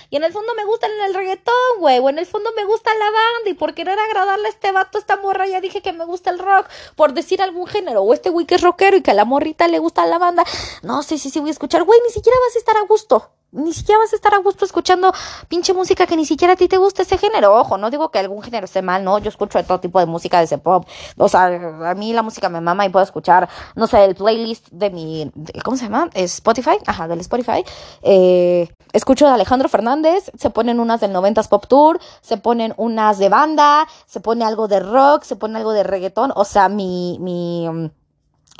y 0.09 0.15
en 0.15 0.23
el 0.23 0.31
fondo 0.31 0.53
me 0.55 0.65
gusta 0.65 0.87
el 0.87 1.13
reggaetón, 1.13 1.79
güey, 1.79 1.99
o 1.99 2.09
en 2.09 2.19
el 2.19 2.25
fondo 2.25 2.51
me 2.55 2.63
gusta 2.65 2.91
la 2.95 3.05
banda, 3.05 3.49
y 3.49 3.53
por 3.53 3.73
querer 3.73 3.99
agradarle 3.99 4.47
a 4.47 4.49
este 4.49 4.71
vato, 4.71 4.97
esta 4.97 5.17
morra, 5.17 5.47
ya 5.47 5.61
dije 5.61 5.81
que 5.81 5.93
me 5.93 6.05
gusta 6.05 6.29
el 6.29 6.39
rock, 6.39 6.67
por 6.95 7.13
decir 7.13 7.41
algún 7.41 7.67
género, 7.67 8.01
o 8.01 8.13
este 8.13 8.29
güey 8.29 8.45
que 8.45 8.55
es 8.55 8.61
rockero 8.61 8.97
y 8.97 9.01
que 9.01 9.11
a 9.11 9.15
la 9.15 9.25
morrita 9.25 9.67
le 9.67 9.79
gusta 9.79 10.05
la 10.05 10.17
banda. 10.17 10.43
No, 10.81 11.03
sí, 11.03 11.17
sí, 11.17 11.29
sí, 11.29 11.39
voy 11.39 11.49
a 11.49 11.51
escuchar, 11.51 11.83
güey, 11.83 11.99
ni 12.05 12.13
siquiera 12.13 12.37
vas 12.47 12.55
a 12.55 12.59
estar 12.59 12.77
a 12.77 12.81
gusto 12.81 13.40
ni 13.51 13.73
siquiera 13.73 13.99
vas 13.99 14.13
a 14.13 14.15
estar 14.15 14.33
a 14.33 14.37
gusto 14.37 14.65
escuchando 14.65 15.13
pinche 15.47 15.73
música 15.73 16.05
que 16.07 16.15
ni 16.15 16.25
siquiera 16.25 16.53
a 16.53 16.55
ti 16.55 16.67
te 16.67 16.77
gusta 16.77 17.01
ese 17.01 17.17
género. 17.17 17.53
Ojo, 17.55 17.77
no 17.77 17.89
digo 17.89 18.09
que 18.09 18.19
algún 18.19 18.41
género 18.41 18.65
esté 18.65 18.81
mal, 18.81 19.03
no. 19.03 19.19
Yo 19.19 19.29
escucho 19.29 19.57
de 19.57 19.63
todo 19.63 19.79
tipo 19.79 19.99
de 19.99 20.05
música, 20.05 20.39
desde 20.39 20.57
pop. 20.57 20.87
O 21.17 21.27
sea, 21.27 21.45
a 21.45 21.95
mí 21.95 22.13
la 22.13 22.23
música 22.23 22.49
me 22.49 22.61
mama 22.61 22.85
y 22.85 22.89
puedo 22.89 23.03
escuchar, 23.03 23.49
no 23.75 23.87
sé, 23.87 24.05
el 24.05 24.15
playlist 24.15 24.67
de 24.71 24.89
mi. 24.89 25.31
¿Cómo 25.63 25.77
se 25.77 25.85
llama? 25.85 26.09
Spotify. 26.13 26.77
Ajá, 26.85 27.07
del 27.07 27.19
Spotify. 27.19 27.63
Eh, 28.01 28.69
escucho 28.93 29.25
de 29.27 29.33
Alejandro 29.33 29.69
Fernández. 29.69 30.31
Se 30.37 30.49
ponen 30.49 30.79
unas 30.79 31.01
del 31.01 31.13
90s 31.13 31.47
Pop 31.49 31.65
Tour. 31.67 31.99
Se 32.21 32.37
ponen 32.37 32.73
unas 32.77 33.17
de 33.17 33.29
banda. 33.29 33.87
Se 34.05 34.19
pone 34.21 34.45
algo 34.45 34.67
de 34.67 34.79
rock. 34.79 35.23
Se 35.23 35.35
pone 35.35 35.57
algo 35.57 35.73
de 35.73 35.83
reggaetón. 35.83 36.31
O 36.35 36.45
sea, 36.45 36.69
mi. 36.69 37.17
mi 37.19 37.91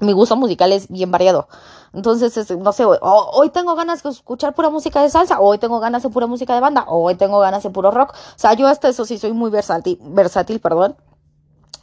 mi 0.02 0.12
gusto 0.12 0.36
musical 0.36 0.72
es 0.72 0.88
bien 0.90 1.12
variado. 1.12 1.48
Entonces, 1.94 2.50
no 2.58 2.72
sé, 2.72 2.86
hoy, 2.86 3.50
tengo 3.50 3.76
ganas 3.76 4.02
de 4.02 4.10
escuchar 4.10 4.54
pura 4.54 4.70
música 4.70 5.02
de 5.02 5.10
salsa, 5.10 5.40
hoy 5.40 5.58
tengo 5.58 5.80
ganas 5.80 6.04
de 6.04 6.10
pura 6.10 6.26
música 6.26 6.54
de 6.54 6.62
banda, 6.62 6.86
hoy 6.88 7.16
tengo 7.16 7.40
ganas 7.40 7.64
de 7.64 7.70
puro 7.70 7.92
rock. 7.92 8.14
O 8.14 8.40
sea, 8.40 8.54
yo 8.54 8.68
hasta 8.68 8.88
eso 8.90 9.06
sí 9.06 9.18
soy 9.18 9.34
muy 9.34 9.50
versátil, 9.50 10.00
versátil, 10.02 10.60
perdón. 10.60 10.96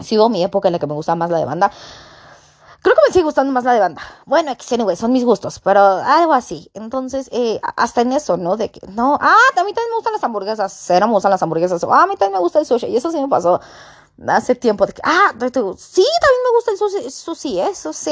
Sigo 0.00 0.28
mi 0.28 0.42
época 0.42 0.68
en 0.68 0.72
la 0.72 0.78
que 0.78 0.86
me 0.86 0.94
gusta 0.94 1.14
más 1.14 1.30
la 1.30 1.38
de 1.38 1.44
banda. 1.44 1.70
Creo 2.80 2.94
que 2.94 3.02
me 3.08 3.12
sigue 3.12 3.24
gustando 3.24 3.52
más 3.52 3.64
la 3.64 3.72
de 3.72 3.80
banda. 3.80 4.00
Bueno, 4.24 4.52
anyway, 4.70 4.96
son 4.96 5.12
mis 5.12 5.24
gustos, 5.24 5.58
pero 5.58 5.80
algo 5.80 6.32
así. 6.32 6.70
Entonces, 6.74 7.28
eh, 7.32 7.60
hasta 7.76 8.02
en 8.02 8.12
eso, 8.12 8.36
¿no? 8.36 8.56
De 8.56 8.70
que, 8.70 8.80
no, 8.86 9.18
ah, 9.20 9.34
a 9.56 9.64
mí 9.64 9.72
también 9.72 9.90
me 9.90 9.96
gustan 9.96 10.12
las 10.12 10.22
hamburguesas, 10.22 10.72
cero 10.72 11.06
me 11.08 11.12
gustan 11.12 11.32
las 11.32 11.42
hamburguesas, 11.42 11.82
ah, 11.84 12.02
a 12.02 12.06
mí 12.06 12.14
también 12.16 12.34
me 12.34 12.38
gusta 12.38 12.60
el 12.60 12.66
sushi, 12.66 12.86
y 12.86 12.96
eso 12.96 13.10
sí 13.10 13.20
me 13.20 13.28
pasó 13.28 13.60
hace 14.26 14.54
tiempo 14.54 14.84
de 14.86 14.92
que, 14.92 15.02
ah, 15.04 15.30
sí, 15.32 15.38
también 15.40 16.42
me 16.44 16.50
gusta 16.54 16.72
el 16.72 16.78
sushi, 16.78 17.10
sushi 17.10 17.60
eso 17.60 17.92
sí, 17.92 18.10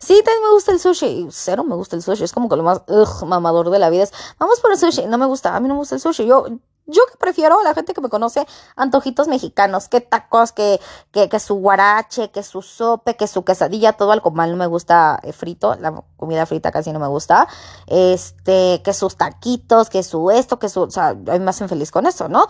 sí, 0.00 0.22
también 0.24 0.42
me 0.42 0.50
gusta 0.52 0.72
el 0.72 0.80
sushi, 0.80 1.28
cero 1.30 1.62
me 1.64 1.76
gusta 1.76 1.94
el 1.96 2.02
sushi, 2.02 2.24
es 2.24 2.32
como 2.32 2.48
que 2.48 2.56
lo 2.56 2.64
más 2.64 2.82
mamador 3.24 3.70
de 3.70 3.78
la 3.78 3.90
vida 3.90 4.04
es, 4.04 4.12
vamos 4.38 4.60
por 4.60 4.72
el 4.72 4.78
sushi, 4.78 5.06
no 5.06 5.16
me 5.18 5.26
gusta, 5.26 5.54
a 5.54 5.60
mí 5.60 5.68
no 5.68 5.74
me 5.74 5.80
gusta 5.80 5.94
el 5.94 6.00
sushi, 6.00 6.26
yo, 6.26 6.46
yo 6.88 7.02
que 7.10 7.16
prefiero 7.18 7.62
la 7.62 7.74
gente 7.74 7.94
que 7.94 8.00
me 8.00 8.08
conoce 8.08 8.46
antojitos 8.74 9.28
mexicanos, 9.28 9.88
que 9.88 10.00
tacos, 10.00 10.52
que, 10.52 10.80
que, 11.12 11.28
que 11.28 11.38
su 11.38 11.54
guarache, 11.54 12.30
que 12.30 12.42
su 12.42 12.62
sope, 12.62 13.16
que 13.16 13.26
su 13.26 13.44
quesadilla, 13.44 13.92
todo 13.92 14.12
algo 14.12 14.30
mal 14.30 14.50
no 14.50 14.56
me 14.56 14.66
gusta 14.66 15.20
eh, 15.22 15.32
frito, 15.32 15.76
la 15.76 16.02
comida 16.16 16.46
frita 16.46 16.72
casi 16.72 16.92
no 16.92 16.98
me 16.98 17.06
gusta, 17.06 17.46
este, 17.86 18.82
que 18.82 18.92
sus 18.92 19.16
taquitos, 19.16 19.90
que 19.90 20.02
su 20.02 20.30
esto, 20.30 20.58
que 20.58 20.68
su, 20.68 20.82
o 20.82 20.90
sea, 20.90 21.08
a 21.08 21.14
mí 21.14 21.38
me 21.38 21.50
hacen 21.50 21.68
feliz 21.68 21.90
con 21.90 22.06
eso, 22.06 22.28
¿no? 22.28 22.48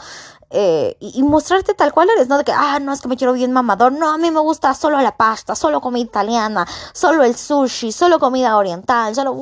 Eh, 0.50 0.96
y, 1.00 1.22
mostrarte 1.22 1.74
tal 1.74 1.92
cual 1.92 2.08
eres, 2.08 2.28
no 2.28 2.38
de 2.38 2.44
que, 2.44 2.52
ah, 2.52 2.78
no, 2.80 2.94
es 2.94 3.02
que 3.02 3.08
me 3.08 3.18
quiero 3.18 3.34
bien 3.34 3.52
mamador, 3.52 3.92
no, 3.92 4.10
a 4.10 4.16
mí 4.16 4.30
me 4.30 4.40
gusta 4.40 4.72
solo 4.72 4.98
la 4.98 5.14
pasta, 5.14 5.54
solo 5.54 5.82
comida 5.82 6.04
italiana, 6.04 6.66
solo 6.94 7.22
el 7.22 7.36
sushi, 7.36 7.92
solo 7.92 8.18
comida 8.18 8.56
oriental, 8.56 9.14
solo, 9.14 9.36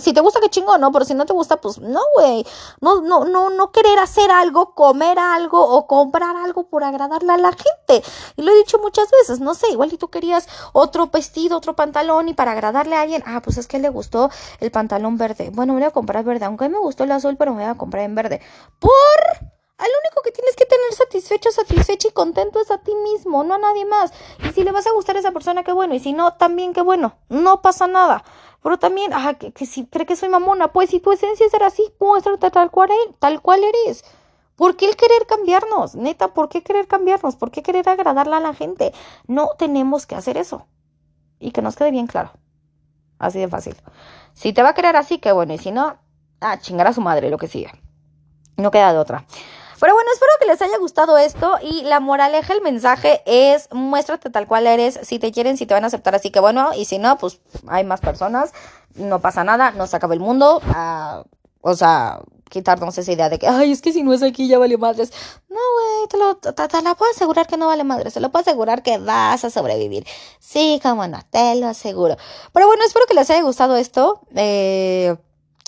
si 0.00 0.12
te 0.12 0.20
gusta, 0.20 0.38
qué 0.40 0.50
chingón, 0.50 0.80
¿no? 0.80 0.92
Pero 0.92 1.04
si 1.04 1.14
no 1.14 1.26
te 1.26 1.32
gusta, 1.32 1.56
pues 1.56 1.78
no, 1.78 2.00
güey, 2.14 2.46
no, 2.80 3.00
no, 3.00 3.24
no, 3.24 3.50
no 3.50 3.72
querer 3.72 3.98
hacer 3.98 4.30
algo, 4.30 4.41
comer 4.74 5.18
algo 5.18 5.62
o 5.64 5.86
comprar 5.86 6.36
algo 6.36 6.64
por 6.64 6.84
agradarle 6.84 7.32
a 7.32 7.36
la 7.36 7.52
gente. 7.52 8.06
Y 8.36 8.42
lo 8.42 8.52
he 8.52 8.56
dicho 8.56 8.78
muchas 8.78 9.10
veces, 9.10 9.40
no 9.40 9.54
sé, 9.54 9.70
igual 9.70 9.90
si 9.90 9.98
tú 9.98 10.08
querías 10.08 10.48
otro 10.72 11.06
vestido, 11.08 11.56
otro 11.56 11.76
pantalón 11.76 12.28
y 12.28 12.34
para 12.34 12.52
agradarle 12.52 12.96
a 12.96 13.02
alguien, 13.02 13.22
ah, 13.26 13.40
pues 13.42 13.58
es 13.58 13.66
que 13.66 13.78
le 13.78 13.88
gustó 13.88 14.30
el 14.60 14.70
pantalón 14.70 15.16
verde, 15.18 15.50
bueno, 15.52 15.74
me 15.74 15.80
voy 15.80 15.88
a 15.88 15.90
comprar 15.90 16.24
verde, 16.24 16.46
aunque 16.46 16.68
me 16.68 16.78
gustó 16.78 17.04
el 17.04 17.12
azul, 17.12 17.36
pero 17.36 17.52
me 17.52 17.62
voy 17.62 17.70
a 17.70 17.76
comprar 17.76 18.04
en 18.04 18.14
verde. 18.14 18.40
Por 18.78 18.90
al 19.82 19.88
único 20.04 20.22
que 20.22 20.30
tienes 20.30 20.54
que 20.54 20.64
tener 20.64 20.92
satisfecho, 20.92 21.50
satisfecho 21.50 22.06
y 22.06 22.12
contento 22.12 22.60
es 22.60 22.70
a 22.70 22.78
ti 22.78 22.94
mismo, 22.94 23.42
no 23.42 23.54
a 23.54 23.58
nadie 23.58 23.84
más. 23.84 24.12
Y 24.48 24.52
si 24.52 24.62
le 24.62 24.70
vas 24.70 24.86
a 24.86 24.92
gustar 24.92 25.16
a 25.16 25.18
esa 25.18 25.32
persona, 25.32 25.64
qué 25.64 25.72
bueno. 25.72 25.92
Y 25.94 25.98
si 25.98 26.12
no, 26.12 26.34
también 26.34 26.72
qué 26.72 26.82
bueno. 26.82 27.16
No 27.28 27.62
pasa 27.62 27.88
nada. 27.88 28.22
Pero 28.62 28.78
también, 28.78 29.12
ajá, 29.12 29.34
que, 29.34 29.66
si 29.66 29.86
cree 29.86 30.06
que 30.06 30.14
soy 30.14 30.28
mamona, 30.28 30.72
pues 30.72 30.90
si 30.90 31.00
tu 31.00 31.10
esencia 31.10 31.46
es 31.46 31.54
así, 31.54 31.92
muéstrate 31.98 32.50
tal 32.52 32.70
cual, 32.70 32.90
tal 33.18 33.42
cual 33.42 33.64
eres. 33.64 34.04
¿Por 34.56 34.76
qué 34.76 34.86
el 34.86 34.96
querer 34.96 35.26
cambiarnos? 35.26 35.94
Neta, 35.94 36.28
¿por 36.28 36.48
qué 36.48 36.62
querer 36.62 36.86
cambiarnos? 36.86 37.36
¿Por 37.36 37.50
qué 37.50 37.62
querer 37.62 37.88
agradarle 37.88 38.36
a 38.36 38.40
la 38.40 38.54
gente? 38.54 38.92
No 39.26 39.50
tenemos 39.58 40.06
que 40.06 40.14
hacer 40.14 40.36
eso. 40.36 40.66
Y 41.38 41.52
que 41.52 41.62
nos 41.62 41.76
quede 41.76 41.90
bien 41.90 42.06
claro. 42.06 42.32
Así 43.18 43.38
de 43.38 43.48
fácil. 43.48 43.76
Si 44.34 44.52
te 44.52 44.62
va 44.62 44.70
a 44.70 44.74
querer 44.74 44.96
así, 44.96 45.18
qué 45.18 45.32
bueno. 45.32 45.54
Y 45.54 45.58
si 45.58 45.70
no, 45.70 45.96
ah, 46.40 46.58
chingar 46.58 46.86
a 46.86 46.92
su 46.92 47.00
madre, 47.00 47.30
lo 47.30 47.38
que 47.38 47.48
sigue. 47.48 47.72
No 48.56 48.70
queda 48.70 48.92
de 48.92 48.98
otra. 48.98 49.24
Pero 49.82 49.94
bueno, 49.94 50.10
espero 50.14 50.30
que 50.38 50.46
les 50.46 50.62
haya 50.62 50.78
gustado 50.78 51.18
esto 51.18 51.58
y 51.60 51.82
la 51.82 51.98
moraleja, 51.98 52.52
el 52.52 52.62
mensaje 52.62 53.20
es 53.26 53.68
muéstrate 53.72 54.30
tal 54.30 54.46
cual 54.46 54.68
eres, 54.68 55.00
si 55.02 55.18
te 55.18 55.32
quieren, 55.32 55.56
si 55.56 55.66
te 55.66 55.74
van 55.74 55.82
a 55.82 55.88
aceptar, 55.88 56.14
así 56.14 56.30
que 56.30 56.38
bueno, 56.38 56.70
y 56.72 56.84
si 56.84 57.00
no, 57.00 57.18
pues 57.18 57.40
hay 57.66 57.82
más 57.82 58.00
personas, 58.00 58.52
no 58.94 59.18
pasa 59.18 59.42
nada, 59.42 59.72
no 59.72 59.88
se 59.88 59.96
acaba 59.96 60.14
el 60.14 60.20
mundo, 60.20 60.62
ah, 60.68 61.24
o 61.62 61.74
sea, 61.74 62.20
quitarnos 62.50 62.96
esa 62.98 63.12
idea 63.12 63.30
de 63.30 63.38
que, 63.38 63.48
ay, 63.48 63.72
es 63.72 63.80
que 63.80 63.92
si 63.92 64.02
no 64.02 64.12
es 64.12 64.22
aquí 64.22 64.46
ya 64.48 64.58
vale 64.58 64.76
madres. 64.76 65.10
No, 65.48 65.56
güey, 65.56 66.08
te, 66.08 66.18
lo, 66.18 66.36
te, 66.36 66.82
la 66.82 66.94
puedo 66.94 67.10
asegurar 67.10 67.46
que 67.46 67.56
no 67.56 67.66
vale 67.66 67.84
madres. 67.84 68.14
Te 68.14 68.20
lo 68.20 68.30
puedo 68.30 68.42
asegurar 68.42 68.82
que 68.82 68.98
vas 68.98 69.44
a 69.44 69.50
sobrevivir. 69.50 70.06
Sí, 70.38 70.78
cómo 70.82 71.06
no, 71.08 71.20
te 71.30 71.54
lo 71.56 71.68
aseguro. 71.68 72.16
Pero 72.52 72.66
bueno, 72.66 72.84
espero 72.84 73.06
que 73.06 73.14
les 73.14 73.30
haya 73.30 73.42
gustado 73.42 73.76
esto. 73.76 74.20
Eh 74.34 75.16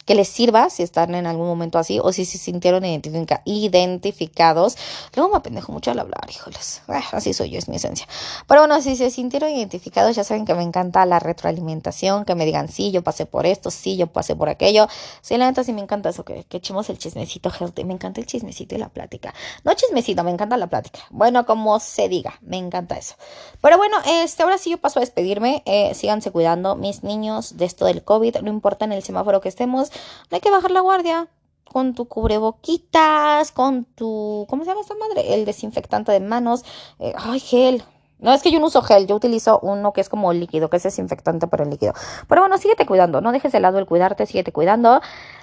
que 0.05 0.15
les 0.15 0.29
sirva 0.29 0.71
si 0.71 0.83
están 0.83 1.15
en 1.15 1.27
algún 1.27 1.47
momento 1.47 1.79
así 1.79 1.99
o 2.03 2.13
si 2.13 2.25
se 2.25 2.39
sintieron 2.39 2.85
identificados. 2.85 4.77
Luego 5.15 5.31
me 5.31 5.39
apendejo 5.39 5.73
mucho 5.73 5.91
al 5.91 5.99
hablar, 5.99 6.29
híjoles. 6.29 6.83
Ah, 6.89 7.03
así 7.13 7.33
soy 7.33 7.51
yo, 7.51 7.59
es 7.59 7.69
mi 7.69 7.77
esencia. 7.77 8.07
Pero 8.47 8.63
bueno, 8.63 8.81
si 8.83 8.97
se 8.97 9.11
sintieron 9.11 9.51
identificados, 9.51 10.17
ya 10.17 10.25
saben 10.25 10.45
que 10.45 10.55
me 10.55 10.63
encanta 10.63 11.05
la 11.07 11.19
retroalimentación, 11.19 12.25
que 12.25 12.35
me 12.35 12.45
digan, 12.45 12.69
sí, 12.69 12.91
yo 12.91 13.03
pasé 13.03 13.27
por 13.27 13.47
esto, 13.47 13.71
sí, 13.71 13.97
yo 13.97 14.07
pasé 14.07 14.37
por 14.37 14.49
aquello. 14.49 14.89
Sí, 15.23 15.37
la 15.37 15.47
neta 15.47 15.65
sí 15.65 15.73
me 15.73 15.81
encanta 15.81 16.11
eso, 16.11 16.25
que, 16.25 16.45
que 16.45 16.59
echemos 16.59 16.89
el 16.91 16.99
chismecito, 16.99 17.51
gente. 17.51 17.85
Me 17.85 17.95
encanta 17.95 18.21
el 18.21 18.27
chismecito 18.27 18.75
y 18.75 18.79
la 18.79 18.89
plática. 18.89 19.35
No 19.65 19.75
chismecito, 19.75 20.23
me 20.25 20.31
encanta 20.31 20.57
la 20.57 20.67
plática. 20.67 21.01
Bueno, 21.11 21.47
como 21.47 21.81
se 21.81 22.09
diga, 22.09 22.39
me 22.43 22.59
encanta 22.59 22.97
eso. 22.97 23.15
Pero 23.61 23.79
bueno, 23.79 23.97
este, 24.07 24.43
ahora 24.43 24.59
sí 24.59 24.71
yo 24.71 24.79
paso 24.79 24.99
a 24.99 25.01
despedirme. 25.01 25.63
Eh, 25.67 25.95
síganse 25.95 26.31
cuidando, 26.31 26.77
mis 26.77 27.03
niños, 27.03 27.57
de 27.57 27.65
esto 27.65 27.87
del 27.87 28.05
COVID. 28.05 28.37
No 28.39 28.51
importa 28.51 28.85
en 28.85 28.93
el 28.93 29.03
semáforo 29.03 29.41
que 29.41 29.49
estemos 29.49 29.91
no 30.31 30.35
hay 30.35 30.41
que 30.41 30.51
bajar 30.51 30.71
la 30.71 30.81
guardia 30.81 31.29
con 31.65 31.95
tu 31.95 32.07
cubreboquitas, 32.07 33.51
con 33.51 33.85
tu, 33.85 34.47
¿cómo 34.49 34.65
se 34.65 34.71
llama 34.71 34.83
esta 34.83 34.95
madre? 34.95 35.35
El 35.35 35.45
desinfectante 35.45 36.13
de 36.13 36.21
manos, 36.21 36.65
eh, 37.01 37.13
ay, 37.17 37.41
gel. 37.41 37.85
No 38.21 38.33
es 38.33 38.43
que 38.43 38.53
yo 38.53 38.61
no 38.61 38.67
uso 38.67 38.81
gel, 38.81 39.07
yo 39.07 39.17
utilizo 39.17 39.59
uno 39.61 39.93
que 39.93 40.01
es 40.01 40.09
como 40.09 40.33
líquido, 40.33 40.71
que 40.71 40.77
es 40.77 40.85
desinfectante 40.85 41.47
pero 41.49 41.65
líquido. 41.65 41.93
Pero 42.29 42.43
bueno, 42.43 42.57
síguete 42.59 42.87
cuidando, 42.87 43.21
no 43.21 43.33
dejes 43.33 43.53
de 43.53 43.61
lado 43.61 43.79
el 43.79 43.87
cuidarte, 43.87 44.25
síguete 44.25 44.53
cuidando. 44.53 45.01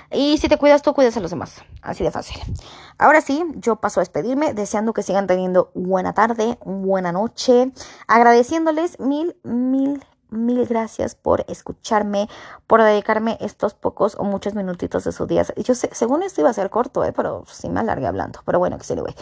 Y 0.09 0.37
si 0.37 0.47
te 0.47 0.57
cuidas 0.57 0.81
tú, 0.81 0.93
cuidas 0.93 1.15
a 1.17 1.19
los 1.19 1.31
demás. 1.31 1.61
Así 1.81 2.03
de 2.03 2.11
fácil. 2.11 2.41
Ahora 2.97 3.21
sí, 3.21 3.43
yo 3.55 3.75
paso 3.75 3.99
a 3.99 4.01
despedirme, 4.01 4.53
deseando 4.53 4.93
que 4.93 5.03
sigan 5.03 5.27
teniendo 5.27 5.71
buena 5.73 6.13
tarde, 6.13 6.57
buena 6.65 7.11
noche, 7.11 7.71
agradeciéndoles 8.07 8.99
mil, 8.99 9.35
mil 9.43 10.03
mil 10.32 10.65
gracias 10.65 11.13
por 11.13 11.46
escucharme, 11.48 12.28
por 12.65 12.82
dedicarme 12.82 13.38
estos 13.41 13.74
pocos 13.74 14.15
o 14.17 14.24
muchos 14.24 14.56
minutitos 14.56 15.04
de 15.04 15.12
su 15.12 15.28
día. 15.28 15.46
Yo 15.58 15.76
sé, 15.76 15.89
según 15.91 16.24
esto 16.24 16.41
iba 16.41 16.50
a 16.50 16.54
ser 16.54 16.70
corto, 16.70 17.04
¿eh? 17.04 17.13
pero 17.13 17.44
sí 17.48 17.70
me 17.70 17.82
alargué 17.82 18.08
hablando. 18.08 18.39
Pero 18.46 18.58
bueno, 18.58 18.78
que 18.78 18.84
se 18.84 18.96
le 18.96 19.04
ve. 19.04 19.15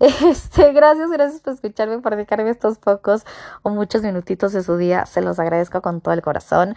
Este, 0.00 0.72
gracias, 0.72 1.10
gracias 1.10 1.42
por 1.42 1.52
escucharme, 1.52 1.98
por 1.98 2.16
dedicarme 2.16 2.48
estos 2.48 2.78
pocos 2.78 3.26
o 3.62 3.68
muchos 3.68 4.02
minutitos 4.02 4.52
de 4.52 4.62
su 4.62 4.78
día. 4.78 5.04
Se 5.04 5.20
los 5.20 5.38
agradezco 5.38 5.82
con 5.82 6.00
todo 6.00 6.14
el 6.14 6.22
corazón. 6.22 6.74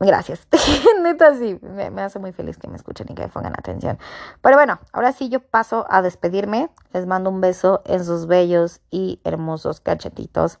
Gracias. 0.00 0.46
Neta, 1.02 1.34
sí, 1.34 1.58
me, 1.60 1.90
me, 1.90 2.02
hace 2.02 2.18
muy 2.18 2.32
feliz 2.32 2.56
que 2.56 2.68
me 2.68 2.76
escuchen 2.76 3.08
y 3.10 3.14
que 3.14 3.22
me 3.22 3.28
pongan 3.28 3.52
atención. 3.58 3.98
Pero 4.40 4.56
bueno, 4.56 4.78
ahora 4.92 5.12
sí 5.12 5.28
yo 5.28 5.40
paso 5.40 5.86
a 5.90 6.00
despedirme. 6.00 6.70
Les 6.92 7.06
mando 7.06 7.28
un 7.28 7.40
beso 7.40 7.82
en 7.84 8.04
sus 8.04 8.26
bellos 8.26 8.80
y 8.90 9.20
hermosos 9.24 9.80
cachetitos 9.80 10.60